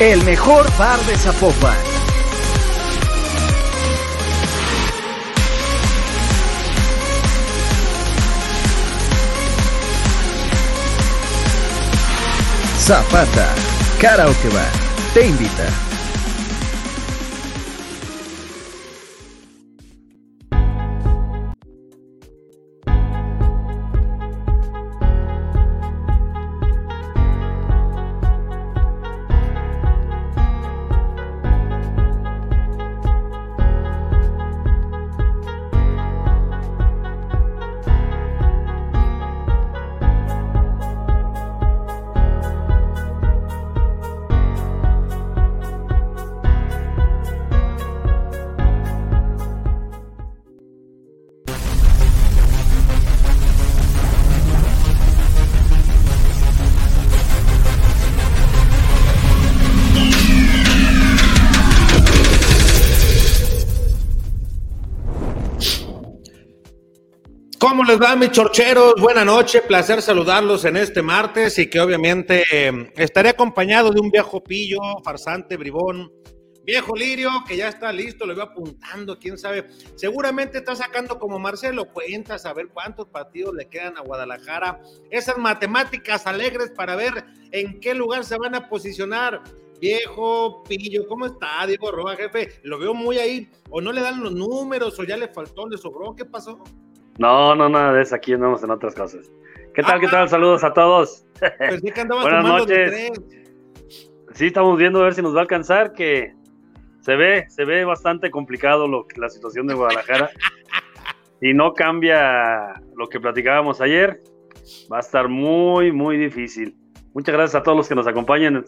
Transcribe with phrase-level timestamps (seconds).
[0.00, 1.76] El mejor bar de Zapopan.
[12.78, 13.54] Zapata,
[14.00, 14.72] Karaoke Bar,
[15.12, 15.89] te invita.
[68.00, 68.94] Va, mis chorcheros?
[68.98, 74.10] Buenas noches, placer saludarlos en este martes y que obviamente eh, estaré acompañado de un
[74.10, 76.10] viejo pillo, farsante, bribón,
[76.64, 79.66] viejo lirio que ya está listo, lo veo apuntando, quién sabe.
[79.96, 84.80] Seguramente está sacando como Marcelo cuentas a ver cuántos partidos le quedan a Guadalajara.
[85.10, 89.42] Esas matemáticas alegres para ver en qué lugar se van a posicionar.
[89.78, 92.60] Viejo pillo, ¿cómo está Diego Roa, jefe?
[92.62, 95.76] Lo veo muy ahí, o no le dan los números, o ya le faltó, le
[95.76, 96.62] sobró, ¿qué pasó?
[97.20, 98.14] No, no, nada de eso.
[98.14, 99.30] Aquí andamos en otras cosas.
[99.74, 100.00] ¿Qué tal?
[100.00, 100.30] ¿Qué tal?
[100.30, 101.26] Saludos a todos.
[101.38, 103.12] Pues que Buenas noches.
[104.32, 106.32] Sí, estamos viendo a ver si nos va a alcanzar, que
[107.02, 110.30] se ve, se ve bastante complicado lo, la situación de Guadalajara.
[111.42, 114.22] y no cambia lo que platicábamos ayer,
[114.90, 116.74] va a estar muy, muy difícil.
[117.12, 118.64] Muchas gracias a todos los que nos acompañan en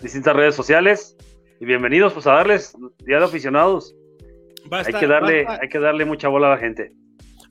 [0.00, 1.18] distintas redes sociales
[1.60, 2.74] y bienvenidos pues a darles
[3.04, 3.94] Día de Aficionados.
[4.70, 6.94] hay, que darle, hay que darle mucha bola a la gente.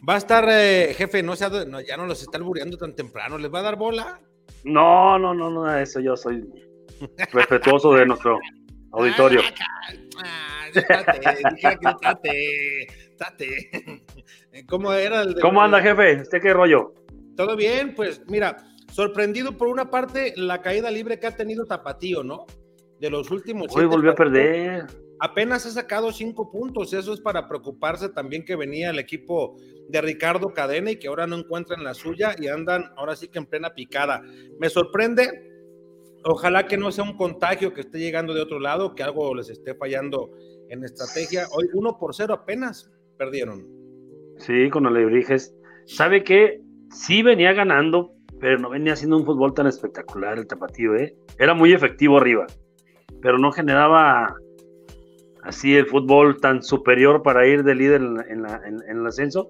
[0.07, 1.49] Va a estar, eh, jefe, no, sea,
[1.87, 3.37] ya no los está albureando tan temprano.
[3.37, 4.19] ¿Les va a dar bola?
[4.65, 6.43] No, no, no, no, eso yo soy
[7.31, 8.39] respetuoso de nuestro
[8.91, 9.41] auditorio.
[10.23, 10.67] Ah,
[14.67, 16.21] ¿Cómo era el ¿Cómo anda, jefe?
[16.21, 16.93] ¿Usted qué rollo?
[17.37, 18.57] Todo bien, pues mira,
[18.91, 22.45] sorprendido por una parte la caída libre que ha tenido Tapatío, ¿no?
[22.99, 23.75] De los últimos.
[23.75, 24.85] Hoy volvió a perder
[25.19, 26.93] apenas ha sacado cinco puntos.
[26.93, 29.57] Eso es para preocuparse también que venía el equipo
[29.89, 33.39] de Ricardo Cadena y que ahora no encuentran la suya y andan ahora sí que
[33.39, 34.21] en plena picada.
[34.59, 35.49] Me sorprende.
[36.25, 39.49] Ojalá que no sea un contagio que esté llegando de otro lado, que algo les
[39.49, 40.31] esté fallando
[40.69, 41.47] en estrategia.
[41.51, 43.67] Hoy uno por cero apenas perdieron.
[44.37, 45.53] Sí, con Alebrijes.
[45.85, 46.61] ¿Sabe qué?
[46.91, 51.15] Sí venía ganando, pero no venía haciendo un fútbol tan espectacular el tapatío, ¿eh?
[51.39, 52.45] Era muy efectivo arriba,
[53.21, 54.33] pero no generaba
[55.43, 58.45] así el fútbol tan superior para ir de líder en,
[58.87, 59.49] el ascenso,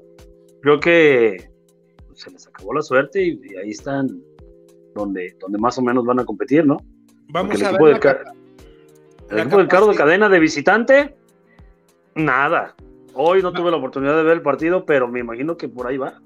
[0.61, 1.49] creo que
[2.13, 4.09] se les acabó la suerte y, ahí están
[4.95, 6.77] donde, donde más o menos van a competir, ¿no?
[7.29, 7.99] Vamos a ver.
[9.29, 11.15] el equipo del Carlos de Cadena de visitante,
[12.15, 12.75] nada.
[13.15, 15.97] Hoy no tuve la oportunidad de ver el partido, pero me imagino que por ahí
[15.97, 16.21] va.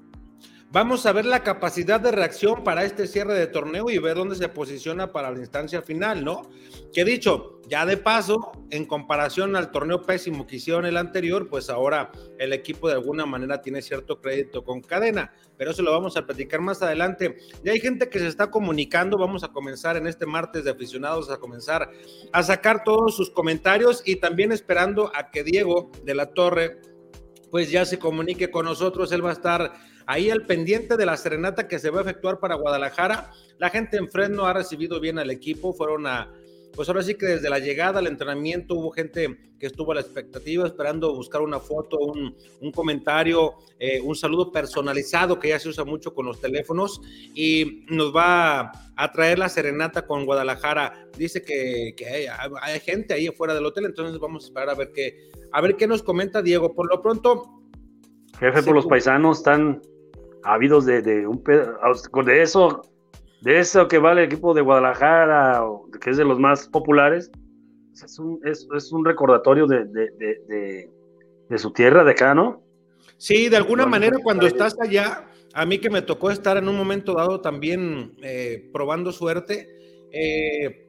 [0.70, 4.36] Vamos a ver la capacidad de reacción para este cierre de torneo y ver dónde
[4.36, 6.42] se posiciona para la instancia final, ¿no?
[6.92, 11.70] Que dicho, ya de paso, en comparación al torneo pésimo que hicieron el anterior, pues
[11.70, 16.18] ahora el equipo de alguna manera tiene cierto crédito con cadena, pero eso lo vamos
[16.18, 17.38] a platicar más adelante.
[17.64, 21.30] Ya hay gente que se está comunicando, vamos a comenzar en este martes de aficionados
[21.30, 21.88] a comenzar
[22.30, 26.82] a sacar todos sus comentarios y también esperando a que Diego de la Torre
[27.50, 29.72] pues ya se comunique con nosotros, él va a estar
[30.08, 33.30] ahí al pendiente de la serenata que se va a efectuar para Guadalajara.
[33.58, 36.32] La gente en Fresno ha recibido bien al equipo, fueron a,
[36.74, 40.00] pues ahora sí que desde la llegada al entrenamiento hubo gente que estuvo a la
[40.00, 45.84] expectativa esperando buscar una foto, un, comentario, eh, un saludo personalizado que ya se usa
[45.84, 47.02] mucho con los teléfonos
[47.34, 51.06] y nos va a traer la serenata con Guadalajara.
[51.18, 52.26] Dice que, hay,
[52.62, 55.76] hay, gente ahí afuera del hotel, entonces vamos a esperar a ver qué, a ver
[55.76, 56.74] qué nos comenta Diego.
[56.74, 57.58] Por lo pronto,
[58.40, 59.82] Jefe, por los paisanos están
[60.44, 62.82] ávidos de, de un de eso,
[63.42, 65.62] de eso que vale el equipo de Guadalajara,
[66.00, 67.30] que es de los más populares.
[67.92, 70.88] Es un, es, es un recordatorio de, de,
[71.48, 72.62] de, su tierra, de acá, ¿no?
[73.16, 76.76] Sí, de alguna manera cuando estás allá, a mí que me tocó estar en un
[76.76, 79.68] momento dado también eh, probando suerte,
[80.12, 80.88] eh,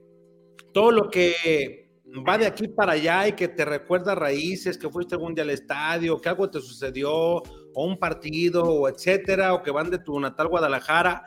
[0.71, 1.89] todo lo que
[2.27, 5.49] va de aquí para allá y que te recuerda raíces, que fuiste algún día al
[5.49, 7.41] estadio, que algo te sucedió,
[7.73, 11.23] o un partido, o etcétera, o que van de tu natal Guadalajara,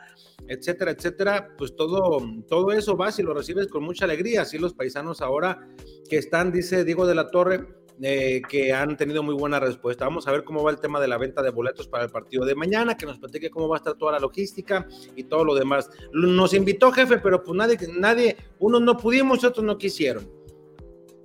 [0.47, 4.41] etcétera, etcétera, pues todo, todo eso vas y lo recibes con mucha alegría.
[4.41, 5.67] Así los paisanos ahora
[6.09, 7.65] que están, dice Diego de la Torre,
[8.01, 10.05] eh, que han tenido muy buena respuesta.
[10.05, 12.43] Vamos a ver cómo va el tema de la venta de boletos para el partido
[12.45, 15.55] de mañana, que nos platique cómo va a estar toda la logística y todo lo
[15.55, 15.89] demás.
[16.11, 20.27] Nos invitó jefe, pero pues nadie, nadie, unos no pudimos, otros no quisieron.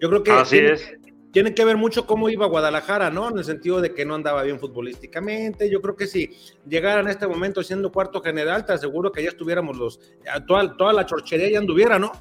[0.01, 0.98] Yo creo que Así es.
[1.33, 3.29] Tiene que ver mucho cómo iba Guadalajara, ¿no?
[3.29, 5.71] En el sentido de que no andaba bien futbolísticamente.
[5.71, 6.31] Yo creo que si
[6.67, 10.01] llegaran en este momento siendo cuarto general, te aseguro que ya estuviéramos los,
[10.47, 12.13] toda, toda la chorchería ya anduviera, ¿no?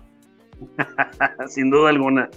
[1.48, 2.30] Sin duda alguna.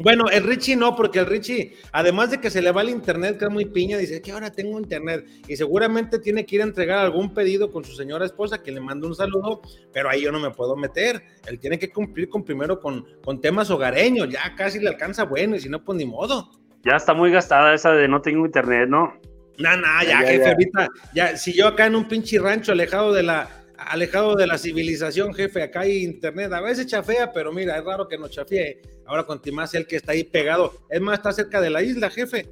[0.00, 3.36] Bueno, el Richie no, porque el Richie, además de que se le va el internet,
[3.38, 6.64] que es muy piña, dice que ahora tengo internet y seguramente tiene que ir a
[6.64, 9.60] entregar algún pedido con su señora esposa que le manda un saludo,
[9.92, 11.22] pero ahí yo no me puedo meter.
[11.46, 15.56] Él tiene que cumplir con primero con, con temas hogareños, ya casi le alcanza bueno
[15.56, 16.50] y si no, pues ni modo.
[16.84, 19.14] Ya está muy gastada esa de no tengo internet, ¿no?
[19.58, 23.24] No, no, ya, jefe, ahorita, ya, si yo acá en un pinche rancho alejado de
[23.24, 25.62] la, alejado de la civilización, jefe.
[25.62, 28.80] Acá hay internet, a veces chafea, pero mira, es raro que no chafee.
[29.06, 30.72] Ahora con más el que está ahí pegado.
[30.90, 32.46] Es más, está cerca de la isla, jefe.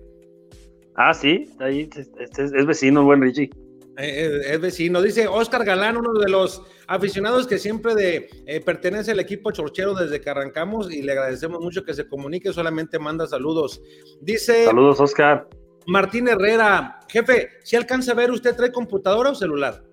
[0.95, 3.51] Ah, sí, ahí es, vecino, buen Richie.
[3.99, 5.03] Eh, es, vecino.
[5.03, 9.95] Dice Oscar Galán, uno de los aficionados que siempre de, eh, pertenece al equipo chorchero
[9.95, 13.83] desde que arrancamos y le agradecemos mucho que se comunique, solamente manda saludos.
[14.21, 14.65] Dice...
[14.65, 15.49] Saludos, Oscar.
[15.87, 19.86] Martín Herrera, jefe, si alcanza a ver, ¿usted trae computadora o celular?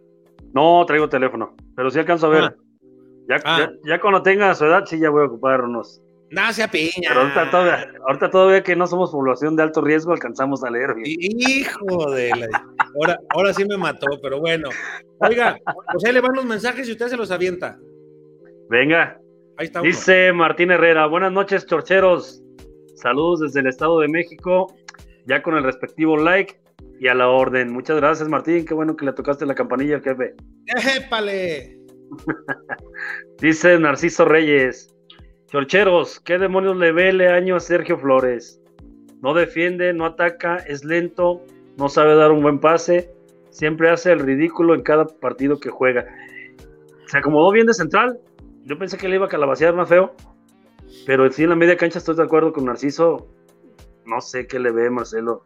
[0.53, 2.43] No, traigo teléfono, pero sí alcanzo a ver.
[2.43, 2.55] Ah.
[3.45, 3.59] Ah.
[3.59, 6.01] Ya, ya, cuando tenga su edad, sí ya voy a ocupar unos.
[6.29, 7.09] No, sea piña.
[7.09, 10.95] Pero ahorita todavía, que no somos población de alto riesgo, alcanzamos a leer.
[11.05, 12.65] Hijo de la.
[12.95, 14.69] Ahora, ahora sí me mató, pero bueno.
[15.19, 15.57] Oiga,
[15.91, 17.77] pues ahí le van los mensajes y usted se los avienta.
[18.69, 19.19] Venga.
[19.57, 19.81] Ahí está.
[19.81, 22.43] Dice Martín Herrera, buenas noches, chorcheros.
[22.95, 24.73] Saludos desde el Estado de México.
[25.27, 26.59] Ya con el respectivo like
[26.99, 27.71] y a la orden.
[27.71, 28.65] Muchas gracias, Martín.
[28.65, 30.35] Qué bueno que le tocaste la campanilla, jefe.
[30.97, 31.77] ¡Épale!
[33.41, 34.93] Dice Narciso Reyes.
[35.47, 38.59] Chorcheros, ¿qué demonios le ve el año a Sergio Flores?
[39.21, 41.41] No defiende, no ataca, es lento,
[41.77, 43.13] no sabe dar un buen pase,
[43.51, 46.07] siempre hace el ridículo en cada partido que juega.
[47.05, 48.19] Se acomodó bien de central.
[48.65, 50.15] Yo pensé que le iba a calabacear más feo,
[51.05, 53.27] pero sí en la media cancha estoy de acuerdo con Narciso.
[54.05, 55.43] No sé qué le ve Marcelo.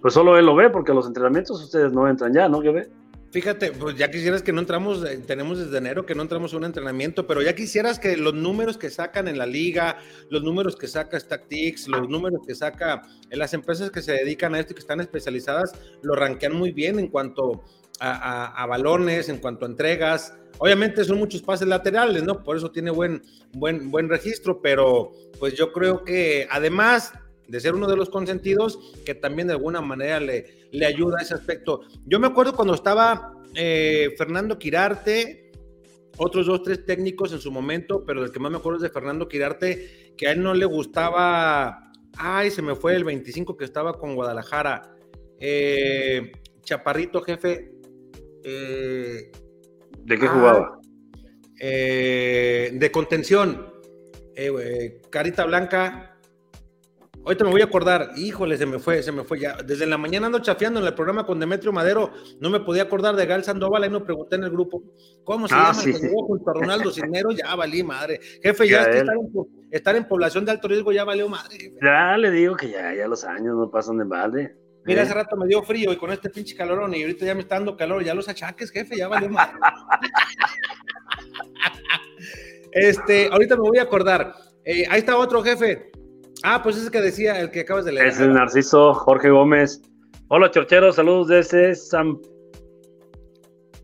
[0.00, 2.60] Pues solo él lo ve, porque los entrenamientos ustedes no entran ya, ¿no?
[2.60, 2.90] ¿Qué ve?
[3.30, 6.60] Fíjate, pues ya quisieras que no entramos, eh, tenemos desde enero que no entramos en
[6.60, 9.98] un entrenamiento, pero ya quisieras que los números que sacan en la liga,
[10.30, 14.54] los números que saca Stactics, los números que saca en las empresas que se dedican
[14.54, 17.64] a esto y que están especializadas, lo rankean muy bien en cuanto
[18.00, 20.34] a, balones, en cuanto a entregas.
[20.58, 22.42] Obviamente son muchos pases laterales, ¿no?
[22.42, 27.12] Por eso tiene buen, buen, buen registro, pero pues yo creo que además
[27.48, 31.22] de ser uno de los consentidos, que también de alguna manera le, le ayuda a
[31.22, 31.80] ese aspecto.
[32.04, 35.50] Yo me acuerdo cuando estaba eh, Fernando Quirarte,
[36.18, 38.90] otros dos, tres técnicos en su momento, pero el que más me acuerdo es de
[38.90, 43.64] Fernando Quirarte, que a él no le gustaba, ay, se me fue el 25 que
[43.64, 44.94] estaba con Guadalajara,
[45.40, 47.72] eh, Chaparrito, jefe.
[48.44, 49.30] Eh,
[50.04, 50.74] ¿De qué jugaba?
[51.60, 53.72] de contención.
[55.10, 56.17] Carita Blanca,
[57.24, 59.56] Ahorita me voy a acordar, híjole, se me fue, se me fue ya.
[59.56, 63.16] Desde la mañana ando chafiando en el programa con Demetrio Madero, no me podía acordar
[63.16, 64.82] de Gal Sandoval, ahí no pregunté en el grupo,
[65.24, 65.92] ¿cómo se ah, llama sí.
[66.10, 67.36] junto a Ronaldo Cisneros?
[67.36, 68.18] Ya valí, madre.
[68.42, 68.84] Jefe, ya,
[69.70, 71.74] estar, en, población de alto riesgo ya valió madre.
[71.82, 74.56] Ya le digo que ya, ya los años no pasan de madre.
[74.84, 75.04] Mira, ¿Eh?
[75.04, 77.56] hace rato me dio frío y con este pinche calorón y ahorita ya me está
[77.56, 79.58] dando calor, ya los achaques, jefe, ya valió madre.
[82.72, 84.34] este, ahorita me voy a acordar.
[84.64, 85.90] Eh, ahí está otro jefe.
[86.44, 88.06] Ah, pues ese que decía, el que acabas de leer.
[88.06, 89.82] Es el Narciso Jorge Gómez.
[90.28, 92.18] Hola, chorcheros, saludos desde San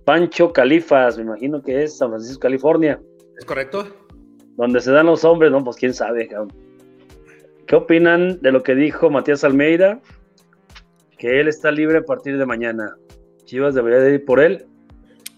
[0.04, 3.00] Pancho Califas, me imagino que es San Francisco, California.
[3.38, 3.88] ¿Es correcto?
[4.56, 6.28] Donde se dan los hombres, no, pues quién sabe,
[7.66, 10.00] ¿Qué opinan de lo que dijo Matías Almeida?
[11.18, 12.96] Que él está libre a partir de mañana.
[13.46, 14.66] Chivas debería de ir por él.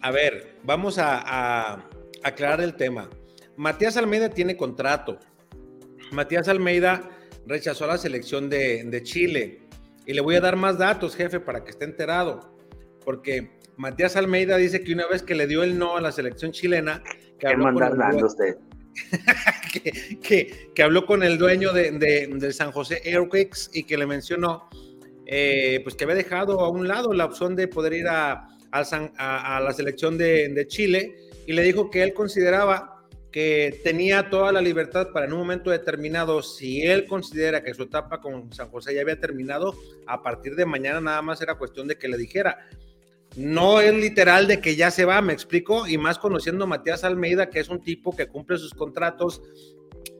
[0.02, 1.84] A ver, vamos a, a
[2.24, 3.08] aclarar el tema.
[3.56, 5.18] Matías Almeida tiene contrato
[6.12, 7.10] Matías Almeida
[7.46, 9.62] rechazó la selección de, Chile.
[10.06, 12.56] Y le voy a dar más datos, jefe, para que esté enterado.
[13.04, 16.52] Porque Matías Almeida dice que una vez que le dio el no a la selección
[16.52, 17.02] chilena,
[17.38, 18.56] que habló, con el, usted?
[20.22, 24.70] que, que, habló con el dueño de, del San José Airquakes y que le mencionó
[25.26, 29.56] eh, pues que había dejado a un lado la opción de poder ir a, a,
[29.56, 32.95] a la selección de, de Chile y le dijo que él consideraba
[33.36, 37.82] que tenía toda la libertad para en un momento determinado, si él considera que su
[37.82, 39.74] etapa con San José ya había terminado,
[40.06, 42.66] a partir de mañana nada más era cuestión de que le dijera.
[43.36, 47.04] No es literal de que ya se va, me explico, y más conociendo a Matías
[47.04, 49.42] Almeida, que es un tipo que cumple sus contratos,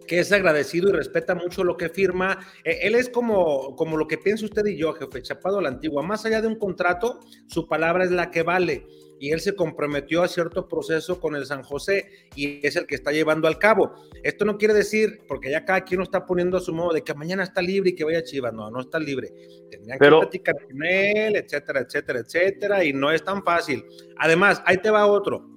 [0.07, 2.39] que es agradecido y respeta mucho lo que firma.
[2.65, 5.71] Eh, él es como, como lo que piensa usted y yo, jefe, chapado a la
[5.71, 6.03] antigua.
[6.03, 8.85] Más allá de un contrato, su palabra es la que vale
[9.19, 12.95] y él se comprometió a cierto proceso con el San José y es el que
[12.95, 13.95] está llevando al cabo.
[14.23, 17.03] Esto no quiere decir, porque ya cada quien lo está poniendo a su modo, de
[17.03, 18.53] que mañana está libre y que vaya a Chivas.
[18.53, 19.33] No, no está libre.
[19.71, 23.85] Tendrían que platicar con él, etcétera, etcétera, etcétera, y no es tan fácil.
[24.19, 25.49] Además, ahí te va otro.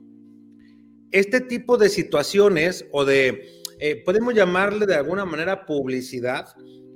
[1.11, 6.45] Este tipo de situaciones o de, eh, podemos llamarle de alguna manera publicidad,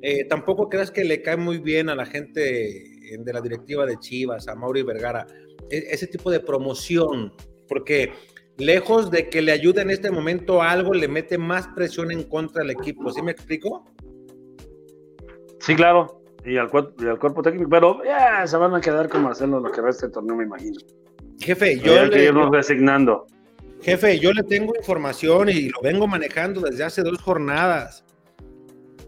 [0.02, 2.90] eh, tampoco creas que le cae muy bien a la gente
[3.20, 5.26] de la directiva de Chivas, a Mauri Vergara
[5.70, 7.34] ese tipo de promoción,
[7.68, 8.12] porque
[8.58, 12.62] lejos de que le ayude en este momento algo, le mete más presión en contra
[12.62, 13.12] del equipo.
[13.12, 13.86] ¿Sí me explico?
[15.60, 16.22] Sí, claro.
[16.46, 19.72] Y al, cuerpo, al cuerpo técnico, pero ya se van a quedar con Marcelo lo
[19.72, 20.78] que resta del torneo, me imagino.
[21.40, 23.26] Jefe, yo le, irnos resignando.
[23.82, 28.04] Jefe, yo le tengo información y lo vengo manejando desde hace dos jornadas.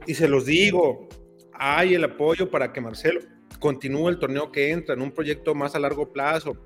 [0.08, 1.10] Y se los digo,
[1.54, 3.20] hay el apoyo para que Marcelo
[3.58, 6.58] continúe el torneo que entra en un proyecto más a largo plazo,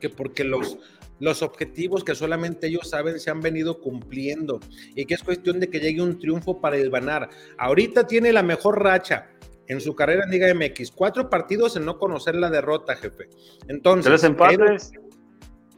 [0.00, 0.78] que porque los,
[1.20, 4.60] los objetivos que solamente ellos saben se han venido cumpliendo
[4.94, 7.28] y que es cuestión de que llegue un triunfo para el Banar.
[7.58, 9.28] Ahorita tiene la mejor racha
[9.68, 13.28] en su carrera en Liga MX, cuatro partidos en no conocer la derrota, jefe.
[13.68, 14.92] Entonces, tres empates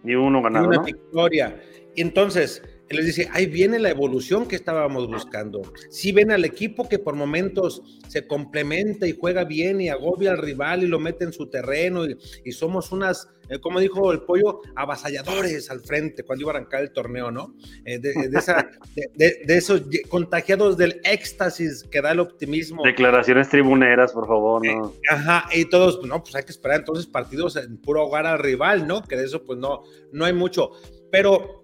[0.04, 0.64] y uno ganado.
[0.66, 1.60] Y una victoria.
[1.96, 5.62] Entonces, él les dice, ahí viene la evolución que estábamos buscando.
[5.90, 10.38] Si ven al equipo que por momentos se complementa y juega bien y agobia al
[10.38, 14.62] rival y lo mete en su terreno y, somos unas, eh, como dijo el pollo,
[14.74, 17.54] avasalladores al frente cuando iba a arrancar el torneo, ¿no?
[17.84, 18.14] Eh, de,
[19.56, 22.82] esos contagiados del éxtasis que da el optimismo.
[22.82, 24.88] Declaraciones tribuneras, por favor, ¿no?
[24.88, 28.38] Eh, ajá, y todos, no, pues hay que esperar entonces partidos en puro hogar al
[28.38, 29.02] rival, ¿no?
[29.02, 30.72] Que de eso pues no, no hay mucho.
[31.10, 31.57] Pero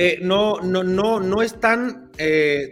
[0.00, 2.70] eh, no, no, no, no es tan, eh,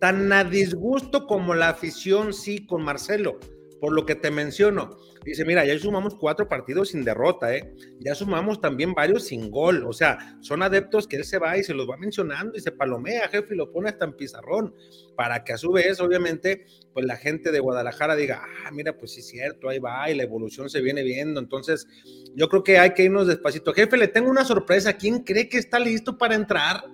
[0.00, 3.40] tan a disgusto como la afición sí con Marcelo,
[3.80, 4.96] por lo que te menciono.
[5.26, 7.74] Dice, mira, ya sumamos cuatro partidos sin derrota, ¿eh?
[7.98, 9.84] Ya sumamos también varios sin gol.
[9.84, 12.70] O sea, son adeptos que él se va y se los va mencionando y se
[12.70, 14.72] palomea, jefe, y lo pone hasta en pizarrón,
[15.16, 19.14] para que a su vez, obviamente, pues la gente de Guadalajara diga, ah, mira, pues
[19.14, 21.40] sí es cierto, ahí va, y la evolución se viene viendo.
[21.40, 21.88] Entonces,
[22.36, 23.74] yo creo que hay que irnos despacito.
[23.74, 24.92] Jefe, le tengo una sorpresa.
[24.92, 26.84] ¿Quién cree que está listo para entrar?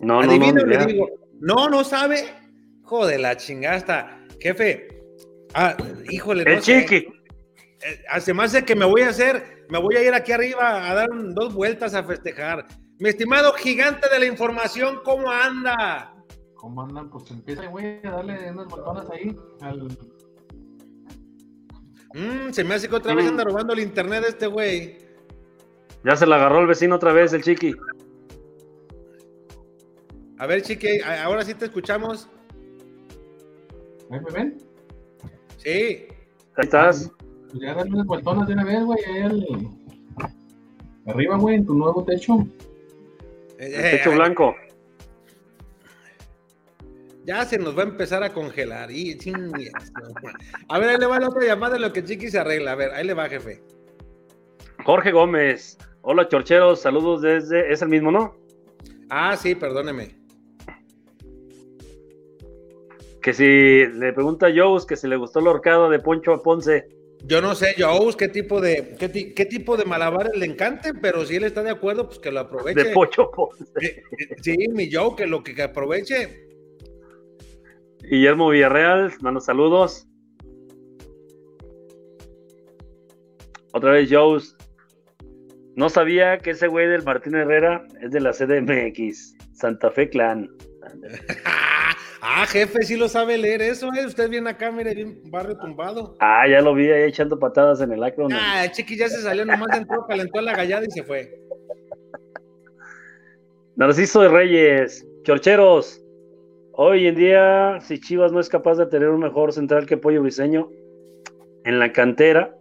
[0.00, 0.66] No, no, no.
[0.66, 1.10] Le digo,
[1.40, 2.24] no, no sabe.
[2.82, 4.94] Joder, la chingada Jefe,
[5.54, 5.76] Ah,
[6.10, 6.42] híjole.
[6.52, 7.06] El chiqui.
[8.08, 10.94] Hace más de que me voy a hacer, me voy a ir aquí arriba a
[10.94, 12.66] dar dos vueltas a festejar.
[12.98, 16.14] Mi estimado gigante de la información, ¿cómo anda?
[16.54, 17.10] ¿Cómo andan?
[17.10, 19.88] Pues empieza, güey, a darle unos botones ahí al...
[22.14, 24.98] Mm, se me hace que otra vez anda robando el internet de este güey.
[26.04, 27.74] Ya se la agarró el vecino otra vez, el chiqui.
[30.38, 32.30] A ver, chiqui, ahora sí te escuchamos.
[34.08, 34.58] ¿Me ven?
[35.58, 36.06] Sí.
[36.56, 37.10] Ahí estás.
[37.54, 39.70] Pues ya dale unas vueltonas de una vez, güey, ahí
[41.06, 42.44] Arriba, güey, en tu nuevo techo.
[43.58, 44.56] El techo blanco.
[47.24, 48.90] Ya se nos va a empezar a congelar.
[48.90, 49.16] Y,
[50.68, 52.72] a ver, ahí le va la otra llamada de lo que Chiqui se arregla.
[52.72, 53.62] A ver, ahí le va, jefe.
[54.84, 55.78] Jorge Gómez.
[56.02, 56.80] Hola, chorcheros.
[56.80, 57.72] Saludos desde.
[57.72, 58.34] ¿Es el mismo, no?
[59.10, 60.24] Ah, sí, perdóneme
[63.24, 66.42] que si le pregunta a Jones que si le gustó el horcado de Poncho a
[66.42, 66.93] Ponce.
[67.26, 71.36] Yo no sé, Jones, qué tipo de qué, tipo de malabares le encanten, pero si
[71.36, 72.84] él está de acuerdo, pues que lo aproveche.
[72.84, 73.64] De Poncho Ponce.
[73.80, 76.46] Eh, eh, sí, mi Joe, que lo que, aproveche.
[78.02, 80.06] Guillermo Villarreal, mando saludos.
[83.72, 84.54] Otra vez, Jones.
[85.76, 90.48] No sabía que ese güey del Martín Herrera es de la CDMX, Santa Fe Clan.
[92.26, 94.06] Ah, jefe, sí lo sabe leer eso, ¿eh?
[94.06, 96.16] Usted viene acá, mire, bien va retumbado.
[96.20, 98.28] Ah, ya lo vi ahí echando patadas en el acro.
[98.32, 101.38] Ah, Chiqui ya se salió, nomás entró, calentó la gallada y se fue.
[103.76, 106.00] Narciso de Reyes, Chorcheros.
[106.72, 110.22] Hoy en día, si Chivas no es capaz de tener un mejor central que Pollo
[110.22, 110.70] Briseño,
[111.64, 112.56] en la cantera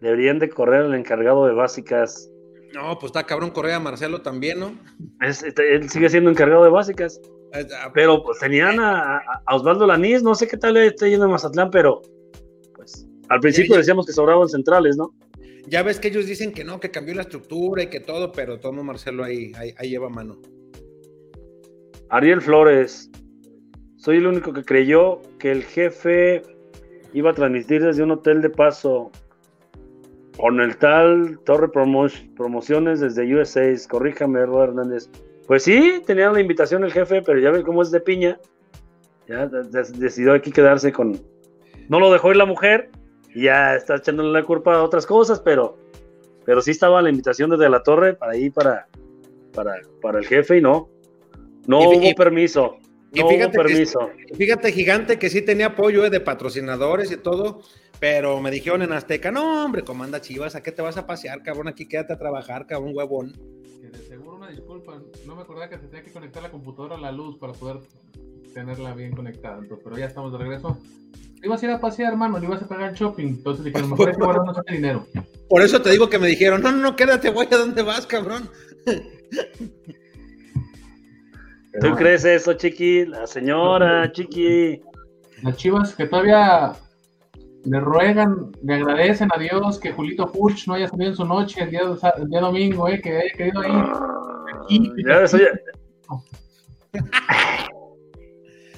[0.00, 2.30] deberían de correr al encargado de básicas.
[2.72, 4.72] No, pues está cabrón Correa Marcelo también, ¿no?
[5.20, 7.20] Es- este, él sigue siendo encargado de básicas.
[7.54, 11.08] Eh, ah, Pero pues tenían a, a- Osvaldo Lanís, no sé qué tal le está
[11.08, 12.02] yendo a Mazatlán, pero
[12.74, 15.14] pues al principio Ya, decíamos que sobraban centrales, ¿no?
[15.66, 18.58] Ya ves que ellos dicen que no, que cambió la estructura y que todo, pero
[18.58, 20.38] tomo Marcelo ahí, ahí, ahí lleva mano.
[22.10, 23.10] Ariel Flores,
[23.96, 26.42] soy el único que creyó que el jefe
[27.12, 29.10] iba a transmitir desde un hotel de paso
[30.38, 33.62] con el tal Torre Promo- Promociones desde USA.
[33.90, 35.10] Corríjame, Eduardo Hernández.
[35.48, 38.38] Pues sí, tenía la invitación el jefe, pero ya ves cómo es de piña.
[39.26, 41.20] Ya de- de- decidió aquí quedarse con.
[41.88, 42.90] No lo dejó ir la mujer
[43.34, 45.76] y ya está echándole la culpa a otras cosas, pero,
[46.44, 48.86] pero sí estaba la invitación desde la torre para ir para,
[49.54, 50.88] para, para el jefe y no.
[51.66, 52.76] No Y hubo y- permiso.
[53.12, 54.10] y No hubo fíjate que- permiso.
[54.36, 57.62] Fíjate, gigante, que sí tenía apoyo eh, de patrocinadores y todo,
[58.00, 61.42] pero me dijeron en Azteca, no, hombre, comanda Chivas, ¿a qué te vas a pasear,
[61.42, 61.68] cabrón?
[61.68, 63.32] Aquí quédate a trabajar, cabrón, huevón.
[63.80, 66.96] Que de seguro una disculpa, no me acordaba que se tenía que conectar la computadora
[66.96, 67.80] a la luz para poder
[68.54, 70.78] tenerla bien conectada, entonces, pero ya estamos de regreso.
[71.42, 74.08] Ibas a ir a pasear, hermano, le ibas a pagar el shopping, entonces dijeron, mejor
[74.08, 75.06] hay que guardarnos ese dinero.
[75.48, 78.06] Por eso te digo que me dijeron, no, no, no, quédate, güey, ¿a dónde vas,
[78.06, 78.48] cabrón?
[81.80, 83.04] ¿Tú crees eso, Chiqui?
[83.06, 84.80] La señora, Chiqui.
[85.42, 86.72] Las chivas que todavía
[87.64, 91.62] le ruegan, le agradecen a Dios que Julito Furch no haya salido en su noche
[91.62, 91.82] el día,
[92.16, 93.70] el día domingo, eh, que haya querido ahí.
[95.06, 95.26] Ya.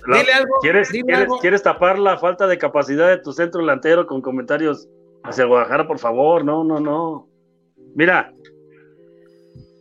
[0.07, 1.38] La- Dile algo, ¿Quieres, dile quieres, algo.
[1.40, 4.88] quieres tapar la falta de capacidad de tu centro delantero con comentarios
[5.24, 6.44] hacia Guadalajara, por favor?
[6.44, 7.29] No, no, no.
[7.94, 8.33] Mira,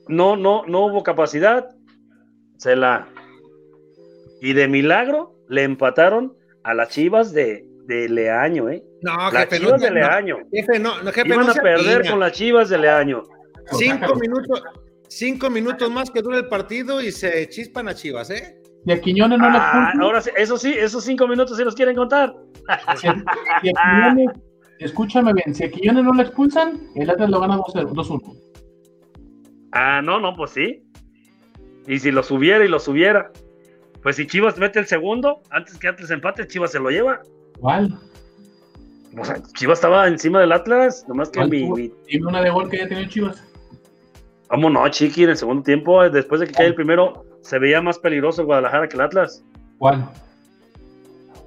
[0.07, 1.69] no, no, no hubo capacidad.
[2.57, 3.07] Se la.
[4.41, 8.83] Y de milagro le empataron a las chivas de, de Leaño, ¿eh?
[9.01, 10.37] No, Las jefe, no, chivas de no, Leaño.
[10.51, 13.23] jefe, no, no, jefe, Iban a perder con las chivas de Leaño.
[13.71, 14.61] Cinco minutos,
[15.09, 18.55] cinco minutos más que dura el partido y se chispan a Chivas, ¿eh?
[18.85, 20.01] Y a Quiñones no le Ah, expulsan.
[20.01, 22.33] ahora sí, eso sí, esos cinco minutos sí los quieren contar.
[22.97, 23.13] Si a,
[23.61, 24.29] si a Quiñones,
[24.79, 28.37] escúchame bien, si a Quiñones no le expulsan, el Atlas lo gana 2-0, 2-1.
[29.71, 30.81] Ah, no, no, pues sí.
[31.87, 33.31] Y si lo subiera y lo subiera.
[34.01, 37.21] Pues si Chivas mete el segundo, antes que Atlas empate, Chivas se lo lleva.
[37.59, 37.99] ¿Cuál?
[39.19, 42.49] O sea, Chivas estaba encima del Atlas, nomás que ¿Cuál mi, mi- Dime una de
[42.49, 43.43] gol que haya tenido Chivas.
[44.49, 45.23] ¿Cómo no, Chiqui?
[45.23, 48.41] En el segundo tiempo, eh, después de que cae el primero, se veía más peligroso
[48.41, 49.43] el Guadalajara que el Atlas.
[49.77, 50.09] ¿Cuál?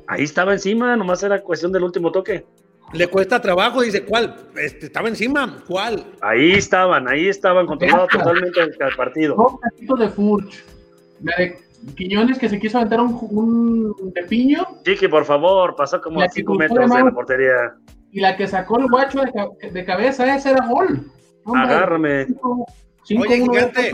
[0.08, 2.44] Ahí estaba encima, nomás era cuestión del último toque.
[2.92, 4.36] Le cuesta trabajo, dice, ¿cuál?
[4.56, 6.04] Este, estaba encima, ¿cuál?
[6.20, 9.34] Ahí estaban, ahí estaban, controlado totalmente el, el partido.
[9.36, 10.64] Dos casitos de Furch.
[11.22, 11.58] La de
[11.96, 16.24] Quiñones que se quiso aventar un, un de piño Chiqui, por favor, pasó como a
[16.26, 17.54] que 5 cruzó metros de de la portería.
[18.12, 21.06] y la que sacó el guacho de, ca- de cabeza, ese era gol.
[21.44, 22.26] Hombre, Agárrame.
[23.10, 23.92] Oye, gigante.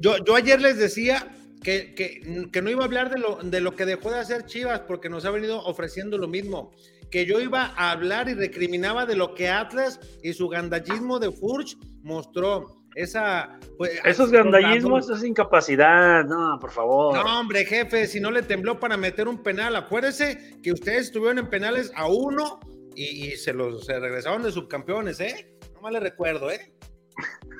[0.00, 1.28] Yo, yo ayer les decía
[1.62, 4.44] que, que, que no iba a hablar de lo, de lo que dejó de hacer
[4.46, 6.72] Chivas porque nos ha venido ofreciendo lo mismo.
[7.10, 11.32] Que yo iba a hablar y recriminaba de lo que Atlas y su gandallismo de
[11.32, 12.82] Furch mostró.
[12.94, 13.58] Esa.
[13.76, 16.24] Pues, Esos gandallismos, eso es incapacidad.
[16.24, 17.14] No, por favor.
[17.14, 21.38] No, hombre, jefe, si no le tembló para meter un penal, acuérdese que ustedes estuvieron
[21.38, 22.58] en penales a uno
[22.94, 25.54] y, y se los se regresaron de subcampeones, ¿eh?
[25.74, 26.72] No mal le recuerdo, ¿eh?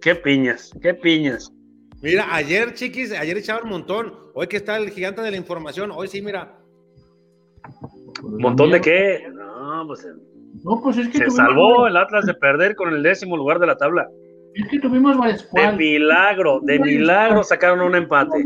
[0.00, 1.52] Qué piñas, qué piñas.
[2.02, 4.14] Mira, ayer, chiquis, ayer echaban un montón.
[4.34, 6.58] Hoy que está el gigante de la información, hoy sí, mira.
[8.22, 9.26] ¿Un montón de qué?
[9.32, 10.12] No, pues eh,
[10.62, 13.66] No, pues es que se salvó el Atlas de perder con el décimo lugar de
[13.66, 14.08] la tabla.
[14.54, 15.76] Es que tuvimos varias De cual.
[15.76, 18.42] milagro, de milagro sacaron un empate.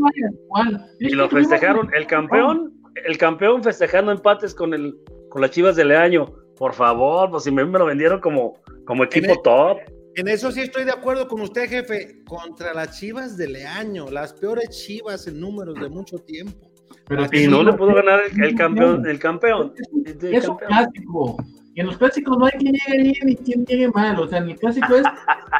[0.99, 1.89] Y lo festejaron.
[1.93, 2.73] El campeón,
[3.05, 4.93] el campeón festejando empates con el
[5.29, 6.25] con las Chivas de Leaño.
[6.57, 9.77] Por favor, pues si me, me lo vendieron como, como equipo top.
[10.15, 12.21] En eso sí estoy de acuerdo con usted, jefe.
[12.25, 16.69] Contra las chivas de Leaño, las peores chivas en números de mucho tiempo.
[17.07, 19.73] Pero Y no le pudo ganar el, el campeón, el campeón.
[20.05, 21.37] el Es un clásico.
[21.73, 24.19] Y en los clásicos no hay quien llegue bien ni quien llegue mal.
[24.19, 25.03] O sea, en el clásico es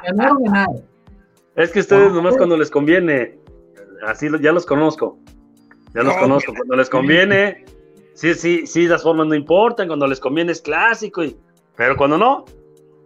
[0.04, 0.68] ganar o ganar.
[1.56, 3.38] Es que ustedes Ah, nomás cuando les conviene,
[4.06, 5.18] así lo- ya los conozco,
[5.94, 7.66] ya los No, conozco, cuando les conviene,
[8.14, 11.36] sí, sí, sí, las formas no importan, cuando les conviene es clásico, y,
[11.76, 12.46] pero cuando no,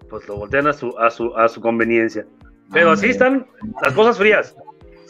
[0.09, 2.25] pues lo voltean a su, a su, a su conveniencia.
[2.71, 3.45] Pero así están
[3.83, 4.55] las cosas frías.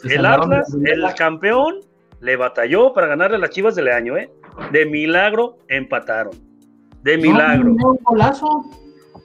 [0.04, 1.80] El Atlas, la el campeón,
[2.20, 4.30] le batalló para ganarle a las Chivas del año, ¿eh?
[4.72, 6.32] De milagro empataron.
[7.02, 7.74] De milagro.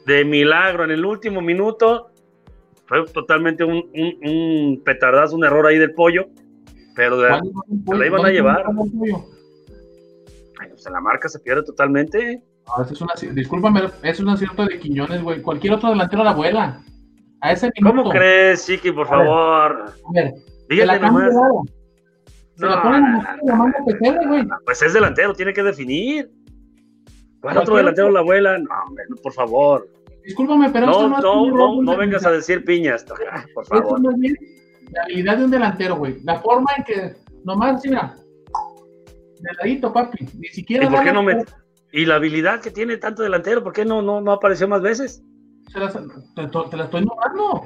[0.06, 2.10] De milagro en el último minuto.
[2.86, 6.28] Fue totalmente un, un, un petardazo, un error ahí del pollo.
[6.96, 8.66] Pero de, la iban a ¿Dónde llevar.
[8.66, 9.26] pollo?
[10.60, 12.42] ay, pues, la marca se pierde totalmente.
[12.78, 15.42] No, eso es una, discúlpame, es un acierto de Quiñones, güey.
[15.42, 16.82] Cualquier otro delantero la vuela.
[17.42, 18.10] A ese ¿Cómo minuto.
[18.12, 19.86] crees, Chiqui, por A favor?
[19.90, 20.34] A ver,
[20.70, 21.34] Dígale nomás.
[22.56, 23.04] Se la ponen
[23.44, 24.48] la mano que güey.
[24.66, 26.30] Pues es delantero, tiene que definir.
[27.42, 28.58] ¿Cuál otro delantero la abuela?
[28.60, 29.90] No, hombre, por favor.
[30.24, 33.76] Discúlpame, pero esto No, no es no, no, vengas a decir piñas, toca, por Esto
[33.76, 34.02] favor.
[34.02, 34.36] no es bien
[34.92, 36.22] la habilidad de un delantero, güey.
[36.24, 38.16] La forma en que nomás, mira.
[39.40, 40.28] De ladito, papi.
[40.38, 40.86] Ni siquiera.
[40.86, 41.44] ¿Y por qué no me-
[41.92, 45.24] Y la habilidad que tiene tanto delantero, ¿por qué no, no, no apareció más veces?
[45.74, 45.80] Te,
[46.48, 47.64] te la estoy nombrando.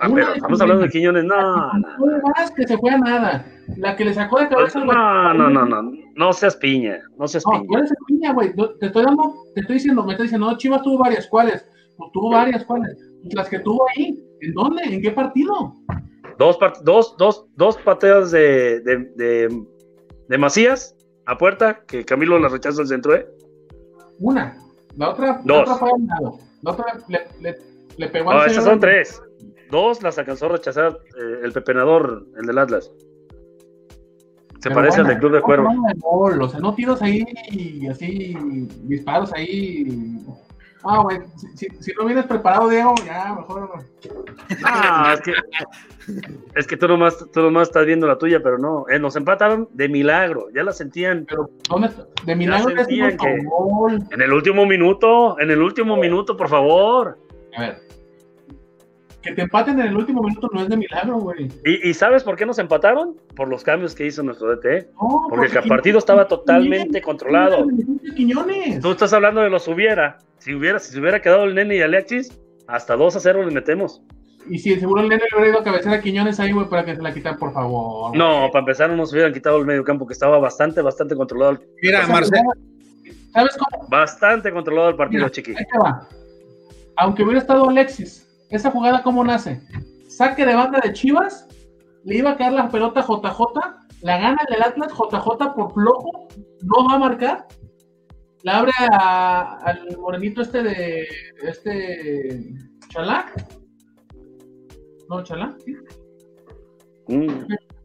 [0.00, 0.88] Ah, Una pero estamos hablando de.
[0.90, 1.72] Quiñones, no, no.
[1.98, 3.46] No más que se fue a nada.
[3.76, 4.80] La que le sacó de Pues, cabeza.
[4.80, 7.66] al No, no, no, no, no seas piña, no seas No, piña.
[7.68, 8.52] ¿cuál es el piña, güey?
[8.80, 11.64] Te estoy dando, te estoy diciendo, me estás diciendo, no, Chivas tuvo varias, ¿cuáles?
[11.96, 12.98] Pues tuvo varias, ¿cuáles?
[13.32, 14.82] Las que tuvo ahí, ¿en dónde?
[14.84, 15.72] ¿En qué partido?
[16.38, 19.64] Dos, part- dos, dos, dos pateas de, de, de,
[20.28, 23.26] de Macías a puerta, que Camilo la rechaza al centro, ¿eh?
[24.20, 24.56] Una.
[24.96, 25.46] La otra, Dos.
[25.46, 26.38] La otra fue al lado.
[26.62, 27.58] La otra le, le,
[27.96, 29.20] le pegó al No, esas son tres.
[29.70, 32.90] Dos las alcanzó a rechazar eh, el pepenador, el del Atlas.
[34.60, 35.68] Se Pero parece al del Club de no Cuervo.
[35.68, 37.24] hablando de gol, o sea, no tiros ahí,
[37.90, 38.34] así,
[38.84, 40.16] disparos ahí.
[40.86, 43.70] Ah, güey, si, si- si no vienes preparado, Diego, ya, mejor.
[44.64, 45.32] Ah, es que,
[46.54, 48.84] es que tú, nomás, tú nomás estás viendo la tuya, pero no.
[48.90, 51.24] Eh, nos empataron de milagro, ya la sentían.
[51.28, 51.88] Pero, ¿dónde?
[52.26, 53.98] De milagro es sentían que- gol.
[54.10, 57.18] En el último minuto, en el último minuto, por favor.
[57.56, 57.78] A ver.
[59.22, 61.48] Que te empaten en el último minuto no es de milagro, güey.
[61.64, 63.16] ¿Y, y sabes por qué nos empataron?
[63.34, 64.90] Por los cambios que hizo nuestro DT.
[65.00, 67.66] No, Porque el partido estaba totalmente controlado.
[68.14, 68.80] Quiñones.
[68.82, 70.18] Tú estás hablando de los hubiera.
[70.44, 73.54] Si hubiera, si se hubiera quedado el nene y Alexis, hasta 2 a 0 les
[73.54, 74.02] metemos.
[74.46, 76.84] Y si seguro el nene le hubiera ido a cabecear a Quiñones ahí, güey, para
[76.84, 78.14] que se la quitan, por favor.
[78.14, 81.60] No, para empezar no nos hubieran quitado el medio campo, que estaba bastante, bastante controlado.
[81.80, 82.50] Mira, Marcelo,
[83.32, 83.88] ¿Sabes cómo?
[83.88, 85.52] Bastante controlado el partido, Mira, chiqui.
[85.52, 86.06] ahí te va.
[86.98, 89.62] Aunque hubiera estado Alexis, esa jugada, ¿cómo nace?
[90.08, 91.48] Saque de banda de Chivas,
[92.04, 93.40] le iba a caer la pelota a JJ,
[94.02, 96.28] la gana el del Atlas, JJ por flojo,
[96.60, 97.46] no va a marcar,
[98.44, 101.08] la abre a- al morenito este de
[101.42, 102.54] este
[102.88, 103.32] Chalá.
[105.08, 105.76] No, Chalá, sí.
[107.08, 107.28] Mm.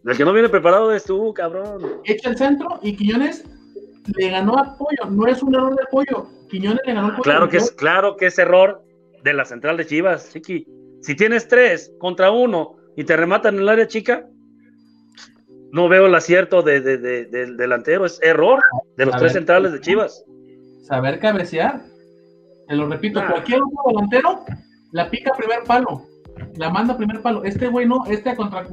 [0.06, 2.02] El que no viene preparado es tú, cabrón.
[2.06, 3.44] echa el centro y Quiñones
[4.16, 5.10] le ganó a Pollo.
[5.12, 6.28] No es un error de Pollo.
[6.50, 7.22] Quiñones le ganó Pollo.
[7.24, 8.84] Claro que es, claro que es error
[9.24, 10.66] de la central de Chivas, chiqui.
[11.02, 14.28] Si tienes tres contra uno y te rematan en el área chica,
[15.72, 18.06] no veo el acierto de- de- de- del delantero.
[18.06, 18.62] Es error
[18.98, 19.40] de los A tres ver.
[19.42, 20.26] centrales de Chivas.
[20.90, 21.82] Saber cabecear.
[22.68, 23.28] Te lo repito, Ah.
[23.30, 24.44] cualquier otro delantero
[24.92, 26.04] la pica a primer palo.
[26.58, 27.44] La manda a primer palo.
[27.44, 28.66] Este güey no, este a contra.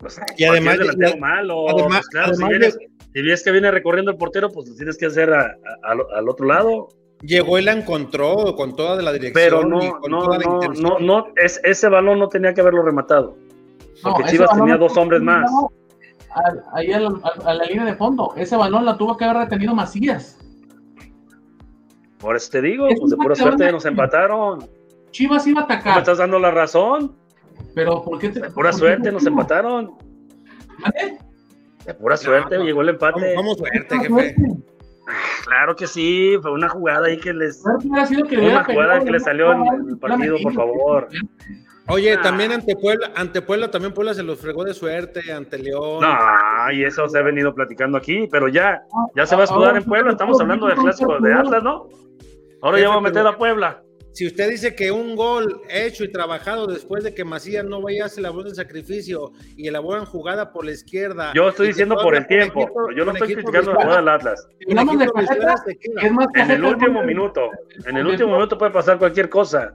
[0.00, 1.68] Pues, Y además- delantero y- malo.
[1.70, 2.78] además- pues, claro, además si, vienes,
[3.14, 6.06] si ves que viene recorriendo el portero, pues lo tienes que hacer a- a- al-
[6.14, 6.88] al otro lado.
[7.22, 9.32] llegó y la encontró con toda la dirección.
[9.42, 10.82] Pero y no, con no, toda la no, intención.
[10.84, 13.38] no, no, es, ese balón no tenía que haberlo rematado.
[14.02, 15.50] Porque Chivas tenía dos hombres más.
[16.34, 17.10] A- Ahí a la,
[17.44, 18.32] a- la línea de fondo.
[18.36, 20.38] Ese balón la tuvo que haber retenido Macías.
[22.18, 24.66] Por eso te digo, Es pues de pura que suerte nos empataron.
[25.10, 25.98] Chivas iba a ¿No me atacar.
[25.98, 27.14] estás dando la razón?
[27.74, 29.92] Pero ¿por qué te, De pura suerte te- nos empataron.
[30.78, 31.18] ¿Mande?
[31.86, 32.64] De pura suerte no.
[32.64, 33.20] llegó el empate.
[33.20, 34.08] Vamos, vamos suerte, jefe.
[34.08, 34.36] suerte.
[35.44, 37.62] Claro que sí, fue una jugada ahí que les.
[38.28, 39.24] Que Una jugada que le ¿no?
[39.24, 41.08] salió en el partido, por favor.
[41.88, 42.22] Oye, Ah.
[42.22, 46.00] también ante Puebla, ante Puebla también Puebla se los fregó de suerte, ante León.
[46.00, 48.82] No, y eso se ha venido platicando aquí, pero ya,
[49.14, 50.12] ya se va a escudar Ahora, en Puebla.
[50.12, 51.88] Estamos hablando del clásico de Atlas, ¿no?
[52.62, 53.82] Ahora ya va a meter a Puebla.
[54.12, 58.04] Si usted dice que un gol hecho y trabajado después de que Macías no vaya
[58.04, 61.32] a hacer la voz del sacrificio y elaboran jugada por la izquierda.
[61.34, 62.60] Yo estoy diciendo por el tiempo.
[62.62, 64.46] equipo- Yo no estoy criticando la jugada del Atlas.
[64.68, 67.50] En el último minuto,
[67.86, 69.74] en el último minuto puede pasar cualquier cosa.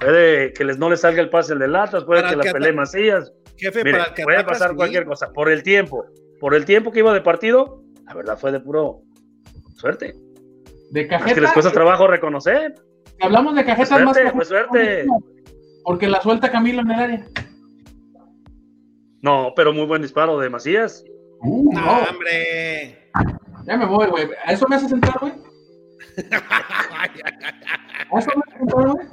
[0.00, 2.52] Puede que les no les salga el pase el del Atlas, puede Para que la
[2.52, 3.32] pelee Macías.
[3.56, 5.30] Jefe, Mire, para puede pasar cualquier cosa.
[5.32, 6.06] Por el tiempo,
[6.40, 9.02] por el tiempo que iba de partido, la verdad fue de puro
[9.76, 10.14] suerte.
[10.90, 12.74] De Es que les Cajeta, cuesta trabajo reconocer.
[13.18, 15.06] si hablamos de Cajeta, es más Suerte, Cajeta, fue suerte.
[15.84, 17.26] Porque la suelta Camilo en el área.
[19.22, 21.04] No, pero muy buen disparo de Macías.
[21.42, 22.08] Uh, No, no.
[22.10, 23.10] hombre.
[23.66, 24.28] Ya me voy, güey.
[24.46, 25.32] ¿A eso me hace sentar, güey?
[26.32, 29.06] ¿A eso me hace sentar, güey?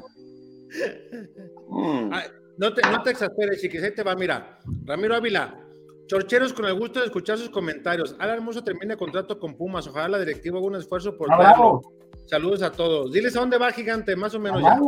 [1.69, 2.09] Mm.
[2.11, 4.59] Ay, no te, no te exasperes, chiquis, ahí te va, mira.
[4.85, 5.63] Ramiro Ávila,
[6.07, 8.15] chorcheros con el gusto de escuchar sus comentarios.
[8.19, 9.87] Alan Hermoso termina contrato con Pumas.
[9.87, 11.81] Ojalá la directiva haga un esfuerzo por verlo.
[12.25, 13.11] Saludos a todos.
[13.11, 14.79] Diles a dónde va, gigante, más o menos ya.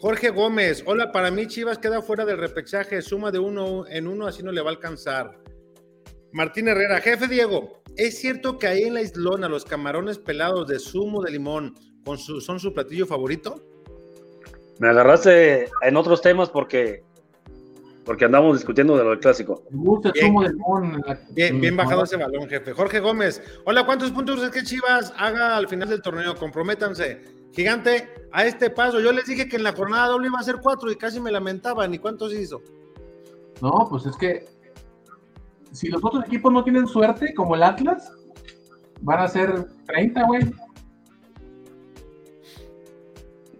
[0.00, 4.26] Jorge Gómez, hola, para mí Chivas queda fuera del repechaje, suma de uno en uno,
[4.26, 5.38] así no le va a alcanzar.
[6.32, 10.78] Martín Herrera, jefe Diego, ¿es cierto que ahí en la islona los camarones pelados de
[10.78, 13.62] zumo de limón con su, son su platillo favorito?
[14.80, 17.04] Me agarraste en otros temas porque
[18.06, 19.62] porque andamos discutiendo de lo del clásico.
[19.70, 20.26] Me gusta el Bien.
[20.26, 21.04] zumo de limón.
[21.30, 22.72] Bien, bien bajado ese balón, jefe.
[22.72, 26.34] Jorge Gómez, hola, ¿cuántos puntos es que Chivas haga al final del torneo?
[26.34, 27.20] Comprométanse.
[27.52, 30.56] Gigante, a este paso, yo les dije que en la jornada doble iba a ser
[30.62, 31.92] cuatro y casi me lamentaban.
[31.92, 32.62] ¿Y cuántos hizo?
[33.60, 34.46] No, pues es que
[35.72, 38.12] si los otros equipos no tienen suerte, como el Atlas,
[39.02, 40.40] van a ser 30, güey.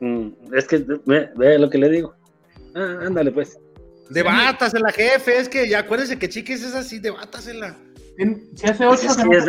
[0.01, 2.15] Mm, es que ve, ve lo que le digo.
[2.75, 3.59] Ah, ándale, pues.
[4.11, 5.39] Debátasela, jefe.
[5.39, 7.77] Es que ya acuérdense que Chiquis es así, debátasela.
[8.57, 9.47] Si hace 8, Pues es que es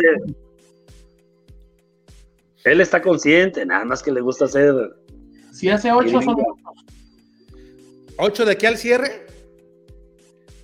[2.64, 4.74] Él está consciente, nada más que le gusta hacer.
[5.52, 6.36] si hace 8 son
[8.18, 9.26] ¿Ocho de aquí al cierre?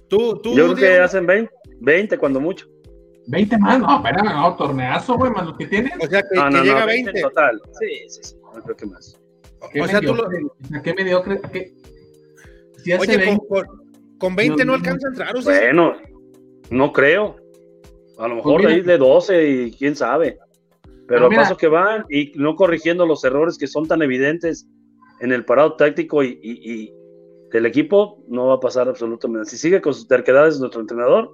[0.08, 0.50] Tú, tú.
[0.54, 1.04] Yo creo que Diego?
[1.04, 2.66] hacen 20, 20 cuando mucho.
[3.26, 3.78] 20 más.
[3.80, 5.92] No, espérame, no, torneazo, güey, más los que tienen.
[6.00, 7.20] O sea, que, No, que no, llega no, a 20 20.
[7.20, 7.60] en total.
[7.80, 8.36] Sí, sí, sí.
[8.54, 9.18] No creo que más.
[9.72, 10.28] Qué O sea, tú lo.
[10.82, 11.40] qué mediocre.
[11.52, 11.74] qué-
[12.84, 13.66] Si Oye, 20, con, con,
[14.18, 15.60] con 20 no alcanza a entrar, o sea.
[15.60, 15.94] Bueno,
[16.70, 17.36] no creo.
[18.18, 18.68] A lo mejor Pues mira.
[18.70, 20.38] de ahí de 12 y quién sabe.
[21.06, 24.66] Pero a paso que van y no corrigiendo los errores que son tan evidentes
[25.20, 26.92] en el parado táctico y, y- y
[27.52, 29.48] del equipo, no va a pasar absolutamente.
[29.50, 31.30] Si sigue con sus terquedades nuestro entrenador,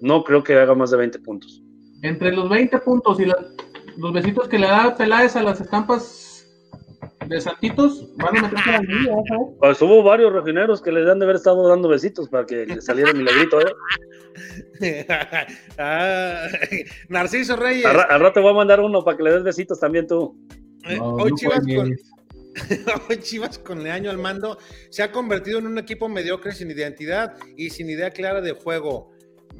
[0.00, 1.60] no creo que haga más de 20 puntos.
[2.02, 3.46] entre los 20 puntos y la-
[3.96, 6.02] los besitos que le da Peláez a las estampas
[7.26, 9.46] de Santitos, van a meterse a la liga, ¿vas a ver?
[9.58, 12.80] Pues hubo varios refineros que les han de haber estado dando besitos para que le
[12.80, 13.60] saliera el milagrito.
[13.60, 13.74] ¿eh?
[15.78, 16.46] Ah,
[17.08, 17.86] Narciso Reyes.
[17.86, 20.36] Al, al rato voy a mandar uno para que le des besitos también tú.
[20.88, 21.96] Eh, No, hoy, no Chivas con,
[23.08, 24.58] hoy Chivas con Leaño al mando
[24.90, 29.12] se ha convertido en un equipo mediocre sin identidad y sin idea clara de juego.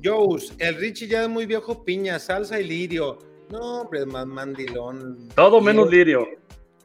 [0.02, 3.18] Joes, el Richie ya es muy viejo, piña, salsa y lirio.
[3.50, 5.28] No, hombre, es más mandilón.
[5.34, 6.26] Todo menos lirio.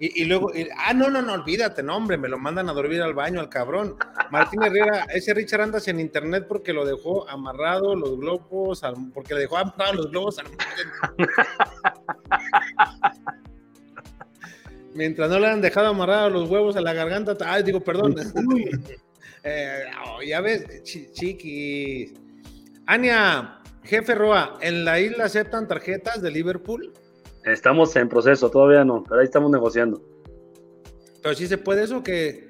[0.02, 2.74] Y, y luego, y- ah, no, no, no, olvídate, no, hombre, me lo mandan a
[2.74, 3.96] dormir al baño, al cabrón.
[4.32, 9.34] Martín Herrera, ese Richard anda en internet porque lo dejó amarrado los globos, al- porque
[9.34, 10.46] le dejó amarrado los globos al
[14.94, 18.16] Mientras no le han dejado amarrados los huevos a la garganta, ay, digo, perdón.
[19.42, 22.14] Eh, oh, ya ves, chi- chiquis.
[22.86, 26.92] Ania, jefe Roa, ¿en la isla aceptan tarjetas de Liverpool?
[27.50, 30.02] Estamos en proceso, todavía no, pero ahí estamos negociando.
[31.22, 32.50] Pero sí se puede eso que...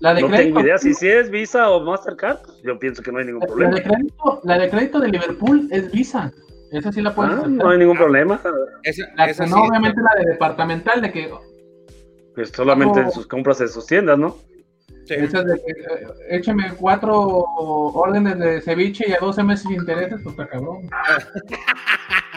[0.00, 2.38] La de No crédito, tengo idea si, si es Visa o Mastercard.
[2.44, 3.74] pues, Yo pienso que no hay ningún la problema.
[3.76, 6.32] de crédito, la de crédito de Liverpool es Visa.
[6.72, 8.40] Esa sí la puedes Ah, no hay ningún problema.
[8.82, 11.30] Esa, La esa sí- no, obviamente la de departamental, de que
[12.34, 14.36] Pues solamente en sus compras en sus tiendas, ¿no?
[15.04, 15.14] sí.
[15.16, 20.32] de que eh, écheme cuatro órdenes de ceviche y a 12 meses sin intereses, pues
[20.36, 20.78] está cabrón.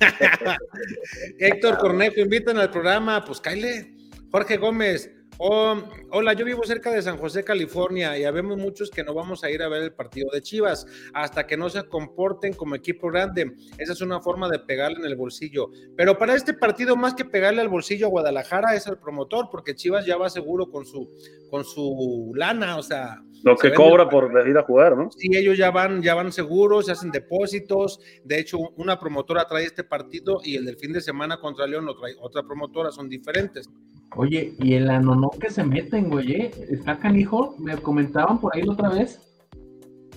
[1.38, 3.92] Héctor Cornejo, invitan al programa, pues Kyle.
[4.30, 5.76] Jorge Gómez, oh,
[6.10, 9.50] hola, yo vivo cerca de San José, California, y habemos muchos que no vamos a
[9.50, 13.54] ir a ver el partido de Chivas hasta que no se comporten como equipo grande.
[13.78, 15.70] Esa es una forma de pegarle en el bolsillo.
[15.96, 19.74] Pero para este partido, más que pegarle al bolsillo a Guadalajara, es al promotor, porque
[19.74, 21.10] Chivas ya va seguro con su,
[21.50, 25.10] con su lana, o sea, Lo que cobra por ir a jugar, ¿no?
[25.10, 28.00] Sí, ellos ya van, ya van seguros, se hacen depósitos.
[28.24, 31.84] De hecho, una promotora trae este partido y el del fin de semana contra León
[31.84, 33.68] lo trae otra promotora, son diferentes.
[34.14, 36.50] Oye, y el anonó que se meten, güey, ¿eh?
[36.70, 39.20] está canijo, me comentaban por ahí la otra vez,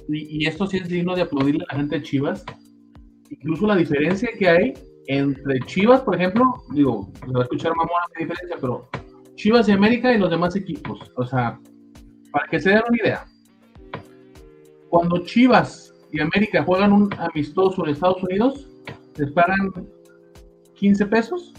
[0.08, 2.46] y, esto sí es digno de aplaudirle a la gente de Chivas,
[3.30, 4.74] incluso la diferencia que hay
[5.08, 8.90] entre Chivas, por ejemplo, digo, se va a escuchar mamona la diferencia, pero
[9.36, 11.60] Chivas y América y los demás equipos, o sea,
[12.32, 13.26] para que se den una idea,
[14.90, 18.68] cuando Chivas y América juegan un amistoso en Estados Unidos,
[19.18, 19.72] les pagan
[20.76, 21.54] 15 pesos,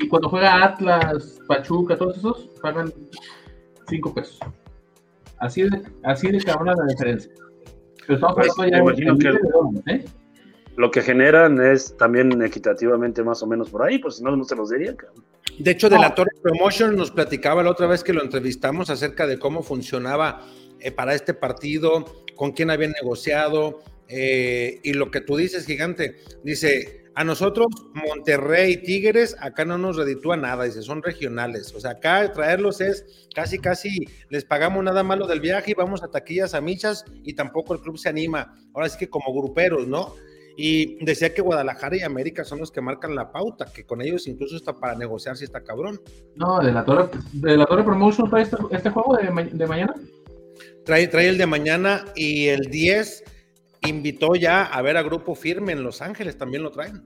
[0.00, 2.92] y cuando juega Atlas, Pachuca, todos esos, pagan
[3.88, 4.38] 5 pesos.
[5.38, 7.30] Así de, así de cabrona la diferencia.
[8.06, 10.04] Pero estamos Pues, hablando ya me de imagino que- miles de dólares, ¿eh?
[10.76, 14.44] Lo que generan es también equitativamente más o menos por ahí, pues si no, no
[14.44, 14.96] se los diría.
[14.96, 15.24] cabrón.
[15.58, 16.02] De hecho, de No.
[16.02, 20.46] la Torre Promotion nos platicaba la otra vez que lo entrevistamos acerca de cómo funcionaba
[20.78, 26.16] eh, para este partido, con quién habían negociado, eh, y lo que tú dices, gigante,
[26.42, 31.74] dice, a nosotros, Monterrey, Tigres, acá no nos reditúa nada, dice, son regionales.
[31.74, 36.02] O sea, acá traerlos es casi, casi, les pagamos nada malo del viaje y vamos
[36.02, 38.54] a taquillas a michas y tampoco el club se anima.
[38.74, 40.14] Ahora sí que como gruperos, ¿no?
[40.56, 44.26] Y decía que Guadalajara y América son los que marcan la pauta, que con ellos
[44.26, 46.00] incluso está para negociar si está cabrón.
[46.36, 49.94] No, de la Torre, de la Torre Promotion trae este, este juego de, de mañana.
[50.84, 53.24] Trae, trae el de mañana y el 10
[53.86, 57.02] invitó ya a ver a Grupo Firme en Los Ángeles, también lo traen.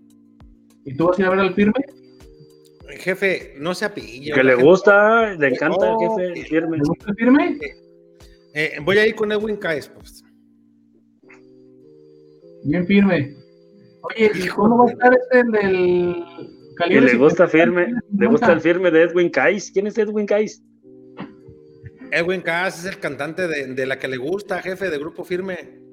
[0.84, 1.74] ¿Y tú vas a ir a ver al firme?
[2.98, 4.32] Jefe, no se apille.
[4.32, 6.78] Que le gusta, le encanta el jefe el firme.
[6.78, 7.58] ¿Te gusta el firme?
[8.54, 10.22] Eh, voy a ir con Edwin Caes, pues.
[12.64, 13.34] Bien firme.
[14.02, 16.14] Oye, ¿y cómo va a estar este el del
[16.70, 17.06] Que calibre?
[17.12, 17.48] le gusta 50?
[17.48, 19.70] firme, le gusta el firme de Edwin Cais.
[19.72, 20.62] ¿Quién es Edwin Cais?
[22.12, 25.83] Edwin Caes es el cantante de, de la que le gusta, jefe de Grupo Firme.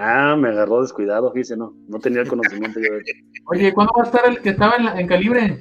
[0.00, 3.02] Ah, me agarró descuidado, fíjese, no, no tenía el conocimiento yo de
[3.46, 5.60] Oye, ¿cuándo va a estar el que estaba en, la- en calibre?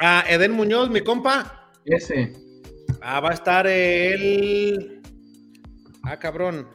[0.00, 1.70] Ah, Eden Muñoz, mi compa.
[1.84, 2.32] Ese.
[3.00, 5.00] Ah, va a estar el.
[6.02, 6.66] Ah, cabrón.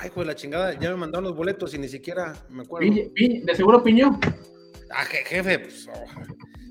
[0.00, 2.86] Ay, hijo de la chingada, ya me mandaron los boletos y ni siquiera me acuerdo.
[2.88, 4.20] Piñe- Piñe- de seguro Piño.
[4.90, 5.88] Ah, je- jefe, pues.
[5.92, 6.04] oh,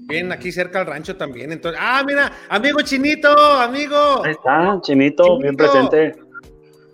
[0.07, 1.51] Bien, aquí cerca al rancho también.
[1.51, 4.23] Entonces, ah, mira, amigo chinito, amigo.
[4.23, 5.71] Ahí está, Chinito, bien Chinito.
[5.89, 6.26] presente.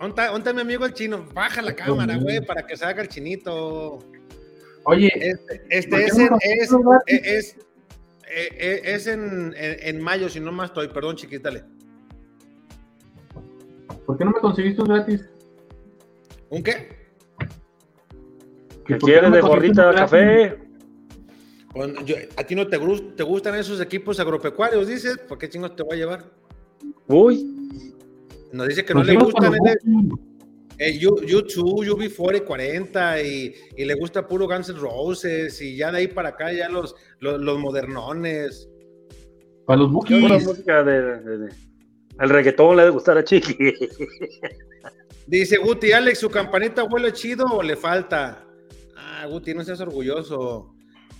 [0.00, 1.26] ¿Dónde está, dónde está mi amigo el chino?
[1.32, 3.98] Baja la cámara, güey, para que salga el chinito.
[4.84, 7.20] Oye, Este, este ¿Por qué es, no es, gratis?
[7.24, 7.56] es, es,
[8.28, 10.88] eh, eh, es en, en- en mayo, si no más estoy.
[10.88, 11.64] Perdón, chiquítale.
[14.06, 15.24] ¿por qué no me conseguiste un gratis?
[16.50, 16.88] ¿Un qué?
[18.86, 20.58] ¿Qué ¿Por qué quiere no me de gorrita de café?
[21.72, 22.78] Pues, yo- ¿A ti no te,
[23.16, 25.16] te gustan esos equipos agropecuarios, dices?
[25.26, 26.24] ¿Por qué chingos te voy a llevar?
[27.08, 27.93] Uy,
[28.54, 29.14] Nos dice que no Pues le
[30.78, 31.56] el U- U2,
[31.88, 36.30] UB40 40 y, y le gusta puro Guns N' Roses y ya de ahí para
[36.30, 38.68] acá ya los, los, los modernones.
[39.66, 40.46] Para los pura bookies.
[40.46, 41.54] música de, de- de-
[42.20, 43.56] El reggaetón le debe gustar a Chiqui.
[45.26, 48.44] Dice Guti, Alex, ¿su campanita huele chido o le falta?
[48.96, 50.74] Ah, Guti, no seas orgulloso.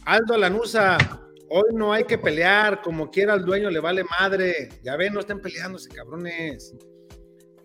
[0.05, 0.99] Aldo Lanusa,
[1.49, 4.69] hoy no hay que pelear, como quiera al dueño le vale madre.
[4.83, 6.75] Ya ven, no estén peleándose, cabrones.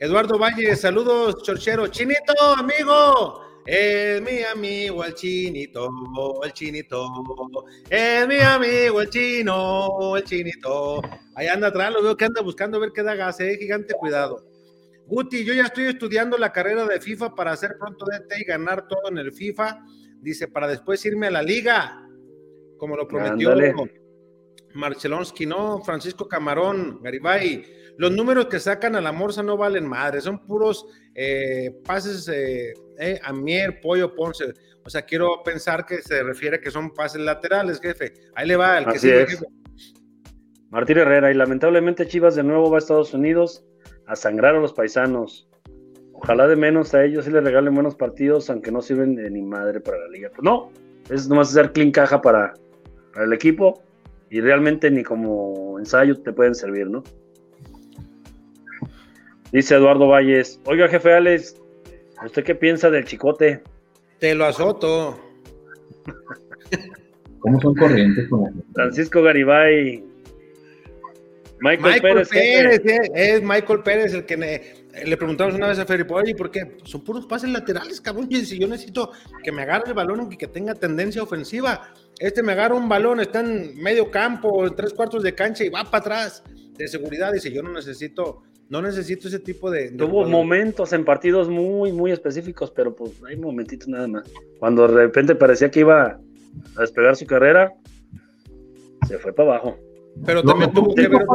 [0.02, 1.88] Eduardo Valle, saludos, chorchero.
[1.88, 3.42] Chinito, amigo.
[3.66, 5.90] Es mi amigo el chinito,
[6.42, 7.66] el chinito.
[7.90, 11.02] Es mi amigo el chino, el chinito.
[11.36, 14.46] Ahí anda atrás, lo veo que anda buscando ver qué da gas, eh, gigante, cuidado.
[15.06, 18.88] Guti, yo ya estoy estudiando la carrera de FIFA para hacer pronto DT y ganar
[18.88, 19.84] todo en el FIFA.
[20.22, 22.08] Dice, para después irme a la liga,
[22.78, 23.76] como lo prometió Ándale.
[24.74, 25.82] Marcelonsky, ¿no?
[25.84, 27.66] Francisco Camarón, Garibay.
[27.98, 32.74] Los números que sacan a la morsa no valen madre, son puros eh, pases eh,
[32.98, 34.54] eh, a Mier, Pollo, Ponce.
[34.86, 38.14] O sea, quiero pensar que se refiere que son pases laterales, jefe.
[38.36, 39.30] Ahí le va el que Así sigue, es.
[39.32, 39.46] jefe.
[40.70, 43.66] Martín Herrera, y lamentablemente Chivas de nuevo va a Estados Unidos
[44.06, 45.50] a sangrar a los paisanos.
[46.14, 49.42] Ojalá de menos a ellos sí les regalen buenos partidos, aunque no sirven de ni
[49.42, 50.30] madre para la liga.
[50.30, 50.72] Pues no,
[51.10, 52.54] es nomás hacer clean caja para,
[53.14, 53.82] para el equipo
[54.30, 57.04] y realmente ni como ensayo te pueden servir, ¿no?
[59.52, 61.56] Dice Eduardo Valles, oiga jefe Alex,
[62.24, 63.62] ¿usted qué piensa del chicote?
[64.20, 65.20] Te lo azoto.
[67.40, 68.64] ¿Cómo son corrientes con?
[68.74, 70.04] Francisco Garibay,
[71.62, 74.62] Michael, Michael Pérez, Pérez, eh, es Michael Pérez el que ne-
[75.06, 76.78] le preguntamos una vez a Felipe, oye, ¿por qué?
[76.84, 78.28] Son puros pases laterales, cabrón.
[78.30, 79.12] Y si yo necesito
[79.44, 83.20] que me agarre el balón y que tenga tendencia ofensiva, este me agarra un balón,
[83.20, 86.44] está en medio campo, en tres cuartos de cancha y va para atrás
[86.78, 87.32] de seguridad.
[87.32, 89.92] Dice, yo no necesito, no necesito ese tipo de.
[89.92, 90.32] de Tuvo jugador".
[90.32, 94.24] momentos en partidos muy, muy específicos, pero pues hay momentitos nada más.
[94.58, 96.20] Cuando de repente parecía que iba
[96.76, 97.74] a despegar su carrera,
[99.08, 99.78] se fue para abajo.
[100.26, 101.26] Pero también tuvo que ver.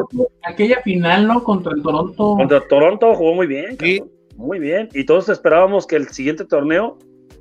[0.43, 1.43] aquella final, ¿no?
[1.43, 2.35] Contra el Toronto.
[2.37, 3.99] Contra Toronto jugó muy bien, Sí.
[3.99, 4.89] cabrón, muy bien.
[4.95, 6.99] Y todos esperábamos que el siguiente torneo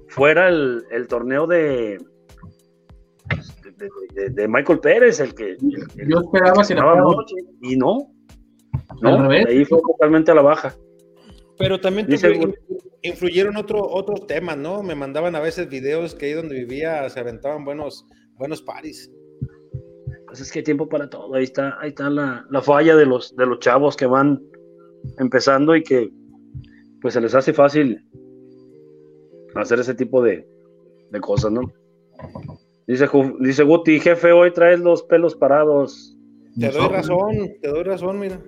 [0.10, 1.98] fuera el, el torneo de,
[3.78, 5.58] de, de- de Michael Pérez, el que, el
[6.10, 8.12] Yo esperaba fuera mucho, y no.
[9.04, 9.46] Al No, revés.
[9.46, 10.74] de ahí fue totalmente a la baja.
[11.58, 12.56] Pero también el-
[13.04, 14.82] influyeron otro, otros temas, ¿no?
[14.82, 19.12] Me mandaban a veces videos que ahí donde vivía se aventaban buenos, buenos paris.
[20.34, 21.36] Pues es que hay tiempo para todo.
[21.36, 24.42] Ahí está, ahí está la, la falla de los, de los chavos que van
[25.20, 26.10] empezando y que
[27.04, 28.04] pues se les hace fácil
[29.54, 30.44] hacer ese tipo de,
[31.12, 31.72] de cosas, ¿no?
[32.88, 33.08] Dice,
[33.42, 36.18] dice Guti, jefe, hoy traes los pelos parados.
[36.60, 38.42] Te doy razón, te doy razón, mira.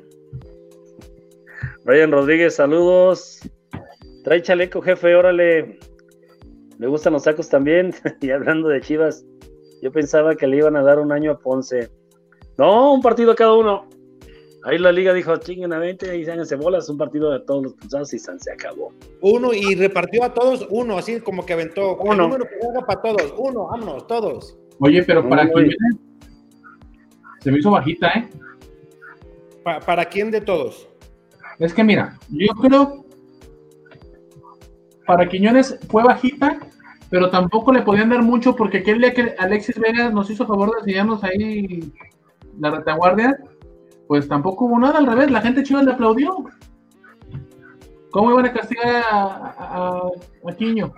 [1.84, 3.48] Brian Rodríguez, saludos.
[4.24, 5.78] Trae chaleco, jefe, órale.
[6.80, 7.94] Me gustan los tacos también.
[8.22, 9.24] y hablando de Chivas,
[9.86, 11.92] yo pensaba que le iban a dar un año a Ponce.
[12.58, 13.88] No, un partido a cada uno.
[14.64, 17.74] Ahí la liga dijo, chinguen a 20 y háganse bolas, un partido de todos los
[17.76, 18.92] pulsados y se acabó.
[19.22, 21.92] Uno y repartió a todos uno, así como que aventó.
[22.02, 22.24] El Uno.
[22.24, 23.32] número que haga para todos.
[23.38, 24.58] Uno, vámonos, todos.
[24.80, 25.76] Oye, pero para Jiménez
[27.42, 28.30] se me hizo bajita, ¿eh?
[29.64, 30.88] Pa- ¿Para quién de todos?
[31.60, 33.06] Es que mira, yo creo
[35.06, 36.58] para Quiñones fue bajita,
[37.10, 40.72] pero tampoco le podían dar mucho porque aquel día que Alexis Vega nos hizo favor
[40.72, 41.94] de enseñarnos ahí
[42.60, 43.38] la retaguardia,
[44.08, 46.46] pues tampoco hubo nada, al revés, la gente chiva le aplaudió.
[48.12, 50.02] ¿Cómo iban a castigar a, a,
[50.50, 50.94] a Quiño?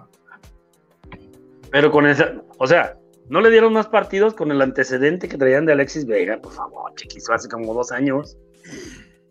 [1.72, 2.98] Pero con esa, o sea,
[3.30, 6.94] no le dieron más partidos con el antecedente que traían de Alexis Vega, por favor,
[6.96, 8.38] chiquis, hace como dos años.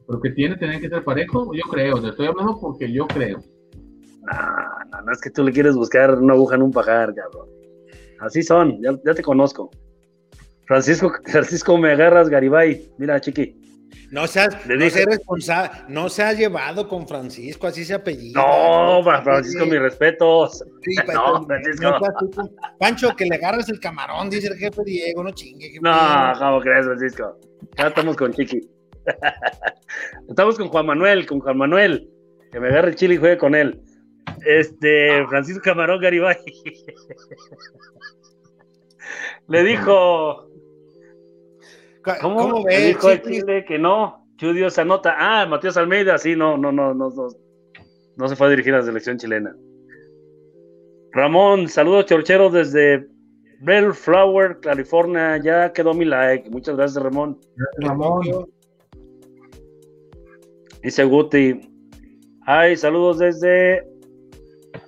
[0.06, 3.42] Pero que tiene, tienen que ser parejo, yo creo, te estoy hablando porque yo creo.
[4.26, 7.48] No, no, no es que tú le quieres buscar una aguja en un pajar, cabrón.
[8.20, 9.70] Así son, ya, ya te conozco.
[10.66, 12.90] Francisco, Francisco, me agarras, Garibay.
[12.98, 13.62] Mira, chiqui.
[14.10, 18.40] No seas, no responsable, no se ha llevado con Francisco, así se apellida.
[18.40, 20.64] No, Fra- Francisco, mis respetos.
[20.82, 21.90] Sí, No, Francisco.
[22.34, 25.66] con- Pancho, que le agarres el camarón, dice el jefe Diego, no chingue.
[25.68, 25.80] jefe.
[25.82, 27.36] No, ¿cómo crees, Francisco?
[27.76, 28.60] Ya estamos con Chiqui.
[30.28, 32.08] estamos con Juan Manuel, con Juan Manuel.
[32.52, 33.80] Que me agarre el chile y juegue con él.
[34.44, 36.36] Este, Francisco Camarón Garibay.
[39.48, 40.48] Le dijo,
[42.20, 42.36] ¿cómo?
[42.36, 43.40] ¿Cómo Le dijo chiquis?
[43.40, 44.26] Chile que no.
[44.36, 45.16] Chudio se anota.
[45.18, 47.28] Ah, Matías Almeida, sí, no, no, no, no, no,
[48.16, 49.54] no se fue a dirigir a la selección chilena.
[51.12, 53.06] Ramón, saludos chorcheros desde
[53.60, 55.38] Bellflower, California.
[55.38, 56.50] Ya quedó mi like.
[56.50, 57.40] Muchas gracias, Ramón.
[57.78, 58.50] Ramón,
[60.82, 61.60] Dice Guti.
[62.42, 63.82] Ay, saludos desde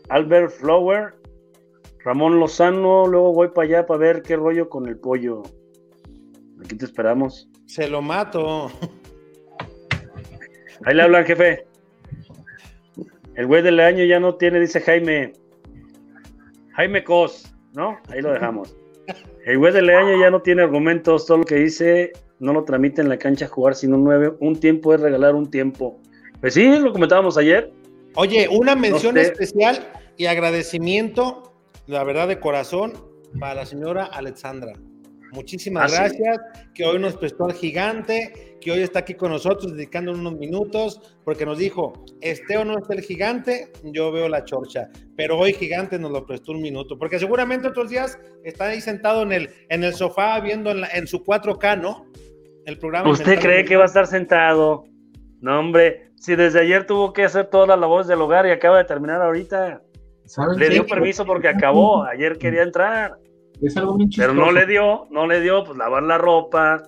[0.09, 1.15] Albert Flower.
[2.05, 3.07] Ramón Lozano.
[3.07, 5.43] Luego voy para allá para ver qué rollo con el pollo.
[6.65, 7.49] Aquí te esperamos.
[7.67, 8.71] Se lo mato.
[10.85, 11.67] Ahí le hablan, jefe.
[13.35, 15.33] El güey del año ya no tiene, dice Jaime.
[16.73, 17.99] Jaime Cos, ¿no?
[18.09, 18.77] Ahí lo dejamos.
[19.45, 21.27] El güey del año ya no tiene argumentos.
[21.27, 24.33] Todo lo que dice no lo tramita en la cancha a jugar, sino nueve.
[24.41, 26.01] Un tiempo es regalar un tiempo.
[26.41, 27.73] Pues sí, lo comentábamos ayer.
[28.15, 29.23] Oye, una mención sé.
[29.23, 31.53] especial y agradecimiento,
[31.87, 32.93] la verdad de corazón,
[33.39, 34.73] para la señora Alexandra.
[35.33, 36.17] Muchísimas Ah, sí.
[36.19, 36.41] gracias,
[36.75, 41.19] que hoy nos prestó al gigante, que hoy está aquí con nosotros dedicando unos minutos,
[41.23, 41.93] porque nos dijo,
[42.23, 46.25] esté o no esté el gigante, yo veo la chorcha, pero hoy gigante nos lo
[46.25, 50.41] prestó un minuto, porque seguramente otros días está ahí sentado en el, en el sofá
[50.41, 52.07] viendo en, la- en su 4K, ¿no?
[52.65, 53.11] El programa.
[53.11, 54.85] ¿Usted cree que va a estar sentado?
[55.43, 56.08] No, hombre.
[56.21, 59.23] Si desde ayer tuvo que hacer todas las labores del hogar y acaba de terminar
[59.23, 59.83] ahorita.
[60.25, 60.75] ¿saben Le qué?
[60.75, 62.05] dio permiso porque acabó.
[62.05, 63.17] Ayer quería entrar.
[63.63, 66.83] Es algo bien Pero no le dio, no le dio, pues lavar la ropa,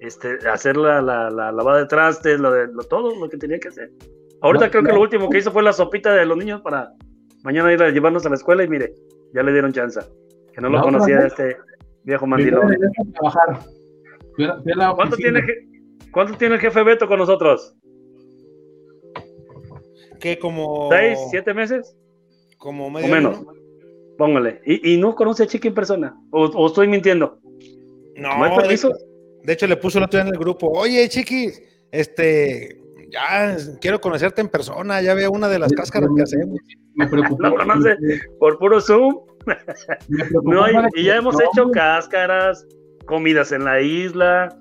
[0.00, 3.58] este, hacer la, la, la lavada de trastes, lo de lo, todo lo que tenía
[3.58, 3.90] que hacer.
[4.40, 6.92] Ahorita No, creo que lo último que hizo fue la sopita de los niños para
[7.42, 8.94] mañana ir a llevarnos a la escuela y mire,
[9.34, 10.00] ya le dieron chance.
[10.54, 11.56] Que no lo La conocía vez- este
[12.04, 12.74] viejo mandilón.
[14.36, 15.42] Fui a- fui a la ¿Cuánto tiene,
[16.12, 17.74] ¿Cuánto tiene el jefe Beto con nosotros?
[20.24, 20.88] Que como.
[20.90, 21.94] ¿Seis, siete meses?
[22.56, 23.36] Como O medio menos.
[23.36, 23.52] año, ¿no?
[24.16, 24.62] Póngale.
[24.64, 26.16] ¿Y, y no conoce a Chiqui en persona?
[26.30, 27.38] ¿O, o estoy mintiendo?
[28.16, 28.90] No, ¿No hay de hecho,
[29.42, 31.60] de hecho, le puso el otro día en el grupo, oye, chiquis,
[31.90, 36.58] este, ya quiero conocerte en persona, ya veo una de las cáscaras que hacemos.
[36.94, 37.42] Me preocupó.
[37.48, 37.96] ¿Lo conoce?
[38.38, 39.20] Por puro Zoom.
[40.08, 42.66] Me preocupó No, y, ya hemos no, hecho cáscaras,
[43.04, 44.56] comidas en la isla,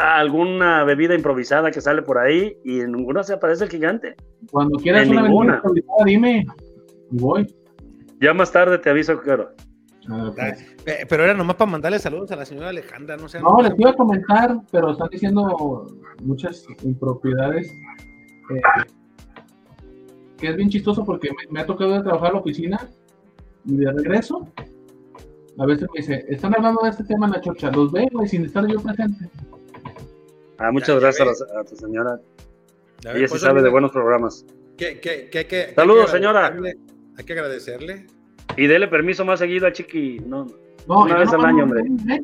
[0.00, 4.16] alguna bebida improvisada que sale por ahí y en ninguna se aparece el gigante.
[4.50, 5.52] Cuando quieras en una ninguna.
[5.54, 6.46] aventura improvisada, dime.
[7.10, 7.54] Y voy.
[8.20, 9.50] Ya más tarde te aviso que hora.
[10.08, 10.60] Ah, pues.
[10.86, 13.40] Eh, Pero era nomás para mandarle saludos a la señora Alejandra, no sé.
[13.40, 15.86] No, les iba a comentar, pero están diciendo
[16.22, 17.72] muchas impropiedades.
[18.50, 18.60] eh,
[20.38, 22.88] que es bien chistoso porque me, me ha tocado ir a trabajar a la oficina
[23.64, 24.48] y de regreso.
[25.58, 28.26] A veces me dice, están hablando de este tema en la chocha, los veo y
[28.28, 29.28] sin estar yo presente.
[30.58, 32.20] Ah, muchas Ya, ya gracias a, la- a tu señora.
[33.04, 34.44] Ver, Ella sí pues, sabe de buenos programas.
[34.76, 36.56] que- que- que- Saludos, señora.
[37.18, 38.06] Hay que agradecerle.
[38.56, 40.20] Y dele permiso más seguido a Chiqui.
[40.20, 40.46] No,
[40.88, 41.82] No, Una y vez no, al año, hombre.
[41.84, 42.16] no,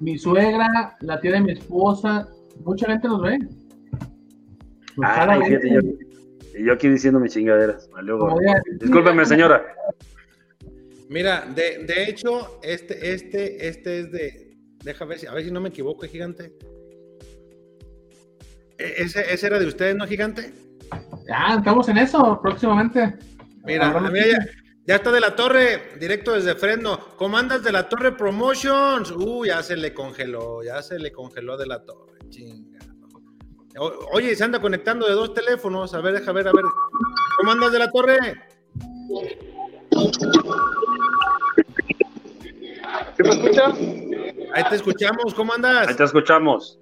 [0.00, 2.28] Mi suegra, la tía de mi esposa,
[2.64, 3.38] mucha gente nos ve.
[4.96, 5.80] Pues, fíjate, que- yo,
[6.60, 7.88] y yo aquí diciendo mis chingaderas.
[8.06, 9.64] Ya- Discúlpeme, señora.
[11.08, 14.56] Mira, de, de hecho, este, este, este es de.
[14.84, 16.52] Deja ver si, a ver si no me equivoco, gigante.
[18.78, 20.52] E- Ese, ese era de ustedes, ¿no, gigante?
[21.28, 23.14] Ya, estamos en eso próximamente.
[23.64, 24.38] Mira, ya,
[24.86, 26.98] ya está de la torre, directo desde Fresno.
[27.16, 29.10] Comandas de la torre Promotions.
[29.10, 32.18] Uh, ya se le congeló, ya se le congeló de la torre.
[32.28, 32.78] Chinga.
[34.12, 35.94] Oye, se anda conectando de dos teléfonos.
[35.94, 36.64] A ver, deja ver, a ver.
[37.38, 38.18] Comandas de la torre.
[43.16, 43.72] ¿Sí me escuchan?
[44.54, 45.88] Ahí te escuchamos, ¿cómo andas?
[45.88, 46.78] Ahí te escuchamos.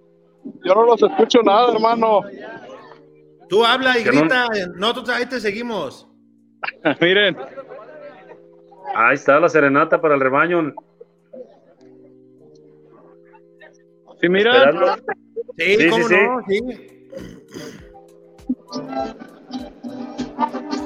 [0.65, 2.21] Yo no los escucho nada, hermano.
[3.49, 4.47] Tú habla y Que no- grita.
[4.75, 6.07] Nosotros ahí te seguimos.
[7.01, 7.37] Miren,
[8.95, 10.73] Ahí está la serenata para el rebaño.
[14.21, 14.95] si miran, Esperando.
[15.57, 16.61] Sí, Sí, cómo sí, no, sí.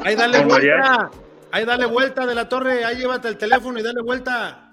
[0.04, 0.76] Ahí dale María.
[0.76, 1.10] vuelta.
[1.52, 2.84] Ahí dale vuelta de la torre.
[2.84, 4.70] Ahí llévate el teléfono y dale vuelta.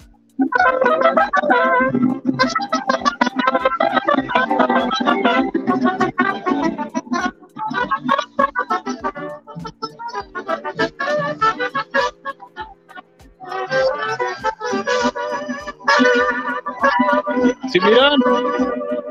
[17.72, 18.20] Si miran,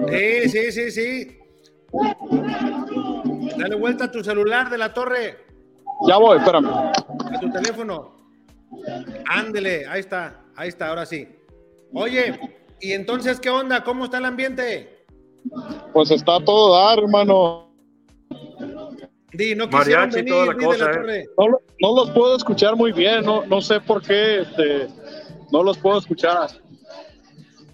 [0.08, 1.38] Sí, sí, sí, sí.
[3.58, 5.38] Dale vuelta a tu celular de la torre,
[6.06, 6.66] ya voy, espérame.
[6.68, 8.16] a tu teléfono.
[9.28, 11.28] Ándele, ahí está, ahí está, ahora sí.
[11.94, 12.38] Oye,
[12.82, 13.82] ¿y entonces qué onda?
[13.84, 15.06] ¿Cómo está el ambiente?
[15.92, 17.70] Pues está todo dar, hermano.
[19.32, 20.94] Di, no quisieron Mariachi y venir, toda la di, de cosa, la ¿eh?
[20.94, 21.24] torre.
[21.38, 21.46] No,
[21.80, 24.88] no los puedo escuchar muy bien, no, no sé por qué, este,
[25.50, 26.48] no los puedo escuchar.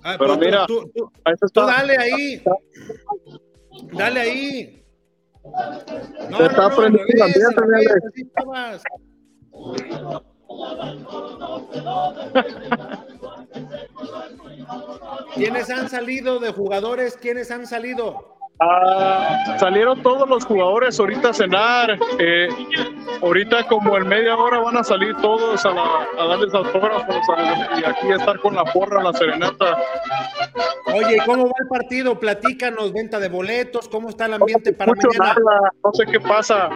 [0.04, 1.66] Ah, Pero tú- mira, tú- tú- Ahí Tú está.
[1.66, 2.42] dale ahí.
[3.92, 4.82] Dale ahí.
[6.30, 8.06] No, Se está prendiendo el ambiente, revés, Alex.
[8.06, 8.82] así estabas.
[15.38, 17.16] ¿Quiénes han salido de jugadores?
[17.16, 18.36] ¿Quiénes han salido?
[18.60, 21.96] Ah, salieron todos los jugadores ahorita a cenar.
[22.18, 22.48] eh,
[23.22, 27.80] ahorita como en media hora van a salir todos a, la- a darles autógrafos a-
[27.80, 29.76] y aquí estar con la porra, la serenata.
[30.92, 32.18] Oye, ¿cómo va el partido?
[32.18, 35.34] Platícanos, venta de boletos, ¿cómo está el ambiente para mañana?
[35.34, 36.68] nada, no sé qué pasa.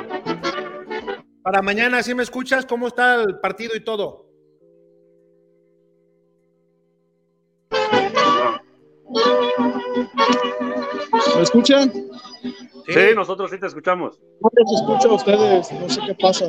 [1.42, 2.64] Para mañana, ¿sí me escuchas?
[2.64, 4.26] ¿Cómo está el partido y todo?
[11.36, 11.92] ¿Me escuchan?
[12.86, 14.18] Sí, nosotros sí te escuchamos.
[14.40, 16.46] No los escucho a ustedes, no sé qué pasa.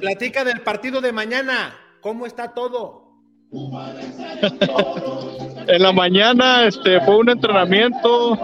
[0.00, 1.74] Platica del partido de mañana.
[2.00, 3.08] ¿Cómo está todo?
[5.68, 8.38] En la mañana este, fue un entrenamiento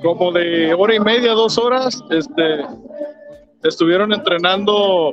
[0.00, 2.00] como de hora y media, dos horas.
[2.08, 2.64] Este,
[3.64, 5.12] estuvieron entrenando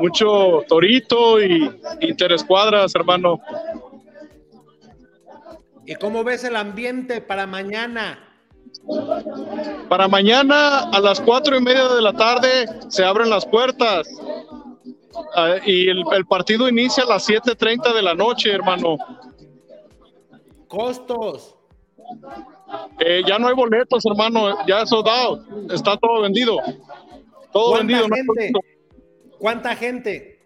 [0.00, 1.70] mucho torito y
[2.00, 3.38] interescuadras, hermano.
[5.86, 8.18] ¿Y cómo ves el ambiente para mañana?
[9.88, 14.08] Para mañana a las cuatro y media de la tarde se abren las puertas.
[15.36, 18.96] Ah, y el, el partido inicia a las 7.30 de la noche, hermano.
[20.68, 21.54] Costos.
[22.98, 24.56] Eh, ya no hay boletos, hermano.
[24.66, 25.44] Ya eso dado.
[25.70, 26.58] Está todo vendido.
[27.52, 28.16] Todo ¿Cuánta vendido.
[28.16, 28.52] gente?
[29.38, 30.40] ¿Cuánta gente?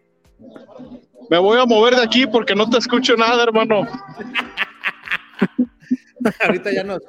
[1.30, 3.86] Me voy a mover de aquí porque no te escucho nada, hermano.
[6.40, 7.02] Ahorita ya nos.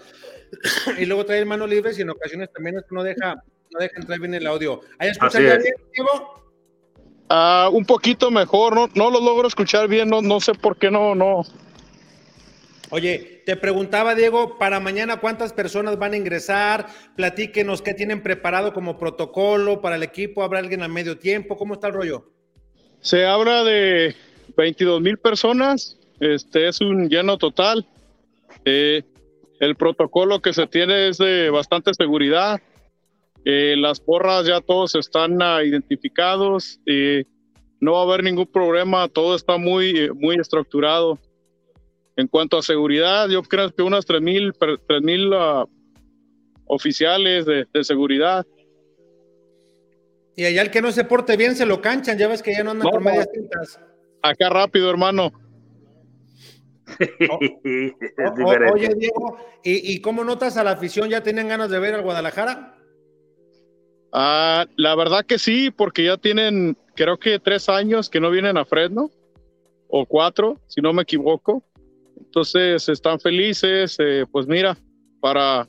[0.97, 3.35] y luego trae manos libres y en ocasiones también esto no deja,
[3.71, 4.81] no deja entrar bien el audio.
[4.97, 5.63] ¿Ahí escuchas Así ya es.
[5.63, 6.43] bien, Diego?
[7.29, 8.75] Ah, un poquito mejor.
[8.75, 10.09] No, no lo logro escuchar bien.
[10.09, 11.43] No, no sé por qué no, no.
[12.91, 18.73] Oye, te preguntaba, Diego, para mañana cuántas personas van a ingresar, platíquenos qué tienen preparado
[18.73, 22.31] como protocolo para el equipo, habrá alguien a medio tiempo, ¿cómo está el rollo?
[23.01, 24.15] Se habla de
[24.57, 25.97] 22 mil personas.
[26.19, 27.85] Este es un lleno total.
[28.71, 29.03] Eh,
[29.59, 32.61] el protocolo que se tiene es de bastante seguridad.
[33.45, 36.79] Eh, las porras ya todos están ah, identificados.
[36.85, 37.23] eh,
[37.81, 39.07] no va a haber ningún problema.
[39.07, 41.17] Todo está muy, eh, muy estructurado.
[42.15, 45.65] En cuanto a seguridad, yo creo que unas 3 mil ah,
[46.65, 48.45] oficiales de, de seguridad.
[50.35, 52.63] Y allá el que no se porte bien se lo canchan, ya ves que ya
[52.63, 53.09] no andan No, con no.
[53.09, 53.79] medias tintas.
[54.21, 55.31] Acá rápido, hermano.
[58.41, 61.09] O- oye, Diego, ¿y, y cómo notas a la afición?
[61.09, 62.75] ¿Ya tenían ganas de ver al Guadalajara?
[64.11, 68.57] Ah, la verdad que sí, porque ya tienen, creo que tres años que no vienen
[68.57, 69.09] a Fresno,
[69.87, 71.63] o cuatro, si no me equivoco.
[72.17, 74.77] Entonces están felices, eh, pues mira,
[75.19, 75.67] para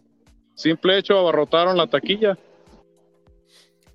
[0.54, 2.36] simple hecho abarrotaron la taquilla.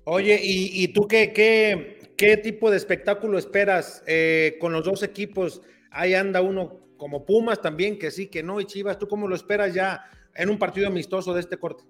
[0.04, 5.02] Oye, ¿y, y tú qué, qué, qué tipo de espectáculo esperas eh, con los dos
[5.02, 5.62] equipos?
[5.90, 9.34] Ahí anda uno como Pumas también, que sí, que no, y Chivas, ¿tú cómo lo
[9.34, 11.84] esperas ya en un partido amistoso de este corte?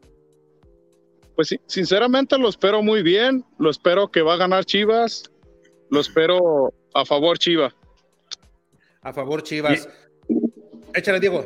[1.35, 5.31] Pues sí, sinceramente lo espero muy bien, lo espero que va a ganar Chivas,
[5.91, 7.75] lo espero a favor Chivas.
[9.03, 9.89] A favor, Chivas.
[10.95, 11.45] Échale, Diego.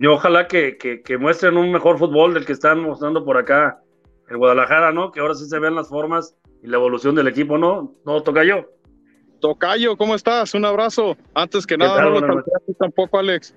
[0.00, 3.82] Y ojalá que, que- que muestren un mejor fútbol del que están mostrando por acá
[4.30, 5.10] en Guadalajara, ¿no?
[5.10, 7.94] Que ahora sí se ven las formas y la evolución del equipo, ¿no?
[8.06, 8.66] No toca yo.
[9.40, 10.54] Tocayo, ¿cómo estás?
[10.54, 11.16] Un abrazo.
[11.34, 12.12] Antes que nada, tal?
[12.12, 12.44] no lo
[12.78, 13.54] tampoco, Alex.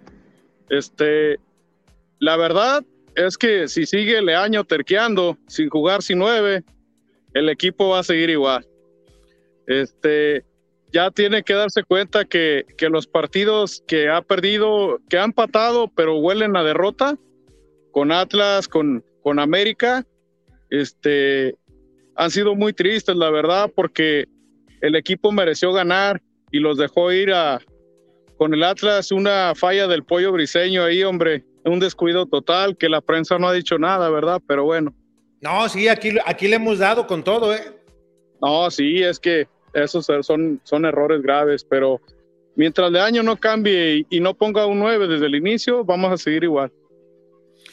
[0.69, 1.39] Este,
[2.19, 2.83] la verdad
[3.15, 6.63] es que si sigue Leaño terqueando, sin jugar sin nueve,
[7.33, 8.65] el equipo va a seguir igual.
[9.67, 10.43] este,
[10.91, 15.87] ya tiene que darse cuenta que, que los partidos que ha perdido, que han patado,
[15.87, 17.17] pero huelen a derrota,
[17.91, 20.05] con Atlas, con, con América,
[20.69, 21.55] este,
[22.15, 24.25] han sido muy tristes, la verdad, porque
[24.81, 26.21] el equipo mereció ganar
[26.51, 27.59] y los dejó ir a,
[28.37, 33.01] con el Atlas, una falla del pollo briseño ahí, hombre, un descuido total, que la
[33.01, 34.41] prensa no ha dicho nada, ¿verdad?
[34.47, 34.93] Pero bueno.
[35.41, 37.61] No, sí, aquí, aquí le hemos dado con todo, ¿eh?
[38.41, 42.01] No, sí, es que esos son, son errores graves, pero
[42.55, 46.17] mientras el año no cambie y, no ponga un 9 desde el inicio, vamos a
[46.17, 46.71] seguir igual.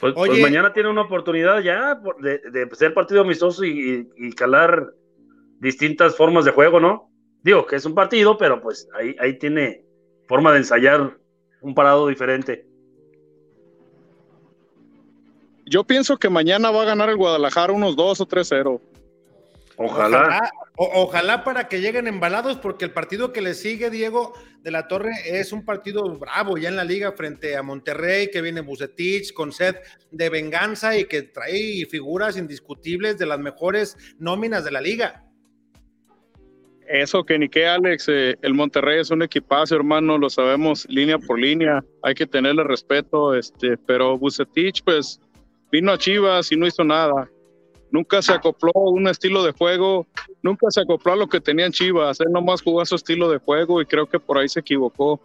[0.01, 4.93] Pues, pues mañana tiene una oportunidad ya de, de ser partido amistoso y, y, calar
[5.61, 7.11] distintas formas de juego, ¿no?
[7.43, 9.85] Digo que es un partido, pero pues ahí, ahí tiene
[10.27, 11.19] forma de ensayar
[11.61, 12.67] un parado diferente.
[15.67, 18.81] Yo pienso que mañana va a ganar el Guadalajara unos 2 o 3-0.
[19.77, 20.51] Ojalá.
[20.77, 24.33] Ojalá, para que lleguen embalados, porque el partido que le sigue, Diego
[24.63, 28.43] de la Torre, es un partido bravo ya en la liga frente a Monterrey, que
[28.43, 29.77] viene Bucetich con sed
[30.11, 35.28] de venganza y que trae figuras indiscutibles de las mejores nóminas de la liga.
[36.89, 41.19] Eso que ni que Alex, eh, el Monterrey es un equipazo, hermano, lo sabemos línea
[41.19, 45.21] por línea, hay que tenerle respeto, este, pero Bucetich, pues,
[45.71, 47.29] vino a Chivas y no hizo nada
[47.91, 50.07] nunca se acopló a un estilo de juego,
[50.43, 53.39] nunca se acopló a lo que tenían Chivas, él nomás jugó a su estilo de
[53.39, 55.21] juego y creo que por ahí se equivocó.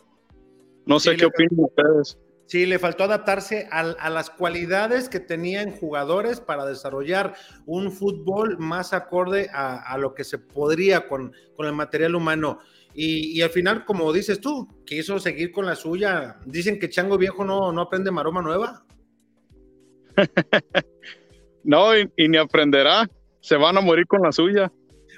[0.86, 2.18] No sé qué opinan ustedes.
[2.46, 7.36] Sí, le faltó adaptarse a, las cualidades que tenían jugadores para desarrollar
[7.66, 12.60] un fútbol más acorde a, lo que se podría con, con el material humano.
[12.96, 16.38] Y, al final, como dices tú, quiso seguir con la suya.
[16.46, 18.86] Dicen que Chango Viejo no, no aprende maroma nueva.
[21.66, 23.10] No, y, ni aprenderá.
[23.40, 24.70] Se van a morir con la suya.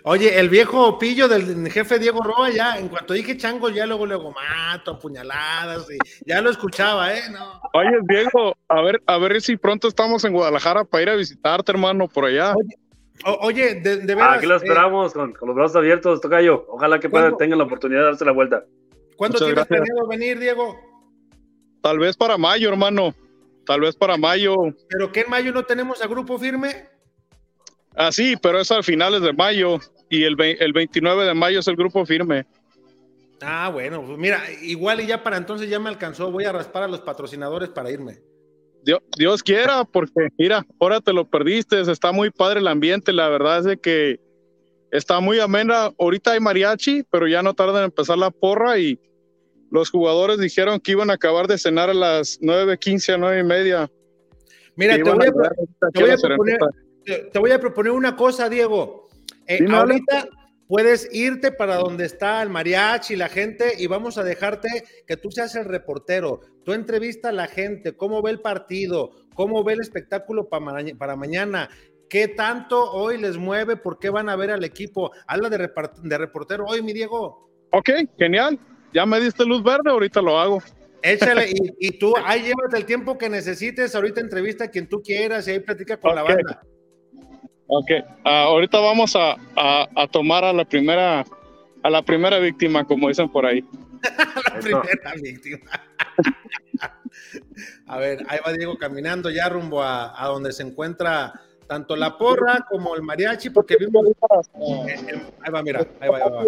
[0.07, 4.05] Oye, el viejo pillo del jefe Diego Roa, ya, en cuanto dije chango, ya luego,
[4.05, 5.97] luego mato, apuñaladas, y
[6.29, 7.23] ya lo escuchaba, ¿eh?
[7.31, 7.59] No.
[7.73, 11.71] Oye, Diego, a ver, a ver si pronto estamos en Guadalajara para ir a visitarte,
[11.71, 12.53] hermano, por allá.
[13.41, 14.37] Oye, de, de veras.
[14.37, 16.67] aquí lo eh, esperamos, con, los brazos abiertos, Tocayo.
[16.69, 18.63] Ojalá que tengan la oportunidad de darse la vuelta.
[19.17, 20.79] ¿Cuándo tienes planeado venir, Diego?
[21.81, 23.15] Tal vez para mayo, hermano.
[23.65, 24.55] Tal vez para mayo.
[24.87, 26.89] ¿Pero qué en mayo no tenemos a grupo firme?
[27.95, 29.79] Ah, sí, pero es al finales de mayo
[30.09, 32.45] y el, el 29 de mayo es el grupo firme.
[33.41, 36.31] Ah, bueno, pues mira, igual y ya para entonces ya me alcanzó.
[36.31, 38.19] Voy a raspar a los patrocinadores para irme.
[38.83, 41.81] Dios, Dios quiera, porque mira, ahora te lo perdiste.
[41.81, 43.11] Está muy padre el ambiente.
[43.11, 44.19] La verdad es de que
[44.91, 45.91] está muy amena.
[45.99, 48.99] Ahorita hay mariachi, pero ya no tarda en empezar la porra y
[49.71, 53.43] los jugadores dijeron que iban a acabar de cenar a las 9.15 a 9 y
[53.43, 53.91] media.
[54.75, 55.11] Mira, te voy,
[57.51, 59.04] a, proponer, una cosa, Diego.
[59.47, 60.27] Eh, ahorita
[60.67, 64.67] puedes irte para donde está el mariachi, la gente, y vamos a dejarte
[65.05, 66.41] que tú seas el reportero.
[66.63, 71.15] Tú entrevista a la gente, cómo ve el partido, cómo ve el espectáculo para, para
[71.15, 71.69] mañana,
[72.09, 75.11] qué tanto hoy les mueve, por qué van a ver al equipo.
[75.27, 75.69] Habla de,
[76.03, 77.49] de reportero hoy, mi Diego.
[77.71, 78.59] Ok, genial
[78.95, 80.63] ya me diste luz verde, ahorita lo hago.
[81.03, 81.49] Échale,
[81.79, 85.51] y, tú ahí llévate el tiempo que necesites, ahorita entrevista a quien tú quieras y
[85.51, 86.61] ahí platica con la banda.
[87.67, 87.91] Ok,
[88.23, 89.37] ah, ahorita vamos a,
[90.11, 91.25] tomar a la primera
[91.81, 93.63] a la primera víctima, como dicen por ahí.
[94.49, 95.71] la primera víctima.
[97.87, 101.33] a ver, ahí va Diego caminando ya rumbo a, a donde se encuentra
[101.67, 104.05] tanto la porra como el mariachi, porque vimos.
[105.41, 106.43] ahí va, mira, ahí va, ahí va.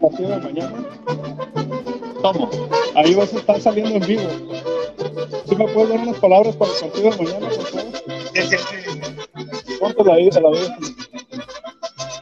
[0.00, 0.84] Partido de mañana.
[2.22, 2.50] ¿Cómo?
[2.94, 4.28] Ahí vas a estar saliendo en vivo.
[5.46, 7.94] ¿Sí me puedes dar unas palabras para el partido de mañana, por favor?
[9.92, 10.76] La.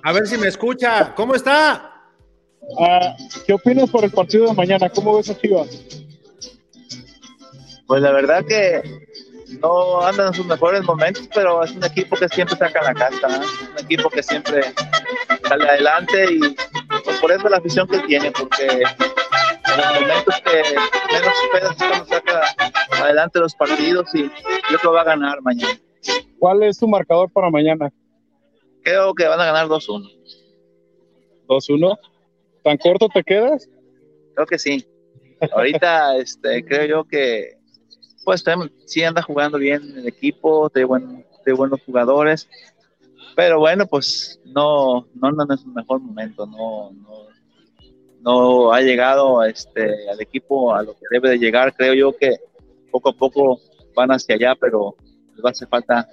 [0.02, 1.14] A ver si me escucha.
[1.14, 1.92] ¿Cómo está?
[2.78, 4.88] Ah, ¿Qué opinas por el partido de mañana?
[4.90, 5.68] ¿Cómo ves a Chivas?
[7.86, 8.82] Pues la verdad que
[9.60, 13.28] no andan en sus mejores momentos, pero es un equipo que siempre saca la casa,
[13.28, 14.62] un equipo que siempre
[15.48, 16.40] sale adelante y
[17.04, 20.62] pues, por eso la afición que tiene, porque en los momentos que
[21.12, 22.42] menos esperas es cuando saca
[23.02, 24.30] adelante los partidos y yo
[24.68, 25.78] creo que va a ganar mañana.
[26.38, 27.92] ¿Cuál es tu marcador para mañana?
[28.82, 30.10] Creo que van a ganar 2-1.
[31.46, 31.98] ¿2-1?
[32.64, 33.68] ¿Tan corto te quedas?
[34.34, 34.86] Creo que sí.
[35.52, 37.58] Ahorita este, creo yo que
[38.24, 38.44] pues
[38.86, 42.48] sí anda jugando bien el equipo, de, buen, de buenos jugadores,
[43.34, 47.26] pero bueno, pues no, no anda en su mejor momento, no, no,
[48.20, 52.36] no ha llegado este, al equipo a lo que debe de llegar, creo yo que
[52.92, 53.60] poco a poco
[53.96, 54.94] van hacia allá, pero
[55.44, 56.08] va a hacer falta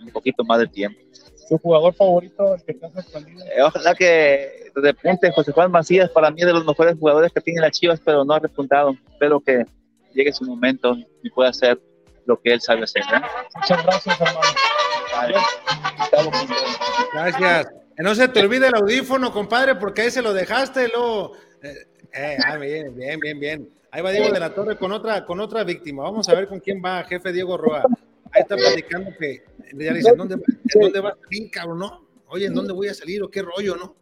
[0.00, 1.00] un poquito más de tiempo.
[1.48, 3.44] ¿Tu jugador favorito, el que te ha sorprendido?
[3.46, 7.32] Eh, ojalá que de repente José Juan Macías para mí es de los mejores jugadores
[7.32, 8.96] que tiene las Chivas, pero no ha repuntado.
[9.10, 9.64] Espero que
[10.14, 11.80] llegue su momento y pueda hacer
[12.26, 13.02] lo que él sabe hacer.
[13.02, 13.20] ¿eh?
[13.56, 14.40] Muchas gracias, hermano.
[15.12, 15.34] Vale.
[17.12, 17.66] Gracias.
[17.96, 21.32] Que no se te olvide el audífono, compadre, porque ahí se lo dejaste, luego.
[21.62, 21.74] Eh,
[22.12, 23.70] eh, ah, bien, bien, bien, bien.
[23.90, 26.04] Ahí va Diego de la Torre con otra, con otra víctima.
[26.04, 27.82] Vamos a ver con quién va, jefe Diego Roa.
[28.32, 30.42] Ahí está platicando que ya le dicen, ¿dónde, va-
[30.74, 31.78] ¿en dónde va a salir, cabrón?
[31.80, 32.06] ¿No?
[32.28, 33.94] Oye, ¿en dónde voy a salir o qué rollo, no?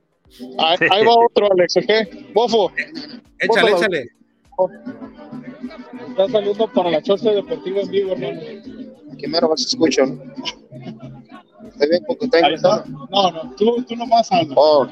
[0.58, 2.32] Ahí, ahí va otro, Alex, ¿ok?
[2.34, 2.70] Bofo,
[3.38, 4.10] Échale, échale.
[6.10, 8.40] está saliendo para la Chorcha Deportiva en vivo, hermano.
[9.18, 10.02] Primero se escucha.
[10.02, 12.84] Estoy bien porque está.
[12.86, 14.52] No, no, tú, tú nomás hablas.
[14.56, 14.86] Oh,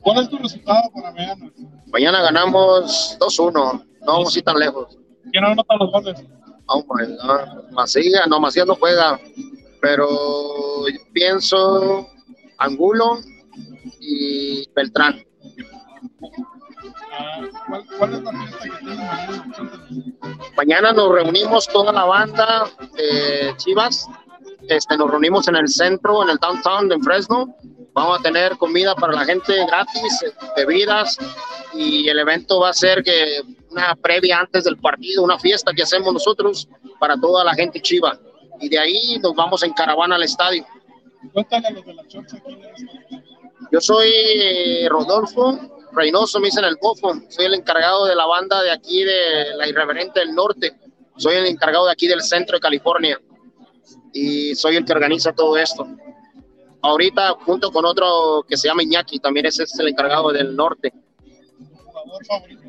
[0.00, 1.52] ¿Cuál es tu resultado para mañana?
[1.92, 3.52] mañana ganamos 2-1.
[3.52, 4.98] No vamos a ir tan lejos.
[5.30, 6.24] ¿Quién anota los goles?
[6.66, 7.70] Oh my God.
[7.72, 9.20] Macías, no, Macías no juega.
[9.80, 10.08] Pero
[11.12, 12.08] pienso
[12.58, 13.18] Angulo
[14.00, 15.24] y Beltrán.
[17.14, 19.34] Ah, ¿cuál, ¿Cuál es la fiesta que tienen mañana?
[19.36, 19.82] Cuéntanos.
[20.56, 24.06] Mañana nos reunimos toda la banda de Chivas.
[24.68, 27.56] Este, nos reunimos en el centro, en el downtown de Fresno.
[27.94, 31.18] Vamos a tener comida para la gente gratis, eh, bebidas
[31.74, 35.82] y el evento va a ser que una previa antes del partido, una fiesta que
[35.82, 36.68] hacemos nosotros
[36.98, 38.18] para toda la gente chiva.
[38.60, 40.64] Y de ahí nos vamos en caravana al estadio.
[41.32, 42.42] Cuéntale de la Chorcha.
[43.70, 45.58] Yo soy eh, Rodolfo
[45.92, 47.14] Reynoso, me dicen el bofo.
[47.28, 50.72] Soy el encargado de la banda de aquí de la Irreverente del Norte.
[51.16, 53.20] Soy el encargado de aquí del centro de California.
[54.12, 55.86] Y soy el que organiza todo esto.
[56.82, 60.92] Ahorita, junto con otro que se llama Iñaki, también ese es el encargado del norte.
[61.60, 62.62] ¿Tu jugador favorito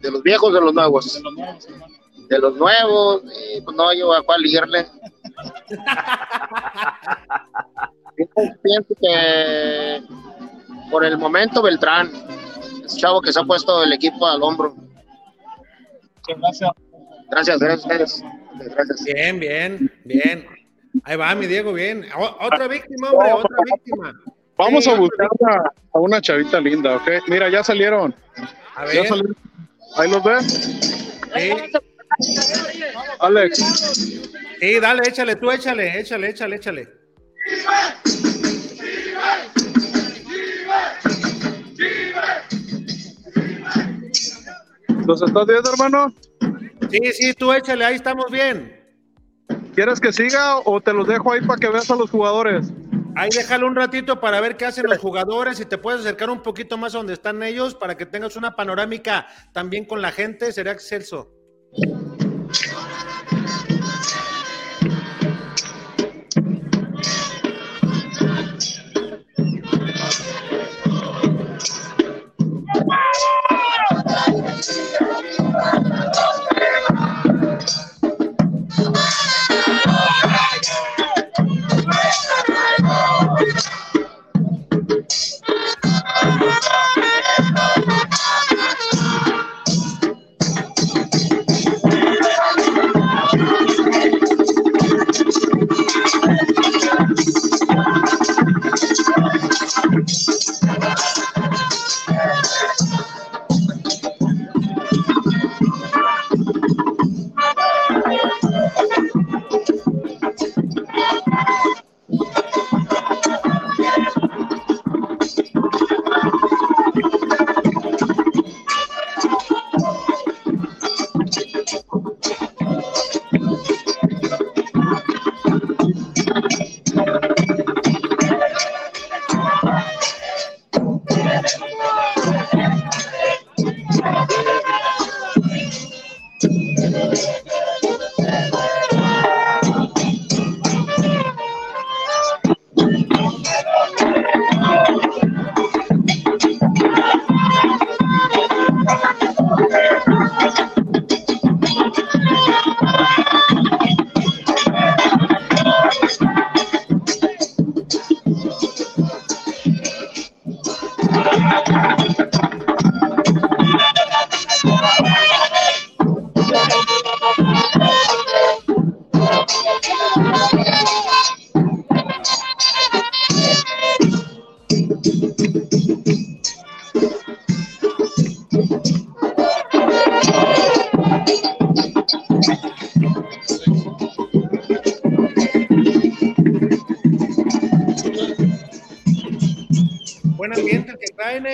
[0.00, 1.14] de los viejos, de los nuevos.
[1.14, 1.68] De los nuevos.
[2.28, 4.86] De los nuevos, eh, pues no, yo a cuál irle.
[8.18, 8.26] Yo
[8.62, 10.02] pienso que
[10.90, 12.12] por el momento Beltrán,
[12.84, 14.74] es chavo que se ha puesto el equipo al hombro.
[14.74, 16.70] Muchas gracias.
[17.30, 18.22] Gracias, gracias.
[18.58, 19.04] Gracias.
[19.04, 20.59] Bien, bien, bien.
[21.04, 22.06] Ahí va, mi Diego, bien.
[22.16, 24.12] O- otra víctima, hombre, otra víctima.
[24.56, 27.08] Vamos Sí, a buscar a, a una chavita linda, ¿ok?
[27.28, 28.14] Mira, ya salieron.
[28.76, 29.36] A Ya ver, salieron.
[29.96, 30.46] Ahí los ves.
[31.34, 31.52] sí,
[33.20, 33.58] Alex,
[34.60, 36.88] sí, dale, échale, tú échale, échale, échale, échale.
[45.06, 46.14] ¿los estás viendo, hermano?
[46.90, 48.79] Sí, sí, tú échale, ahí estamos bien.
[49.80, 52.70] ¿Quieres que siga o te los dejo ahí para que veas a los jugadores?
[53.16, 56.42] Ahí déjalo un ratito para ver qué hacen los jugadores y te puedes acercar un
[56.42, 60.52] poquito más a donde están ellos para que tengas una panorámica también con la gente,
[60.52, 61.32] sería excelso.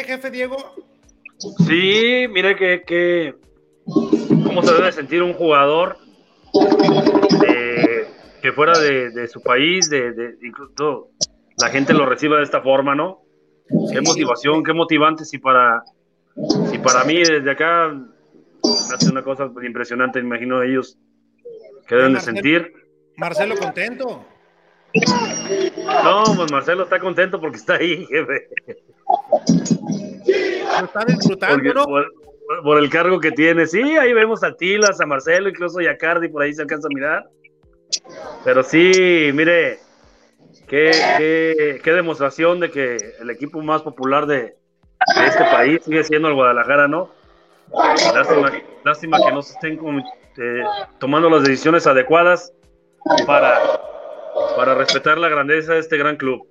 [0.05, 0.57] Jefe Diego?
[1.67, 3.35] Sí, mire que, que
[4.45, 5.99] cómo se debe sentir un jugador
[7.47, 8.07] eh,
[8.43, 11.09] que fuera de, de su país, de, de- incluso
[11.59, 13.23] la gente lo reciba de esta forma, ¿no?
[13.93, 15.83] Qué motivación, qué motivante si para
[16.71, 17.93] si para mí desde acá
[18.93, 20.99] hace una cosa impresionante, me imagino ellos
[21.89, 22.73] que deben de sentir.
[23.17, 24.25] Marcelo contento.
[26.05, 28.49] No, pues Marcelo está contento porque está ahí, jefe.
[30.81, 31.87] Lo está disfrutando, Porque- ¿no?
[32.63, 33.67] por, el cargo que tiene.
[33.67, 36.95] Sí, ahí vemos a Tilas, a Marcelo, incluso a Cardi, por ahí se alcanza a
[36.95, 37.25] mirar.
[38.45, 39.79] Pero sí, mire,
[40.69, 46.05] qué, qué, qué demostración de que el equipo más popular de, de este país sigue
[46.05, 47.11] siendo el Guadalajara, ¿no?
[48.15, 48.53] Lástima,
[48.85, 49.81] lástima que no se estén
[50.39, 50.63] eh,
[50.99, 52.53] tomando las decisiones adecuadas
[53.27, 53.61] para,
[54.57, 56.47] para respetar la grandeza de este gran club.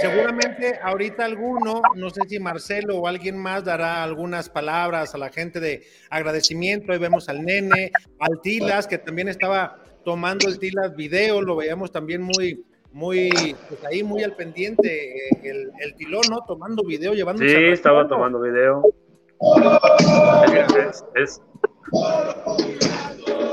[0.00, 5.28] Seguramente ahorita alguno, no sé si Marcelo o alguien más dará algunas palabras a la
[5.30, 6.92] gente de agradecimiento.
[6.92, 11.92] Ahí vemos al nene, al Tilas, que también estaba tomando el Tilas video, lo veíamos
[11.92, 16.40] también muy, muy, pues ahí muy al pendiente, eh, el, el Tilón, ¿no?
[16.44, 18.82] Tomando video, llevando Sí, estaba tomando video.
[20.90, 21.42] Es, es-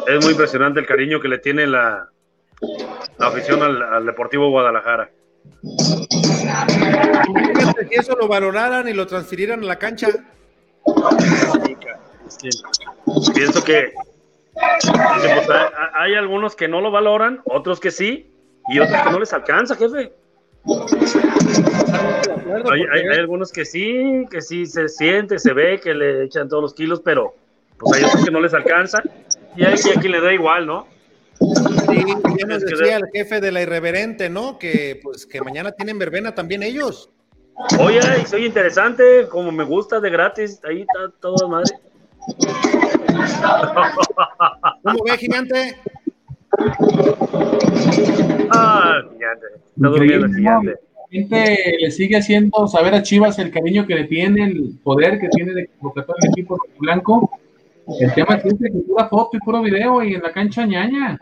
[0.07, 2.09] es muy impresionante el cariño que le tiene la,
[3.17, 5.09] la afición al, al Deportivo Guadalajara.
[7.27, 10.09] Imagínate Si eso lo valoraran y lo transfirieran a la cancha.
[12.27, 12.49] Sí.
[13.33, 13.93] Pienso que
[14.53, 18.31] pues, hay, hay algunos que no lo valoran, otros que sí,
[18.69, 20.11] y otros que no les alcanza, jefe.
[22.71, 26.49] Hay, hay- hay algunos que sí, que sí se siente, se ve que le echan
[26.49, 27.35] todos los kilos, pero
[27.77, 29.03] pues hay otros que no les alcanza,
[29.55, 30.87] y hay, y a quien le da igual, ¿no?
[31.89, 32.05] Sí,
[32.39, 34.57] ya nos decía el jefe de la irreverente, ¿no?
[34.57, 37.09] Que pues que mañana tienen verbena también ellos.
[37.79, 41.71] Oye, y soy interesante, como me gusta de gratis, ahí está todo madre.
[44.83, 45.77] ¿Cómo ve, gigante?
[48.51, 49.45] Ah, gigante.
[49.55, 50.71] Está durmiendo el gigante.
[50.71, 55.19] La gente le sigue haciendo saber a Chivas el cariño que le tiene, el poder
[55.19, 57.31] que tiene de contratar el equipo blanco.
[57.99, 61.17] El tema es que pura foto y puro video y en la cancha ñaña.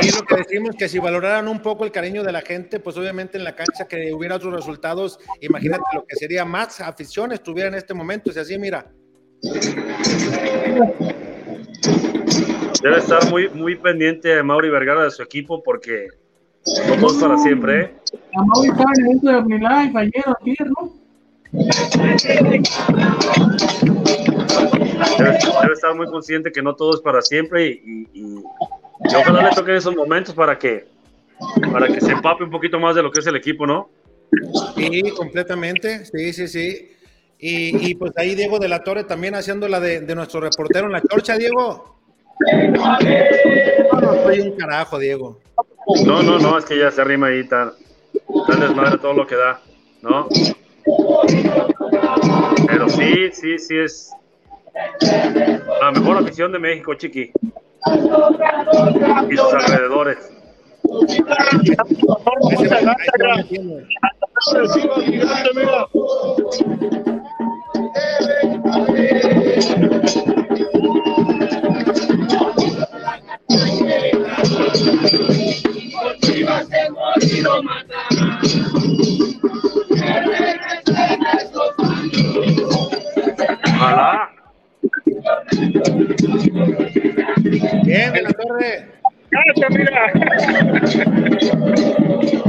[0.00, 2.96] Sí, lo que decimos que si valoraran un poco el cariño de la gente, pues
[2.96, 7.68] obviamente en la cancha que hubiera otros resultados, imagínate lo que sería más afición estuviera
[7.68, 8.32] en este momento.
[8.32, 8.86] Si así, mira,
[12.82, 16.08] Debe estar muy, muy pendiente de Mauri Vergara de su equipo porque
[16.88, 17.94] no todo es para siempre, ¿eh?
[18.34, 20.94] La Mauri estaba en el evento de OmniLife ayer ayer, ¿no?
[25.18, 28.42] Debe, debe estar muy consciente que no todo es para siempre y, y- y-
[29.04, 30.86] y ojalá le toquen esos momentos para que,
[31.72, 33.88] para que se empape un poquito más de lo que es el equipo, ¿no?
[34.74, 36.90] sí, completamente, sí, sí, sí.
[37.38, 40.86] Y, y, pues ahí Diego de la Torre también haciendo la de, de nuestro reportero
[40.86, 41.96] en la chorcha, Diego.
[42.72, 45.40] No, no soy un carajo, Diego.
[46.04, 47.72] No, no, no, es que ya se arrima ahí tan,
[48.46, 49.60] tan desmadre todo lo que da,
[50.02, 50.28] ¿no?
[52.66, 54.12] Pero sí, sí, sí es
[55.80, 57.32] la mejor afición de México, Chiqui.
[59.30, 60.18] Y sus alrededores.
[83.80, 84.28] Ojalá.
[87.84, 88.88] Bien, de la Torre.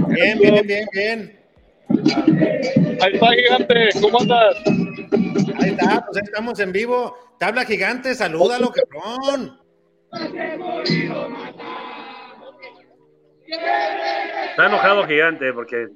[0.10, 1.39] Bien, bien, bien, bien.
[3.01, 3.89] Ahí está, gigante.
[4.01, 4.55] ¿Cómo andas?
[4.66, 7.16] Ahí está, pues ahí estamos en vivo.
[7.39, 9.60] Tabla gigante, salúdalo, cabrón.
[14.51, 15.88] Está enojado gigante porque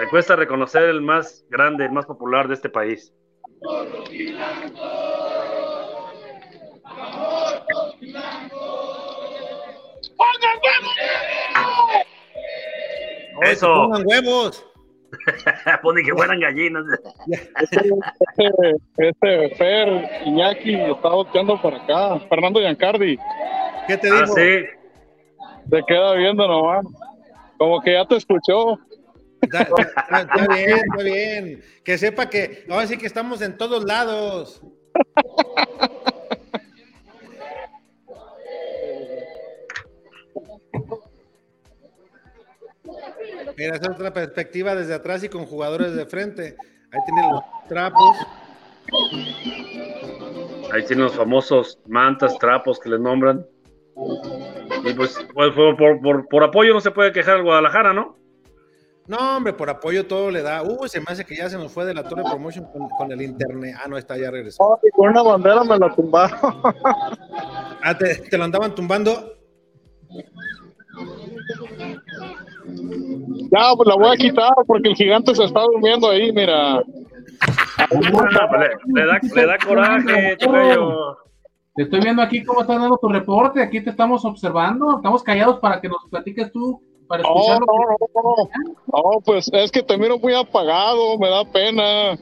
[0.00, 3.12] le cuesta reconocer el más grande, el más popular de este país.
[13.36, 13.66] Oye, Eso.
[13.66, 14.64] que Pongan huevos.
[15.94, 16.84] ni que fueran gallinas.
[17.60, 22.20] Este, este Fer Iñaki está volteando para acá.
[22.28, 23.18] Fernando Giancardi
[23.86, 24.34] ¿Qué te Ah, digo?
[24.34, 24.66] sí.
[25.70, 26.84] se queda viendo nomás.
[27.58, 28.78] Como que ya te escuchó.
[29.40, 31.62] Está, está- está bien, está bien.
[31.84, 34.60] Que sepa que ahora sí que estamos en todos lados.
[43.58, 46.56] Mira, esa es otra perspectiva desde atrás y con jugadores de frente.
[46.92, 48.16] Ahí tienen los, trapos.
[50.72, 53.44] Ahí tienen los famosos mantas, trapos que les nombran.
[54.84, 58.16] Y pues, pues, por, por- por- por apoyo no se puede quejar el Guadalajara, ¿no?
[59.08, 60.62] No, hombre, por apoyo todo le da.
[60.62, 63.10] Uy, se me hace que ya se nos fue de la Torre Promotion con, con
[63.10, 63.74] el internet.
[63.82, 64.78] Ah, no, está, ya regresó.
[64.84, 66.38] Ay, con una bandera me la tumbaron.
[67.82, 69.32] Ah, ¿te, te lo andaban tumbando?
[73.50, 76.82] Ya, pues la voy a quitar porque el gigante se está durmiendo ahí, mira.
[77.90, 81.16] Le, le da, le da coraje, tocayo.
[81.76, 83.62] Te estoy viendo aquí cómo estás dando tu reporte.
[83.62, 84.96] Aquí te estamos observando.
[84.96, 88.34] Estamos callados para que nos platiques tú, para No, escuchar que- no, no,
[88.92, 89.12] no.
[89.14, 92.14] No, pues es que te miro muy apagado, me da pena.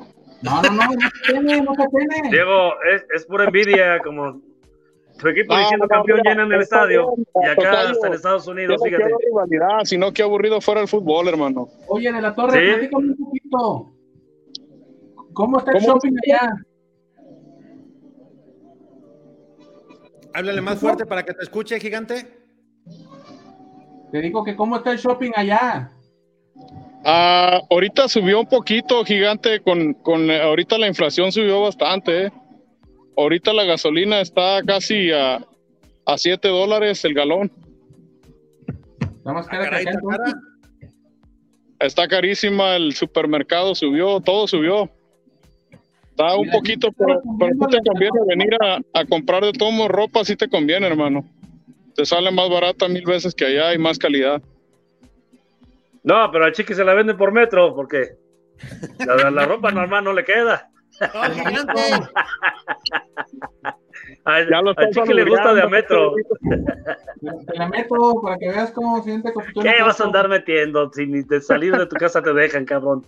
[0.43, 2.31] No, no, no, no te tiene, no te tiene.
[2.31, 4.41] Diego, es, es pura envidia, como
[5.19, 7.89] tu equipo No, diciendo no, campeón mira, llenan el estadio bien, y acá tocayo.
[7.91, 9.03] hasta en Estados Unidos, no fíjate.
[9.05, 11.69] quiero rivalidad, sino que aburrido fuera el fútbol, hermano.
[11.89, 12.73] Oye, de la torre, Sí.
[12.75, 13.93] platícame un poquito.
[15.33, 15.95] ¿Cómo está el ¿Cómo?
[15.95, 16.53] shopping allá?
[20.35, 22.27] Háblale más fuerte para que te escuche, gigante.
[24.13, 25.93] Te digo que cómo está el shopping allá.
[27.05, 32.27] Ah, ahorita subió un poquito, gigante, con, con ahorita la inflación subió bastante.
[32.27, 32.33] eh.
[33.17, 35.37] Ahorita la gasolina está casi a,
[36.07, 37.51] a 7 dólares el galón.
[39.01, 40.25] Está más Ah, cara que acá, está cara.
[40.27, 40.35] entonces.
[41.79, 44.91] Está carísima, el supermercado subió, todo subió.
[46.11, 50.25] Está un poquito, pero, pero sí te conviene venir a, a comprar de tomo ropa,
[50.25, 51.25] sí te conviene, hermano.
[51.95, 54.41] Te sale más barata mil veces que allá y más calidad.
[56.03, 58.17] No, pero al chiqui se la venden por metro, porque
[59.07, 60.71] la, la ropa normal no le queda.
[61.15, 61.83] ¡Oh, gigante!
[64.51, 66.15] Ya lo chiqui le gusta de a metro.
[67.47, 70.91] Te la meto para que veas cómo siente Copito en ¿Qué vas a andar metiendo?
[70.93, 73.07] Si ni de salir de tu casa te dejan, cabrón.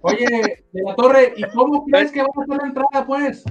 [0.00, 3.44] Oye, de la torre, ¿y cómo crees que va a ser la entrada, pues?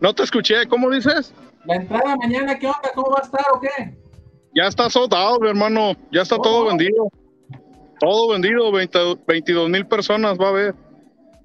[0.00, 1.32] No te escuché, ¿cómo dices?
[1.66, 2.90] La entrada mañana, ¿qué onda?
[2.94, 3.94] ¿Cómo va a estar o qué?
[4.54, 5.92] Ya está soldado, mi hermano.
[6.10, 6.66] Ya está todo Oh.
[6.68, 7.08] vendido.
[8.00, 10.74] Todo vendido, 20 22 mil personas va a haber.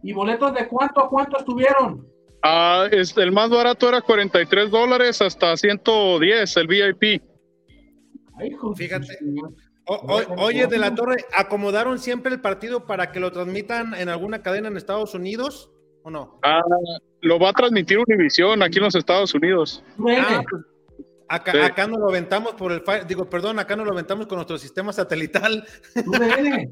[0.04, 2.08] ¿Y boletos de cuánto a cuánto estuvieron?
[2.44, 7.22] Ah, es- el más barato era 43 dólares hasta 110, el VIP.
[8.40, 9.08] Ay, Fíjate.
[9.86, 14.10] O- o- oye, de la Torre, ¿acomodaron siempre el partido para que lo transmitan en
[14.10, 15.70] alguna cadena en Estados Unidos
[16.04, 16.40] o no?
[16.44, 16.62] Ah,
[17.22, 19.84] lo va a transmitir Univision aquí en los Estados Unidos.
[20.18, 20.64] Ah, pues,
[21.30, 21.58] acá, Sí.
[21.60, 24.94] acá nos lo aventamos por el digo, perdón, acá nos lo aventamos con nuestro sistema
[24.94, 25.66] satelital.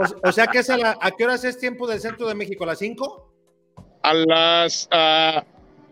[0.00, 2.34] O, o sea que es a, la- ¿a qué horas es tiempo del centro de
[2.34, 2.64] México?
[2.64, 3.32] ¿A las 5?
[4.02, 4.88] A las.
[4.90, 5.44] ah,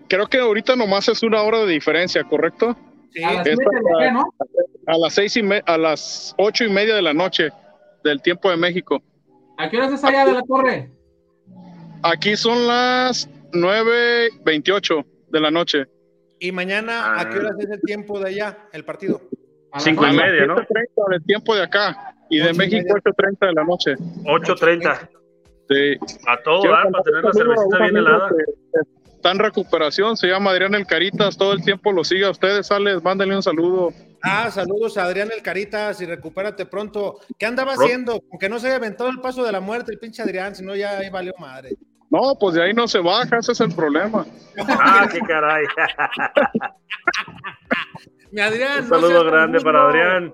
[0.09, 2.77] creo que ahorita nomás es una hora de diferencia, ¿correcto?
[3.13, 3.23] Sí.
[3.23, 4.35] A las Esta- ¿no?
[4.87, 7.51] A las seis y me- a las ocho y media de la noche
[8.05, 9.03] del tiempo de México.
[9.59, 10.91] ¿A qué horas es allá de la torre?
[12.03, 15.85] Aquí son las 9.28 de la noche.
[16.41, 19.21] Y mañana, ¿a qué horas es el tiempo de allá, el partido?
[19.73, 20.55] A Cinco y media, ¿no?
[20.57, 22.15] 7:30 del tiempo de acá.
[22.31, 23.13] Y de México media.
[23.41, 23.95] 8.30 de la noche.
[24.25, 25.09] 8.30.
[25.69, 26.17] Sí.
[26.27, 28.31] A todo Quiero dar para tener la cervecita bien helada.
[29.17, 32.71] Está en recuperación, se llama Adrián El Caritas, todo el tiempo lo sigue a ustedes,
[32.71, 33.93] Alex, mándenle un saludo.
[34.23, 37.19] Ah, saludos a Adrián El Caritas y recupérate pronto.
[37.37, 38.23] ¿Qué andaba Pro- haciendo?
[38.31, 40.77] Aunque no se haya aventado el paso de la muerte, el pinche Adrián, si no
[40.77, 41.71] ya ahí valió madre.
[42.11, 44.25] No, pues de ahí no se baja, ese es el problema.
[44.69, 45.67] Ah, qué caray.
[48.31, 48.85] Mi Adrián.
[48.85, 49.89] Un saludo grande para.
[49.89, 50.33] Adrián.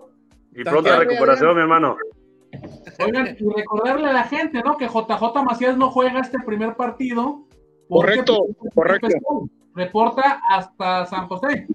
[0.54, 1.96] Y pronta recuperación, mi hermano.
[3.04, 4.76] Oigan, y recordarle a la gente, ¿no?
[4.76, 7.44] Que JJ Macías no juega este primer partido.
[7.88, 9.48] Correcto, correcto.
[9.74, 11.66] Reporta hasta San José.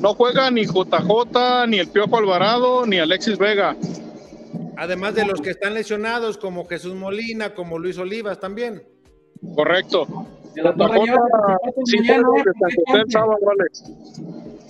[0.00, 3.76] No juega ni JJ, ni el Piojo Alvarado, ni Alexis Vega.
[4.76, 8.82] Además de los que están lesionados, como Jesús Molina, como Luis Olivas también.
[9.54, 10.06] Correcto.
[10.54, 11.16] De la torre JJ,
[11.84, 12.00] sí, ¿eh?
[12.02, 13.84] de San José el sábado, Alex.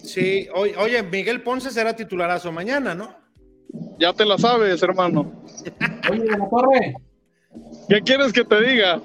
[0.02, 3.14] Sí, oye, oye, Miguel Ponce será titularazo mañana, ¿no?
[3.98, 5.32] Ya te la sabes, hermano.
[6.10, 6.94] Oye, de la torre,
[7.88, 9.00] ¿Qué quieres que te diga?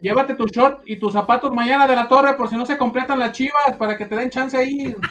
[0.00, 3.20] llévate tu short y tus zapatos mañana de la torre por si no se completan
[3.20, 4.94] las chivas para que te den chance ahí.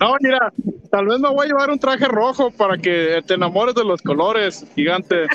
[0.00, 0.52] No, mira,
[0.90, 4.02] tal vez me voy a llevar un traje rojo para que te enamores de los
[4.02, 5.26] colores, gigante.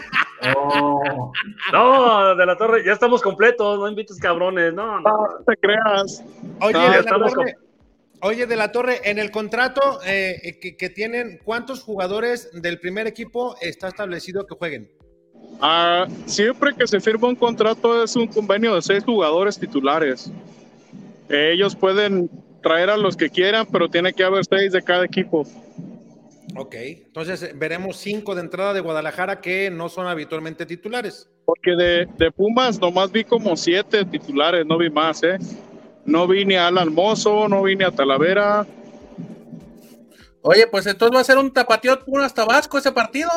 [0.56, 1.32] Oh.
[1.72, 5.02] No, de la torre, ya estamos completos, no invites cabrones, no, no.
[5.02, 6.24] No, no te creas.
[6.62, 7.56] Oye, No, de la torre,
[8.22, 13.08] oye, de la Torre, en el contrato eh, que, que tienen, ¿cuántos jugadores del primer
[13.08, 14.90] equipo está establecido que jueguen?
[15.62, 20.32] Ah, siempre que se firma un contrato es un convenio de seis jugadores titulares.
[21.30, 22.30] Ellos pueden
[22.62, 25.46] traer a los que quieran, pero tiene que haber seis de cada equipo.
[26.56, 31.30] Ok, entonces eh, veremos cinco de entrada de Guadalajara que no son habitualmente titulares.
[31.46, 35.38] Porque de, de Pumas nomás vi como siete titulares, no vi más, ¿eh?
[36.06, 38.66] No vi ni a Alan Mozo, no vi ni a Talavera.
[40.42, 43.30] Oye, pues entonces va a ser un tapateo Pumas Tabasco ese partido.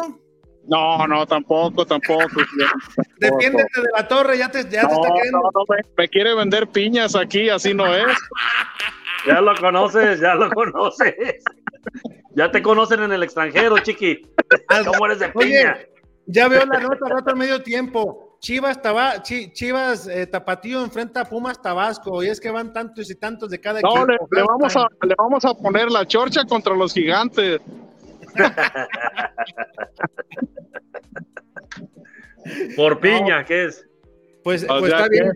[0.69, 2.27] No, no, tampoco, tampoco.
[3.21, 5.39] Defiéndete de la torre, ya te, ya no, te está queriendo.
[5.39, 8.07] no, no, me, me quiere vender piñas aquí, así no es.
[9.27, 11.43] Ya lo conoces, ya lo conoces.
[12.37, 14.23] Ya te conocen en el extranjero, chiqui.
[14.85, 15.79] ¿Cómo eres de Oye, piña?
[16.27, 18.26] ya veo la nota, nota medio tiempo.
[18.41, 23.11] Chivas, Taba- Chi- Chivas eh, Tapatío enfrenta a Pumas Tabasco y es que van tantos
[23.11, 24.28] y tantos de cada No, le, equipo.
[24.34, 27.61] le vamos a, le vamos a poner la chorcha contra los gigantes.
[32.76, 33.84] Por piña, ¿qué es?
[34.45, 35.32] Pues, pues sea está bien.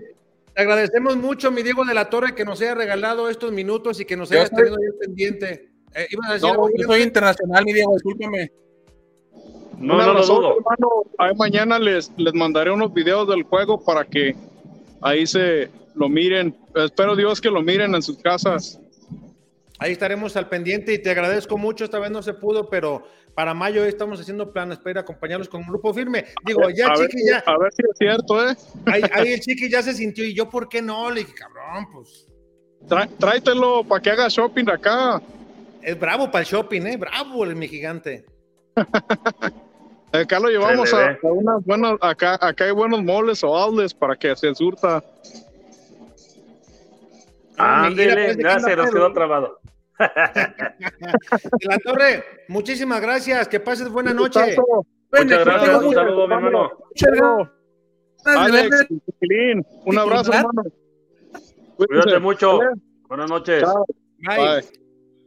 [0.55, 4.05] Te agradecemos mucho, mi Diego de la Torre, que nos haya regalado estos minutos y
[4.05, 5.71] que nos soy- tenido pendiente.
[5.95, 6.95] Eh, ¿ibas a decir No, algo, yo Gigante?
[6.95, 8.53] soy internacional, mi Diego, discúlpame.
[9.81, 10.57] No, Un no lo dudo.
[10.59, 10.89] hermano.
[11.19, 14.37] Ahí mañana les, les mandaré unos videos del juego para que
[15.01, 16.55] ahí se lo miren.
[16.77, 18.79] Espero Dios que lo miren en sus casas.
[19.79, 21.85] Ahí estaremos al pendiente y te agradezco mucho.
[21.85, 23.03] Esta vez no se pudo, pero
[23.35, 26.27] para mayo estamos haciendo planes para ir a acompañarlos con un grupo firme.
[26.45, 27.43] Digo, ya, a, ver, Chiqui, si- ya.
[27.47, 28.55] a ver si es cierto, ¿eh?
[28.85, 31.11] Ahí, ahí el Chiqui ya se sintió y yo, ¿por qué no?
[31.11, 32.27] Le dije, cabrón, pues
[32.87, 35.23] Tra- tráetelo para que haga shopping acá.
[35.81, 36.97] es bravo para el shopping, ¿eh?
[36.99, 38.27] Bravo el mi gigante.
[40.23, 44.17] Acá lo llevamos a, a unas buenas, acá, acá hay buenos moles o outlets para
[44.17, 45.03] que se surta.
[47.57, 49.61] Ah, Ándele, que ya se nos quedó trabado.
[49.99, 53.49] De la Torre, muchísimas gracias.
[53.49, 54.57] Que pases buena noche.
[55.13, 56.71] Muchas gracias, un saludo, mi hermano.
[58.25, 58.87] Alex,
[59.85, 60.63] un abrazo, hermano.
[61.77, 62.61] Cuídate mucho.
[63.09, 63.65] Buenas noches.
[64.19, 64.65] Bye.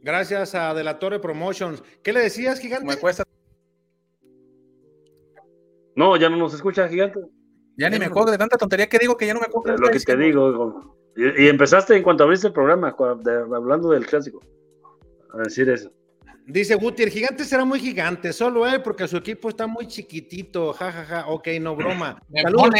[0.02, 1.82] Gracias a De la Torre Promotions.
[2.02, 2.86] ¿Qué le decías, gigante?
[2.86, 3.24] me cuesta.
[5.96, 7.20] No, ya no nos escucha, gigante.
[7.76, 9.74] Ya ni me acuerdo de tanta tontería que digo que ya no me acuerdo.
[9.74, 10.50] Es lo que te digo.
[10.50, 10.96] hijo.
[11.16, 14.40] Y, y empezaste en cuanto abriste el programa, de- hablando del clásico.
[15.32, 15.90] A decir eso.
[16.46, 20.72] Dice Guti, el gigante será muy gigante, solo él, porque su equipo está muy chiquitito.
[20.74, 21.24] Ja, ja, ja.
[21.28, 22.20] Ok, no broma.
[22.42, 22.70] Saludos.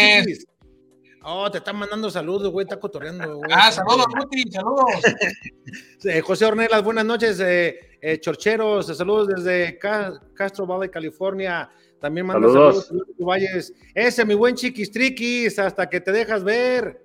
[1.27, 3.37] Oh, te están mandando saludos, güey, está cotorreando.
[3.39, 3.51] güey.
[3.55, 4.85] Ah, saludos, Guti, saludos.
[6.05, 11.71] Eh, José Ornelas, buenas noches, eh, eh, Chorcheros, saludos desde Ca- Castro Valley, California.
[12.05, 12.87] También manda Saludos.
[12.89, 13.73] saludos, Luis Valles.
[13.95, 17.03] Ese, mi buen chiquis triquis, hasta que te dejas ver.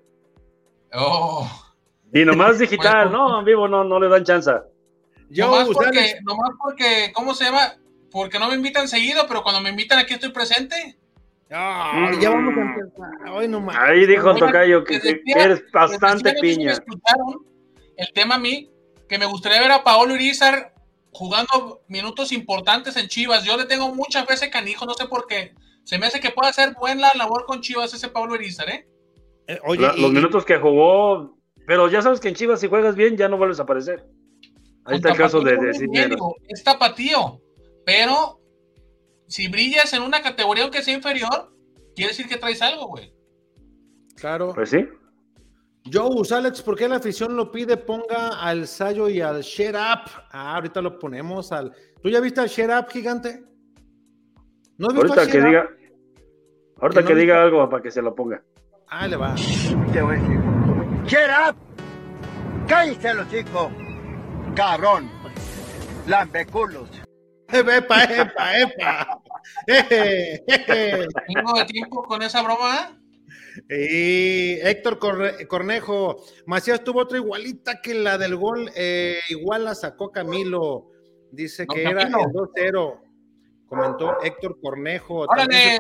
[0.94, 1.50] Oh,
[2.14, 3.30] Y nomás digital, Bueno.
[3.30, 4.52] no, en vivo no, no le dan chance.
[5.30, 7.76] Yo, nomás, porque, nomás porque, ¿cómo se llama?
[8.12, 10.98] Porque no me invitan seguido, pero cuando me invitan aquí estoy presente.
[11.50, 13.30] Ah, ya vamos a empezar.
[13.32, 13.78] Hoy no más.
[13.80, 16.74] Ahí dijo Bueno, Tocayo que, eres bastante piña.
[16.74, 17.46] escucharon
[17.96, 18.70] el tema a mí,
[19.08, 20.74] que me gustaría ver a Paolo Irizar
[21.11, 23.44] jugando minutos importantes en Chivas.
[23.44, 25.53] Yo le tengo muchas veces canijo, no sé por qué.
[25.84, 28.88] Se me hace que pueda hacer buena labor con Chivas ese Paolo Irizar, ¿eh?
[29.48, 32.68] Eh, oye, La- y- los minutos que jugó, pero ya sabes que en Chivas si
[32.68, 34.06] juegas bien ya no vuelves a aparecer.
[34.86, 36.18] Ahí está el caso de, de
[36.48, 37.41] Es tapatío,
[37.86, 38.40] pero
[39.27, 41.53] si brillas en una categoría aunque sea inferior,
[41.95, 43.14] quiere decir que traes algo, güey.
[44.15, 44.53] Claro.
[44.53, 44.86] Pues sí.
[45.92, 47.78] Joe, Alex, ¿por qué la afición lo pide?
[47.78, 50.12] Ponga al Sayo y al Shut Up.
[50.32, 51.74] Ah, ahorita lo ponemos al.
[52.02, 53.44] ¿Tú ya viste al Shut Up, gigante?
[54.78, 55.46] ¿No has visto Ahorita al que Up?
[55.46, 55.70] diga,
[56.82, 58.44] ahorita Que que no diga algo para que se lo ponga.
[58.90, 59.36] Ah, le va.
[59.94, 60.40] Te voy a decir.
[61.06, 61.56] Shut up.
[62.68, 63.72] Cállese los chicos.
[64.56, 65.10] Cabrón.
[66.08, 66.90] Lambeculos.
[67.52, 69.22] Epa, epa, epa.
[69.68, 72.99] Tengo de tiempo con esa broma.
[73.68, 79.76] Y Héctor Corre- Cornejo, Macías tuvo otra igualita que la del gol, eh, igual la
[79.76, 80.88] sacó Camilo.
[81.31, 82.30] Dice No, que era el Camilo.
[82.56, 83.02] 2-0.
[83.68, 85.26] Comentó Héctor Cornejo.
[85.27, 85.77] ¡Órale!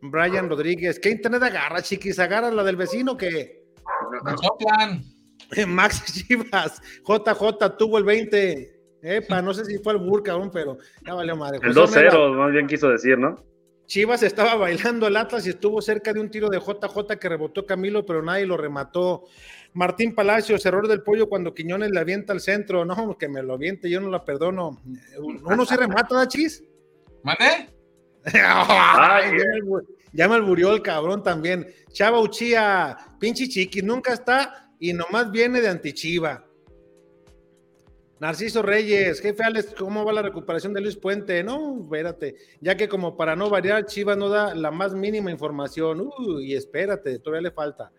[0.00, 0.98] Brian Rodríguez.
[1.00, 2.18] ¿Qué internet agarra, chiquis?
[2.18, 3.64] ¿Agarra la del vecino que.
[5.66, 8.74] Max Chivas, JJ tuvo el 20.
[9.00, 11.58] Epa, no sé si fue el Bur, cabrón, pero ya valió madre.
[11.62, 13.36] El José Ornella, 2-0, más bien quiso decir, ¿no?
[13.88, 17.64] Chivas estaba bailando el Atlas y estuvo cerca de un tiro de JJ que rebotó
[17.64, 19.24] Camilo, pero nadie lo remató.
[19.72, 22.84] Martín Palacios, error del pollo cuando Quiñones le avienta al centro.
[22.84, 24.78] No, que me lo aviente, yo no la perdono.
[25.18, 26.62] Uno sí remata, ¿da chis?
[27.22, 27.70] ¿Mande?
[28.24, 31.66] Ay, ya, me, albu- ya me alburió el cabrón también.
[31.90, 36.44] Chava Uchía, pinche chiqui, nunca está y nomás viene de antichiva.
[38.20, 41.44] Narciso Reyes, jefe Alex, ¿cómo va la recuperación de Luis Puente?
[41.44, 46.10] No, espérate, ya que como para no variar, Chivas no da la más mínima información.
[46.18, 47.92] Uy, espérate, todavía le falta.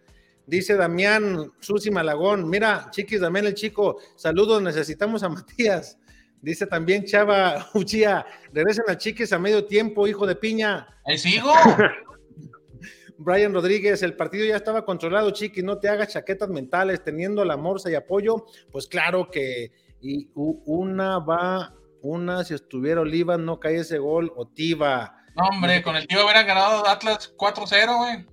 [0.45, 5.97] Dice Damián Susi Malagón, mira, chiquis, Damián el chico, saludos, necesitamos a Matías.
[6.41, 10.87] Dice también Chava Uchía, regresen a Chiques a medio tiempo, hijo de piña.
[11.05, 11.53] ¡Ahí sigo!
[13.17, 17.57] Brian Rodríguez, el partido ya estaba controlado, Chiqui, no te hagas chaquetas mentales, teniendo la
[17.57, 19.71] morsa y apoyo, pues claro que
[20.01, 25.15] y una va, una si estuviera Oliva no cae ese gol, o Tiva.
[25.35, 28.25] No, hombre, con el tío hubieran ganado Atlas 4-0, güey.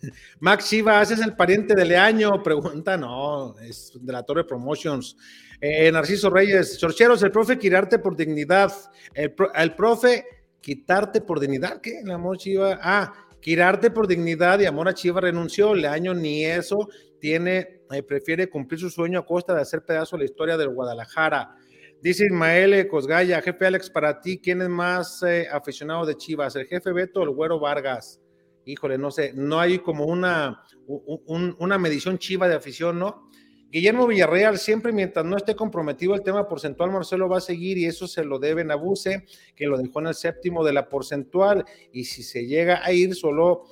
[0.40, 2.42] Max Chivas, ¿es el pariente de Leaño?
[2.42, 5.16] Pregunta, no, es de la Torre Promotions.
[5.60, 8.72] Eh, Narciso Reyes, Chorcheros, el profe quitarte por dignidad.
[9.14, 10.24] El, pro- el profe
[10.60, 12.00] quitarte por dignidad, ¿qué?
[12.00, 12.78] El amor Chiva.
[12.82, 15.74] Ah, quitarte por dignidad y amor a Chiva renunció.
[15.74, 16.88] Leaño ni eso
[17.20, 21.54] tiene, eh, prefiere cumplir su sueño a costa de hacer pedazo la historia del Guadalajara.
[22.00, 26.56] Dice Ismael eh, Cosgaya, jefe Alex, para ti, ¿quién es más eh, aficionado de Chivas?
[26.56, 28.20] ¿El jefe Beto o el Güero Vargas?
[28.64, 33.28] Híjole, no sé, no hay como una, un- un- una medición chiva de afición, ¿no?
[33.70, 37.86] Guillermo Villarreal, siempre mientras no esté comprometido el tema porcentual, Marcelo va a seguir y
[37.86, 39.24] eso se lo deben a Buse,
[39.56, 43.14] que lo dejó en el séptimo de la porcentual, y si se llega a ir,
[43.14, 43.64] solo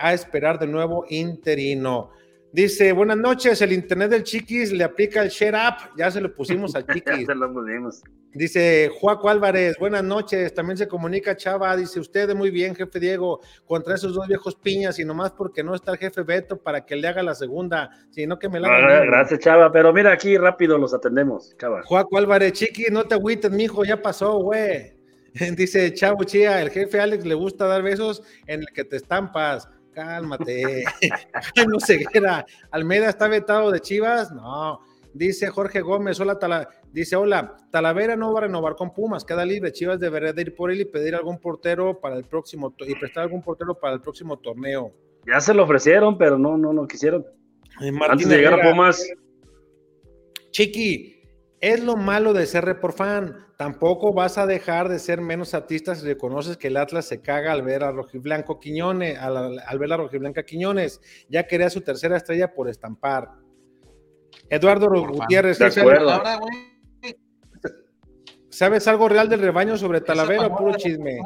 [0.00, 2.10] a esperar de nuevo interino.
[2.54, 6.32] Dice, buenas noches, el internet del Chiquis le aplica el share up, ya se lo
[6.32, 7.26] pusimos al Ya Chiquis.
[7.26, 8.00] se lo pusimos.
[8.32, 10.54] Dice Juaco Álvarez, buenas noches.
[10.54, 15.00] También se comunica Chava, dice usted muy bien, jefe Diego, contra esos dos viejos piñas
[15.00, 18.38] y nomás porque no está el jefe Beto para que le haga la segunda, sino
[18.38, 19.72] que me la Ah, gracias, Chava.
[19.72, 21.82] Pero mira, aquí rápido los atendemos, Chava.
[21.84, 24.94] Juaco Álvarez, chiqui, no te agüites, mijo, ya pasó, güey.
[25.56, 29.68] Dice Chavo Chía, el jefe Alex le gusta dar besos en el que te estampas.
[29.94, 30.84] Cálmate.
[31.68, 32.44] no ceguera.
[32.70, 34.32] Almeida está vetado de Chivas.
[34.32, 34.80] No.
[35.12, 39.44] Dice Jorge Gómez, hola, Tala- dice, hola, Talavera no va a renovar con Pumas, queda
[39.44, 42.96] libre, Chivas debería de ir por él y pedir algún portero para el próximo, y
[42.96, 44.92] prestar algún portero para el próximo torneo.
[45.24, 47.22] Ya se lo ofrecieron, pero no, no lo quisieron.
[47.80, 49.08] Eh, Antes Martín de llegar a Pumas,
[50.50, 51.22] Chiqui,
[51.60, 53.43] es lo malo de ser repor fan.
[53.56, 57.52] Tampoco vas a dejar de ser menos artista si reconoces que el Atlas se caga
[57.52, 61.00] al ver a Rojiblanco Quiñones, al, al ver a Rojiblanca Quiñones.
[61.28, 63.28] Ya quería su tercera estrella por estampar.
[64.48, 65.12] Eduardo Por.
[65.12, 66.20] Gutiérrez, De ¿sí acuerdo.
[68.50, 71.18] ¿sabes algo real del rebaño sobre Talavera o puro chisme?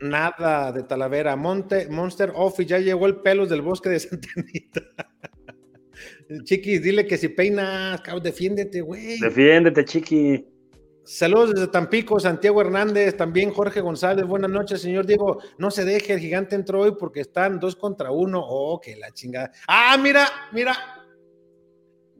[0.00, 1.36] Nada de Talavera.
[1.36, 4.82] Monte, Monster Office, ya llegó el pelos del bosque de Santa Anita.
[6.44, 9.18] Chiquis, dile que si peinas, cabrón, defiéndete, güey.
[9.20, 10.46] defiéndete, chiqui.
[11.04, 14.24] Saludos desde Tampico, Santiago Hernández, también Jorge González.
[14.26, 15.38] Buenas noches, señor Diego.
[15.58, 18.40] No se deje, el gigante entró hoy porque están dos contra uno.
[18.42, 19.52] Oh, que la chingada.
[19.68, 20.74] Ah, mira, mira.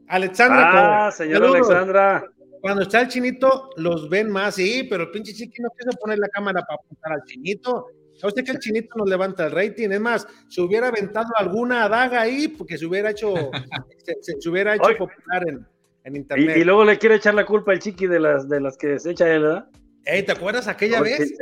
[0.07, 1.07] Alexandra.
[1.07, 1.55] Ah, con- señor saludos.
[1.69, 2.25] Alexandra.
[2.61, 6.17] Cuando está el chinito, los ven más, sí, pero el pinche chiqui no quiso poner
[6.19, 7.87] la cámara para apuntar al chinito.
[8.15, 9.89] ¿Sabe usted que el chinito nos levanta el rating?
[9.89, 13.33] Es más, se hubiera aventado alguna daga ahí porque se hubiera hecho,
[14.05, 14.95] se, se- se hubiera hecho Oye.
[14.95, 15.67] popular en,
[16.05, 16.57] en Y, internet.
[16.57, 19.11] y luego le quiere echar la culpa al chiqui de las, de las que se
[19.11, 19.67] echa él, ¿verdad?
[20.05, 21.33] Ey, ¿te acuerdas aquella Porque- vez?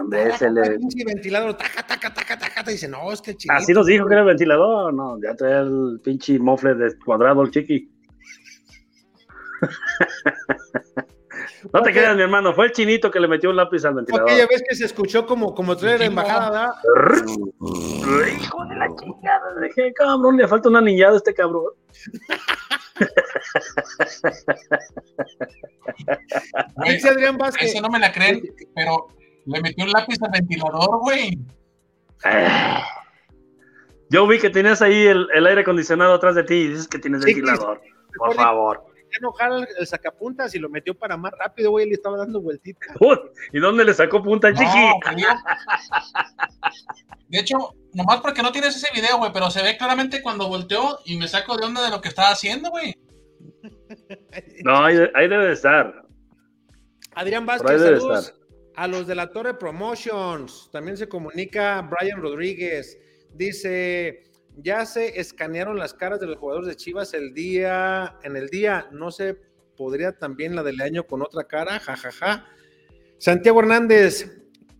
[0.00, 3.32] Hombre, se le- El pinche ventilador, taca, taca, taca, taca, taca, dice, no, es que
[3.32, 3.36] el.
[3.48, 7.42] Así nos dijo que era el ventilador, no, ya trae el pinche mofle de cuadrado
[7.42, 7.90] el chiqui.
[11.74, 14.30] No te creas, mi hermano, fue el chinito que le metió un lápiz al ventilador.
[14.30, 17.24] Aquella vez que se escuchó como, como traer la embajada, ¿verdad?
[17.28, 21.64] Hijo de la chingada, dije, cabrón, le falta una niñada a este cabrón.
[26.84, 27.70] Dice Adrián Vázquez.
[27.70, 28.42] Ese no me la creen,
[28.74, 29.06] pero
[29.46, 31.38] le metió un lápiz al ventilador, güey.
[32.24, 32.84] Ah.
[34.10, 36.98] Yo vi que tenías ahí el, el aire acondicionado atrás de ti y dices que
[36.98, 37.80] tienes Sí, ventilador.
[38.16, 38.84] Por favor.
[39.16, 42.86] enojar al el sacapuntas y lo metió para más rápido, güey, le estaba dando vueltita.
[43.00, 43.16] Uy,
[43.52, 44.64] ¿Y dónde le sacó punta chiqui?
[44.64, 44.98] No.
[47.28, 47.56] De hecho,
[47.94, 51.28] nomás porque no tienes ese video, güey, pero se ve claramente cuando volteó y me
[51.28, 52.94] saco de onda de lo que estaba haciendo, güey.
[54.64, 56.02] No, ahí, ahí debe de estar.
[57.14, 58.40] Adrián Vázquez, saludos estar.
[58.76, 60.68] a los de la Torre Promotions.
[60.72, 62.98] También se comunica Brian Rodríguez.
[63.34, 68.48] Dice, ya se escanearon las caras de los jugadores de Chivas el día, en el
[68.48, 69.36] día, no se
[69.76, 72.46] podría también la del año con otra cara, jajaja.
[73.18, 74.30] Santiago Hernández,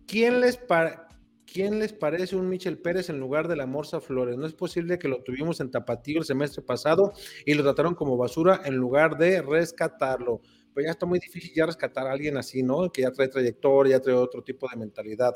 [0.07, 1.07] ¿quién les, pa-
[1.51, 4.37] ¿quién les parece un Michel Pérez en lugar de la Morsa Flores?
[4.37, 7.13] No es posible que lo tuvimos en Tapatío el semestre pasado
[7.45, 10.41] y lo trataron como basura en lugar de rescatarlo
[10.73, 12.89] pues ya está muy difícil ya rescatar a alguien así, ¿no?
[12.91, 15.33] Que ya trae trayectoria, ya trae otro tipo de mentalidad.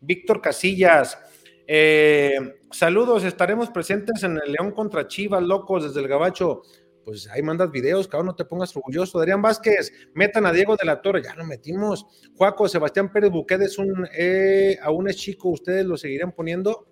[0.00, 1.18] Víctor Casillas,
[1.66, 6.62] eh, saludos, estaremos presentes en el León contra Chivas, locos, desde el Gabacho.
[7.10, 9.18] Pues ahí mandas videos, cabrón, no te pongas orgulloso.
[9.18, 12.06] Adrián Vázquez, metan a Diego de la Torre, ya lo metimos.
[12.36, 16.86] Juaco, Sebastián Pérez Buquet es un, eh, aún es chico, ¿ustedes lo seguirán poniendo?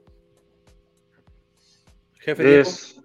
[2.18, 2.62] Jefe Diego.
[2.62, 3.00] Es,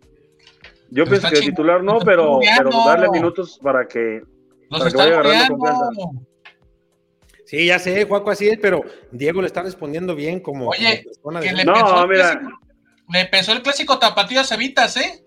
[0.89, 2.39] yo pienso que titular no, pero,
[2.83, 4.23] darle minutos para que
[4.71, 6.25] Los Para que están vaya agarrando.
[7.45, 8.81] Sí, ya sé, Juaco, así es, pero
[9.11, 12.09] Diego le está respondiendo bien como, Oye, como persona que de- le No, pesó el
[12.09, 12.31] mira.
[12.39, 12.59] clásico-
[13.13, 15.23] Le pesó el clásico tapatío a Cevitas, ¿eh?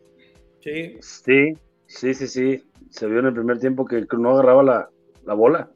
[0.64, 0.96] Sí.
[1.00, 1.52] Sí,
[1.86, 2.64] sí, sí, sí.
[2.90, 4.90] Se vio en el primer tiempo que no agarraba la,
[5.24, 5.70] la bola.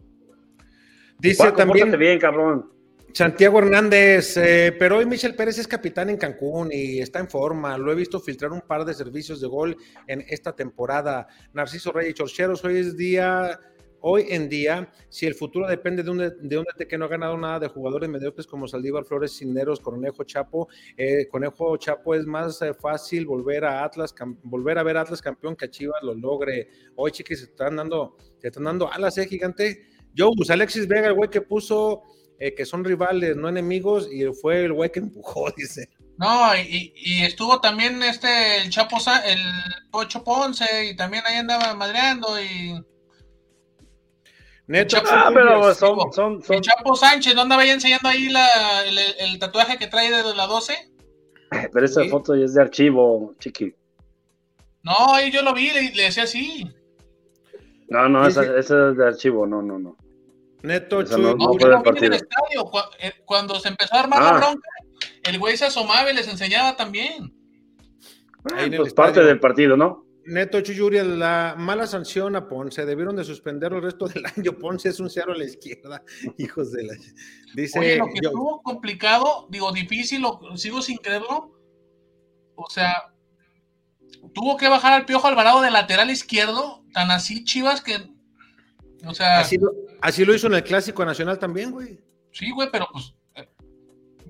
[1.18, 2.70] Dice también bien, cabrón.
[3.12, 7.76] Santiago Hernández, eh, pero hoy Michel Pérez es capitán en Cancún y está en forma.
[7.76, 9.76] Lo he visto filtrar un par de servicios de gol
[10.06, 11.26] en esta temporada.
[11.52, 13.58] Narciso Reyes Chorcheros, hoy es día,
[14.02, 17.08] hoy en día, si el futuro depende de un, de un DT que no ha
[17.08, 22.26] ganado nada de jugadores mediocres como Saldívar, Flores, Cineros, Conejo, Chapo, eh, Conejo Chapo es
[22.26, 26.68] más eh, fácil volver a Atlas, volver a ver Atlas campeón que Chivas lo logre.
[26.96, 29.86] Hoy, chiquis, se están dando, se están dando alas, eh, gigante.
[30.12, 32.02] Yo, pues Alexis Vega, el güey que puso
[32.42, 35.90] eh, que son rivales, no enemigos, y fue el güey que empujó, dice.
[36.16, 38.96] No, y, estuvo también este, el Chapo,
[39.26, 39.40] el
[39.90, 42.82] Pocho Ponce, y también ahí andaba madreando, y
[44.70, 48.08] Neto, Chapo- Ah, pero Digo, son, son, el son, Chapo Sánchez, ¿no andaba ahí enseñando
[48.08, 50.74] ahí la, el, el tatuaje que trae de la 12?
[51.72, 52.08] pero esa Sí.
[52.08, 53.74] foto ya es de archivo, chiqui.
[54.84, 56.70] No, ahí yo lo vi, le, le decía así.
[57.88, 59.96] No, no, esa, esa es de archivo, no, no, no.
[60.62, 62.70] Neto, Esa no- No, no en el estadio.
[63.00, 64.32] Eh, Cuando se empezó a armar Ah.
[64.32, 64.68] la bronca,
[65.24, 67.34] el güey se asomaba y les enseñaba también.
[68.56, 69.26] El Pues parte estadio.
[69.28, 70.04] del partido, ¿no?
[70.30, 74.52] Neto Chuyuri, la mala sanción a Ponce, debieron de suspenderlo el resto del año.
[74.58, 76.02] Ponce es un cero a la izquierda,
[76.38, 76.94] hijos de la.
[77.54, 81.52] Dice, Oye, lo que yo- estuvo complicado, digo, difícil, lo, sigo sin creerlo.
[82.54, 82.94] O sea,
[84.34, 87.96] tuvo que bajar al Piojo Alvarado de lateral izquierdo, tan así Chivas que.
[89.06, 91.98] O sea, así, lo, así lo hizo en el Clásico Nacional también, güey.
[92.32, 93.14] sí, güey, pero pues.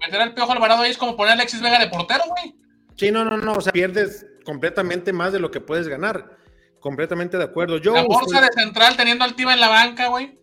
[0.00, 2.54] Meter al Piojo Alvarado ahí es como poner a Alexis Vega de portero, güey.
[3.00, 6.36] Sí, no, no, no, o sea, pierdes completamente más de lo que puedes ganar.
[6.80, 7.78] Completamente de acuerdo.
[7.78, 10.38] Yo, La bolsa de central teniendo al Tiva en la banca, güey.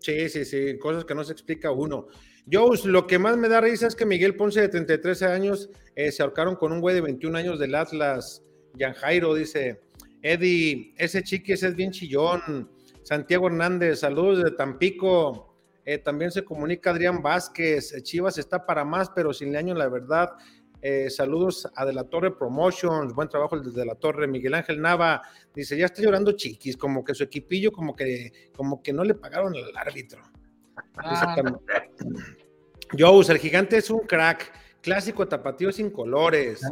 [0.00, 2.06] Sí, sí, sí, cosas que no se explica uno.
[2.46, 6.10] Yo, lo que más me da risa es que Miguel Ponce, de 33 años, eh,
[6.10, 8.42] se ahorcaron con un güey de 21 años del Atlas.
[8.78, 9.82] Jan Jairo dice:
[10.22, 12.70] Eddie, ese chiquis es bien chillón.
[13.02, 15.48] Santiago Hernández, saludos de Tampico.
[15.84, 17.94] Eh, también se comunica Adrián Vázquez.
[17.94, 20.30] eh, Chivas está para más, pero sin año, la verdad.
[20.80, 24.28] Eh, saludos a De la Torre Promotions, buen trabajo el de La Torre.
[24.28, 25.22] Miguel Ángel Nava
[25.54, 29.14] dice: Ya está llorando chiquis, como que su equipillo, como que, como que no le
[29.14, 30.22] pagaron al árbitro.
[30.96, 31.36] Ah,
[32.98, 34.52] Jones, el gigante es un crack.
[34.80, 36.62] Clásico tapatío sin colores.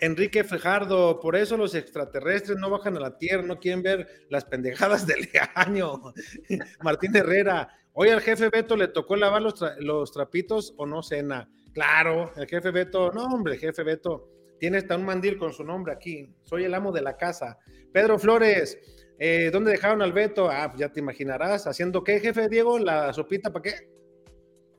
[0.00, 4.44] Enrique Fejardo, por eso los extraterrestres no bajan a la tierra, no quieren ver las
[4.44, 6.00] pendejadas del año.
[6.82, 11.02] Martín Herrera, hoy al jefe Beto le tocó lavar los, tra- los trapitos o no
[11.02, 11.48] cena.
[11.72, 14.28] Claro, el jefe Beto, no hombre, jefe Beto,
[14.58, 16.28] tiene hasta un mandil con su nombre aquí.
[16.42, 17.58] Soy el amo de la casa.
[17.92, 18.78] Pedro Flores,
[19.18, 20.50] eh, ¿dónde dejaron al Beto?
[20.50, 21.66] Ah, pues ya te imaginarás.
[21.66, 22.78] ¿Haciendo qué, jefe Diego?
[22.78, 23.74] ¿La sopita para qué?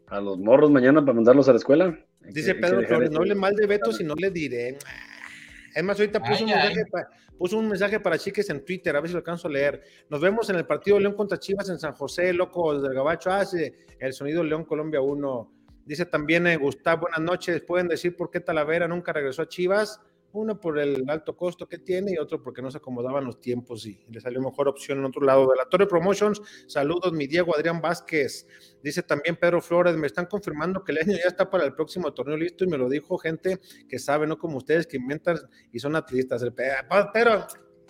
[0.08, 1.86] A los morros mañana para mandarlos a la escuela.
[2.24, 4.78] Hay Dice que- Pedro Flores, no hable mal de Beto si no le diré.
[5.74, 7.08] Es más, ahorita puso, un Ay, mensaje, pa-
[7.38, 9.82] puso un mensaje para chiques en Twitter, a ver si lo alcanzo a leer.
[10.10, 13.32] Nos vemos en el partido León contra Chivas en San José, loco, desde el Gabacho.
[13.32, 15.54] Ah, sí, el sonido León Colombia 1.
[15.92, 17.62] Dice también eh, Gustavo, buenas noches.
[17.64, 20.00] ¿Pueden decir por qué Talavera nunca regresó a Chivas?
[20.32, 23.86] Uno por el alto costo que tiene y otro porque no se acomodaban los tiempos
[23.86, 25.50] y le salió mejor opción en otro lado.
[25.52, 28.48] De la Torre Promotions, saludos, mi Diego Adrián Vázquez.
[28.82, 32.14] Dice también Pedro Flores, me están confirmando que el año ya está para el próximo
[32.14, 33.60] torneo listo y me lo dijo gente
[33.90, 35.38] que sabe, no como ustedes que inventan
[35.74, 36.42] y son atletas.
[36.42, 37.46] El Pe- pa- Pedro,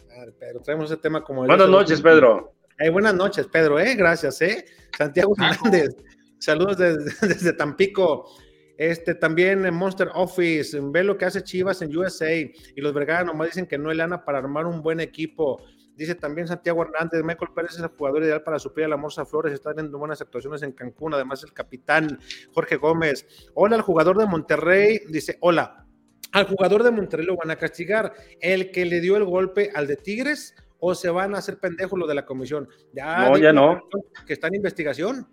[0.10, 1.44] Madre, Pedro, traemos ese tema como...
[1.44, 1.80] el Buenas otro.
[1.80, 2.56] noches, Pedro.
[2.80, 3.94] Eh, buenas noches, Pedro, ¿eh?
[3.94, 4.66] Gracias, ¿eh?
[4.98, 5.96] Santiago Hernández,
[6.42, 8.30] saludos desde, desde Tampico.
[8.78, 13.24] Este también en Monster Office, ve lo que hace Chivas en USA y los Vergara
[13.24, 15.62] nomás dicen que no hay lana para armar un buen equipo.
[15.96, 19.24] Dice también Santiago Hernández, Michael Pérez es el jugador ideal para suplir a la Morsa
[19.24, 22.18] Flores, está teniendo buenas actuaciones en Cancún, además el capitán
[22.56, 23.28] Jorge Gómez.
[23.54, 25.86] Hola, el jugador de Monterrey, dice, hola,
[26.32, 29.86] al jugador de Monterrey lo van a castigar, el que le dio el golpe al
[29.86, 32.68] de Tigres o se van a hacer pendejos lo de la comisión.
[32.94, 33.84] Ya No, ya no.
[34.26, 35.28] Que está en investigación.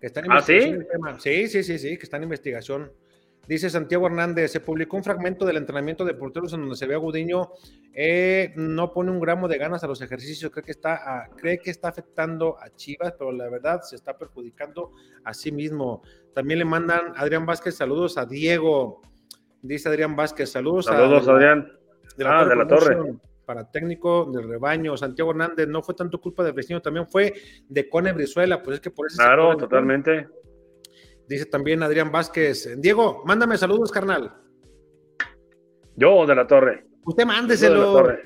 [0.00, 0.52] Que está en ¿Ah, sí?
[0.52, 1.20] investigación el tema.
[1.20, 2.92] Sí, sí, sí, sí, que está en investigación.
[3.48, 6.94] Dice Santiago Hernández, se publicó un fragmento del entrenamiento de porteros en donde se ve
[6.96, 7.52] a Gudiño,
[7.94, 11.58] eh, no pone un gramo de ganas a los ejercicios, cree que, está, ah, cree
[11.60, 14.90] que está afectando a Chivas, pero la verdad se está perjudicando
[15.24, 16.02] a sí mismo.
[16.34, 19.00] También le mandan Adrián Vázquez, saludos a Diego,
[19.62, 21.72] dice Adrián Vázquez, saludos, Saludos, a, Adrián.
[22.16, 22.96] de la Ah, Torre de la Torre.
[23.46, 27.32] Para técnico del rebaño, Santiago Hernández, no fue tanto culpa del vecino, también fue
[27.68, 30.28] de Cone Brizuela, pues es que por eso Claro, totalmente.
[31.28, 34.34] Dice también Adrián Vázquez, Diego, mándame saludos, carnal.
[35.94, 36.84] Yo de la torre.
[37.04, 37.92] Usted de mándeselo.
[37.92, 38.22] torre.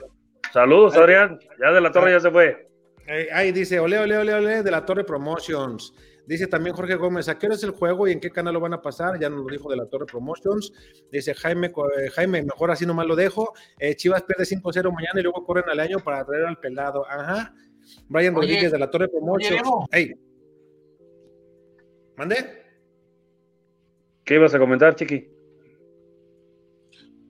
[0.53, 1.39] Saludos, Adrián.
[1.61, 2.71] Ya de la torre ya se fue.
[3.07, 5.93] Eh, ahí dice, ole, ole, ole, ole, de la Torre Promotions.
[6.31, 8.61] Dice también Jorge Gómez, ¿a qué hora es el juego y en qué canal lo
[8.61, 9.19] van a pasar?
[9.19, 10.73] Ya nos lo dijo de la Torre Promotions.
[11.11, 13.53] Dice Jaime, eh, Jaime, mejor así nomás lo dejo.
[13.81, 17.05] Eh, Chivas pierde 5-0 mañana y luego corren al año para traer al pelado.
[17.05, 17.53] Ajá.
[18.07, 19.61] Brian Oye, Rodríguez de la Torre Promotions.
[19.61, 19.89] Diego.
[19.91, 20.15] Ey.
[22.17, 22.63] ¿Mande?
[24.23, 25.29] ¿Qué ibas a comentar, Chiqui?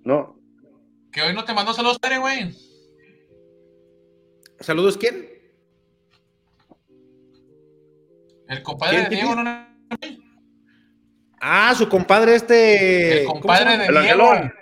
[0.04, 0.38] No,
[1.10, 2.54] Que hoy no te mandó saludos, Pere, güey.
[4.58, 5.29] Saludos, ¿quién?
[8.50, 9.66] El compadre de ¿Quién, Diego, no,
[11.40, 13.20] Ah, su compadre este.
[13.20, 13.98] El ¿cómo se compadre de el Diego.
[14.30, 14.52] Angelón.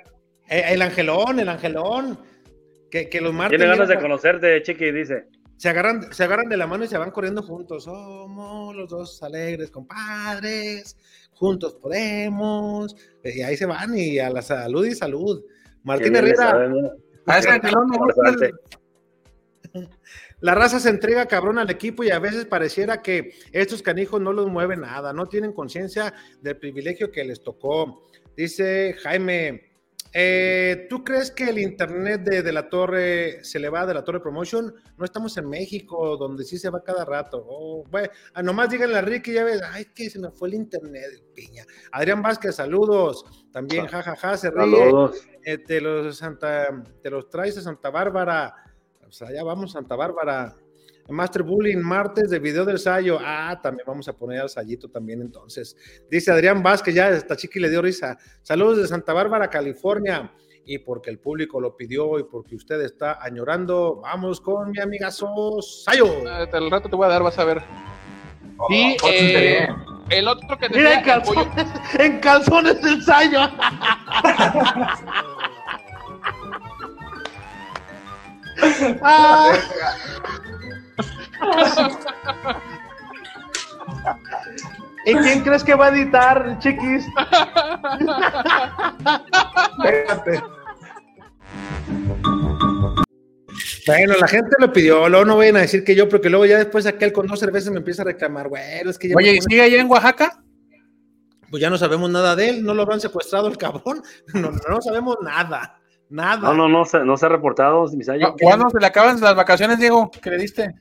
[0.49, 2.21] Eh, el Angelón, el Angelón.
[2.91, 5.27] Que, que los martes Tiene ganas de conocerte, Chiqui, dice.
[5.57, 7.85] se agarran, se agarran de la mano y se van corriendo juntos.
[7.85, 10.97] Somos los dos alegres compadres,
[11.33, 12.95] juntos podemos.
[13.25, 15.43] Y ahí se van y a la salud y salud.
[15.83, 16.71] Martín Herrera.
[17.27, 18.23] A ese Angelón me gusta.
[20.41, 24.33] La raza se entrega cabrón al equipo y a veces pareciera que estos canijos no
[24.33, 28.07] los mueve nada, no tienen conciencia del privilegio que les tocó.
[28.37, 29.69] Dice Jaime,
[30.13, 34.05] eh, ¿tú crees que el internet de, de la torre se le va de la
[34.05, 34.75] torre promotion?
[34.97, 37.45] No estamos en México, donde sí se va cada rato.
[37.47, 40.55] Oh, bueno, ah, nomás díganle a Ricky, ya ves, ay, que se me fue el
[40.55, 41.65] internet, piña.
[41.93, 43.25] Adrián Vázquez, saludos.
[43.53, 44.61] También, jajaja, se ríe.
[44.61, 45.29] Saludos.
[45.45, 48.55] Eh, te, los Santa, te los traes a Santa Bárbara.
[49.09, 50.55] O sea, ya vamos, Santa Bárbara.
[51.09, 53.19] Master Bullying, martes de video del Sayo.
[53.19, 55.75] Ah, también vamos a poner al Sayito también entonces.
[56.11, 58.19] Dice Adrián Vázquez, ya esta chiqui le dio risa.
[58.43, 60.31] Saludos de Santa Bárbara, California.
[60.67, 65.11] Y porque el público lo pidió y porque usted está añorando, vamos con mi amiga
[65.11, 66.29] Sos Sayo.
[66.29, 67.63] Al rato te voy a dar, vas a ver.
[68.69, 70.15] Y Oh, eh, sí.
[70.15, 71.67] el otro que te Mira, en el calzones,
[71.99, 73.41] en calzones del sayo.
[79.03, 79.53] Ah.
[85.05, 87.07] ¿Y quién crees que va a editar, chiquis?
[89.79, 90.43] Espérate.
[93.87, 96.59] Bueno, la gente lo pidió, luego no vayan a decir que yo, porque luego ya
[96.59, 99.41] después aquel con dos cervezas me empieza a reclamar, bueno, es que ya Oye, ¿y
[99.41, 100.43] sigue allá en Oaxaca?
[101.51, 104.03] pues ya no sabemos nada de él, no lo habrán secuestrado el cabrón,
[104.35, 105.78] no, no sabemos nada,
[106.11, 106.49] nada.
[106.49, 108.35] No, no, no, se, no se ha reportado, Misayo.
[108.41, 110.11] ¿Cuándo se le acaban las vacaciones, Diego?
[110.23, 110.75] ¿Qué le diste?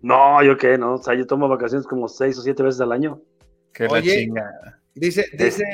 [0.00, 0.94] No, yo qué, no.
[0.94, 3.20] O sea, yo tomo vacaciones como seis o siete veces al año.
[3.72, 4.82] Que la Oye, chingada.
[4.94, 5.64] Dice, dice,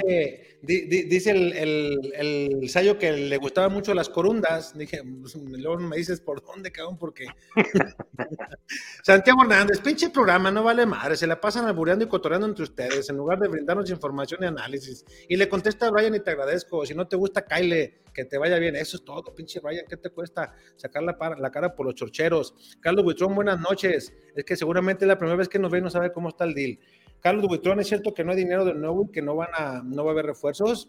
[0.62, 4.76] di- di- dice el, el, el que le gustaban mucho las corundas.
[4.76, 7.26] Dije, pues, luego me dices por dónde, cabrón, porque.
[9.02, 11.16] Santiago Hernández, pinche programa, no vale madre.
[11.16, 15.04] Se la pasan albureando y cotorreando entre ustedes en lugar de brindarnos información y análisis.
[15.28, 16.84] Y le contesta a Brian y te agradezco.
[16.84, 18.76] Si no te gusta, Kyle, que te vaya bien.
[18.76, 19.84] Eso es todo, pinche Brian.
[19.88, 22.54] ¿Qué te cuesta sacar la, la cara por los chorcheros?
[22.80, 24.12] Carlos Buitrón, buenas noches.
[24.34, 26.44] Es que seguramente es la primera vez que nos ve y no sabe cómo está
[26.44, 26.78] el deal.
[27.20, 29.82] Carlos Buitrón, ¿es cierto que no hay dinero de nuevo y que no van a,
[29.82, 30.88] no va a haber refuerzos?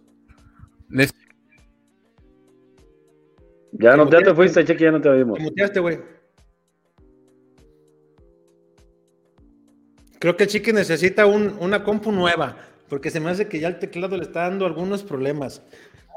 [0.89, 1.13] Les-
[3.71, 5.37] Ya, no, ya te fuiste, Chequi, ya no te oímos.
[5.37, 5.99] Te muteaste, güey.
[10.19, 12.57] Creo que el Chiqui necesita un- una compu nueva,
[12.89, 15.61] porque se me hace que ya el teclado le está dando algunos problemas.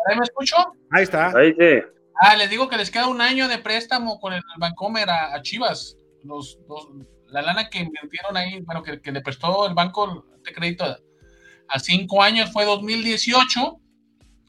[0.08, 0.56] ¿Ahí me escucho?
[0.90, 1.28] Ahí está.
[1.38, 1.86] Ahí sí.
[2.20, 5.42] Ah, les digo que les queda un año de préstamo con el Bancomer a, a
[5.42, 5.96] Chivas.
[6.24, 6.88] Los, los-
[7.32, 10.98] la lana que invirtieron ahí, bueno, que, que le prestó el banco de crédito a,
[11.68, 13.76] a cinco años fue 2018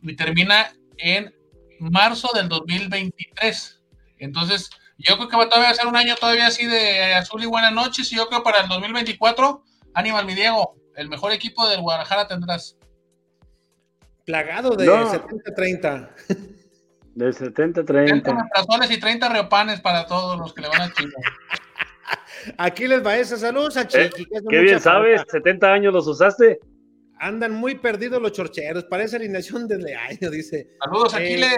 [0.01, 1.33] y termina en
[1.79, 3.81] marzo del 2023.
[4.19, 7.45] Entonces, yo creo que va todavía a ser un año todavía así de azul y
[7.45, 8.11] buenas noches.
[8.11, 12.27] Y yo creo que para el 2024, Aníbal, mi Diego, el mejor equipo del Guadalajara
[12.27, 12.77] tendrás.
[14.25, 15.11] Plagado de No.
[15.11, 16.09] 70-30.
[17.15, 18.33] De 70 30 30.
[18.33, 21.13] metrazones y 30 reopanes para todos los que le van a Chivas.
[22.57, 24.25] Aquí les va esa saludos a Eh, Chiqui.
[24.25, 25.31] que hace Qué bien sabes, falta.
[25.31, 26.59] 70 años los usaste.
[27.19, 28.83] Andan muy perdidos los chorcheros.
[28.85, 30.69] Parece alineación desde año, dice.
[30.83, 31.55] Saludos, Eh, Aquiles.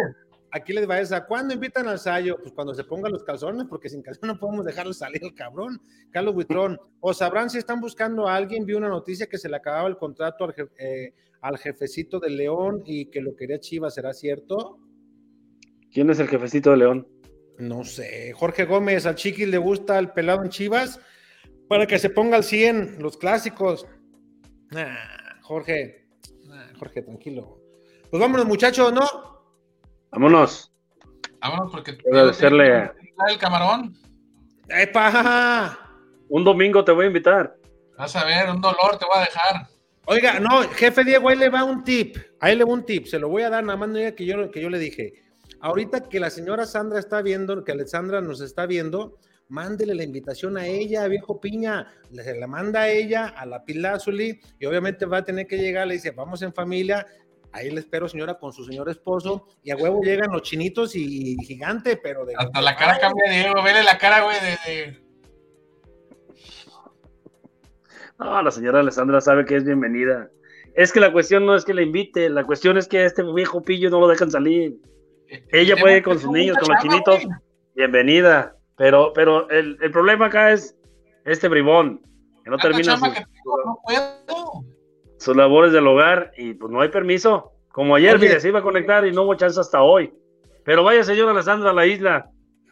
[0.52, 1.26] Aquí les va esa.
[1.26, 2.38] ¿Cuándo invitan al Sayo?
[2.40, 5.82] Pues cuando se pongan los calzones, porque sin calzones no podemos dejarlo salir el cabrón.
[6.12, 6.80] Carlos Buitrón.
[7.02, 8.66] O sabrán si están buscando a alguien.
[8.66, 12.84] Vi una noticia que se le acababa el contrato al, eh, al jefecito de León
[12.86, 13.96] y que lo quería Chivas.
[13.96, 14.78] ¿Será cierto?
[15.92, 17.08] ¿Quién es el jefecito de León?
[17.58, 18.34] No sé.
[18.34, 21.00] Jorge Gómez, al Chiquis le gusta el pelado en Chivas
[21.70, 23.88] para que se ponga al 100, los clásicos.
[24.76, 26.06] Ah, Jorge,
[26.52, 27.60] ah, Jorge, tranquilo.
[28.10, 29.06] Pues vámonos, muchachos, ¿no?
[30.12, 30.72] Vámonos.
[31.42, 32.92] Vámonos porque Voy a hacerle-
[33.30, 33.96] el camarón.
[34.70, 35.80] ¡Epa!
[36.30, 37.56] Un domingo te voy a invitar.
[37.98, 39.68] Vas a ver, un dolor te voy a dejar.
[40.08, 42.18] Oiga, no, jefe Diego, ahí le va un tip.
[42.40, 43.06] Ahí le va un tip.
[43.06, 45.14] Se lo voy a dar, nada más no diga que yo, que yo le dije.
[45.66, 49.18] Ahorita que la señora Sandra está viendo, que Alexandra nos está viendo,
[49.48, 53.66] mándele la invitación a ella, viejo piña, le- se la manda a ella, a la
[53.66, 57.08] Pilazuli, y obviamente va a tener que llegar, le dice, vamos en familia,
[57.52, 61.36] ahí le espero señora con su señor esposo, y a huevo llegan los chinitos y,
[61.44, 62.36] gigante, pero de...
[62.38, 63.64] Hasta la cara cambia, Diego.
[63.64, 65.00] Vele la cara, güey, de, de-
[68.20, 70.30] No, la señora Alessandra sabe que es bienvenida.
[70.76, 73.24] Es que la cuestión no es que la invite, la cuestión es que a este
[73.24, 74.78] viejo pillo no lo dejan salir.
[75.52, 77.28] Ella puede ir con sus niños, con los chinitos,
[77.76, 78.56] bienvenida.
[78.78, 80.78] Pero, pero el, el problema acá es
[81.24, 82.02] este bribón,
[82.44, 84.66] que no termina sus, que tengo, no puedo.
[85.18, 87.54] sus labores del hogar y pues no hay permiso.
[87.70, 90.14] Como ayer, mire, se iba a conectar y no hubo chance hasta hoy.
[90.64, 92.30] Pero vaya, señora Alessandra, a la isla.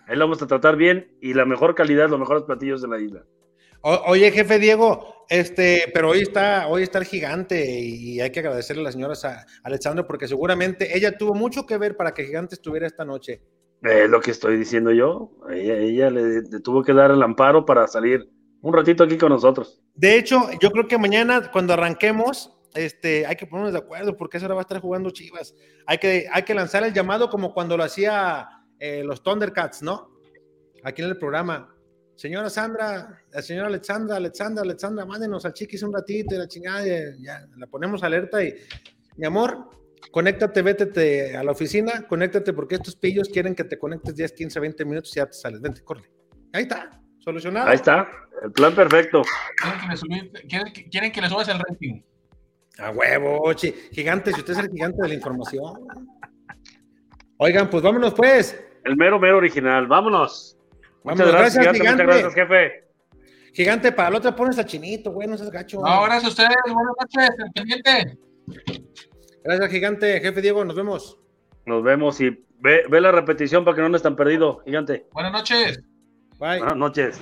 [0.08, 3.00] Ahí la vamos a tratar bien y la mejor calidad, los mejores platillos de la
[3.00, 3.24] isla.
[3.84, 8.40] O- oye, jefe Diego, este, pero hoy está, hoy está el gigante y hay que
[8.40, 12.24] agradecerle a la señora Sa- Alexandra porque seguramente ella tuvo mucho que ver para que
[12.26, 13.42] Gigante estuviera esta noche.
[13.82, 15.32] Es lo que estoy diciendo yo.
[15.52, 18.30] Ella, ella le, le tuvo que dar el amparo para salir
[18.62, 19.82] un ratito aquí con nosotros.
[19.94, 24.38] De hecho, yo creo que mañana cuando arranquemos, este, hay que ponernos de acuerdo porque
[24.38, 25.54] esa hora va a estar jugando Chivas.
[25.86, 28.48] Hay que, hay que lanzar el llamado como cuando lo hacía
[28.80, 30.10] eh, los Thundercats, ¿no?
[30.86, 31.73] Aquí en el programa.
[32.16, 36.86] Señora Sandra, la señora Alexandra, Alexandra, Alexandra, mándenos al chiquis un ratito y la chingada,
[36.86, 38.54] ya, ya, la ponemos alerta y,
[39.18, 39.70] mi amor,
[40.12, 44.60] conéctate, vete a la oficina, conéctate porque estos pillos quieren que te conectes 10, 15,
[44.60, 46.04] 20 minutos y ya te sales, vente, corre.
[46.54, 47.68] Ahí está, solucionado.
[47.70, 48.08] Ahí está,
[48.44, 49.24] el plan perfecto.
[49.58, 52.02] Quieren que le, subi- quieren que- quieren que le subas el rating.
[52.78, 55.88] A huevo, chi- gigante, si usted es el gigante de la información.
[57.38, 58.60] Oigan, pues vámonos pues.
[58.86, 59.88] El mero, mero original.
[59.88, 60.58] Vámonos.
[61.04, 62.04] Muchas gracias, gracias, gigante.
[62.04, 62.84] Muchas gracias, jefe.
[63.54, 65.80] Gigante, para el otro pones a Chinito, güey, no seas gacho.
[65.80, 66.58] No, gracias a ustedes.
[66.66, 67.30] Buenas noches.
[67.38, 68.18] El pendiente.
[69.44, 70.20] Gracias, gigante.
[70.20, 71.20] Jefe Diego, nos vemos.
[71.66, 75.06] Nos vemos y ve, ve la repetición para que no nos tan perdido, gigante.
[75.12, 75.84] Buenas noches.
[76.40, 76.60] Bye.
[76.60, 77.22] Buenas noches.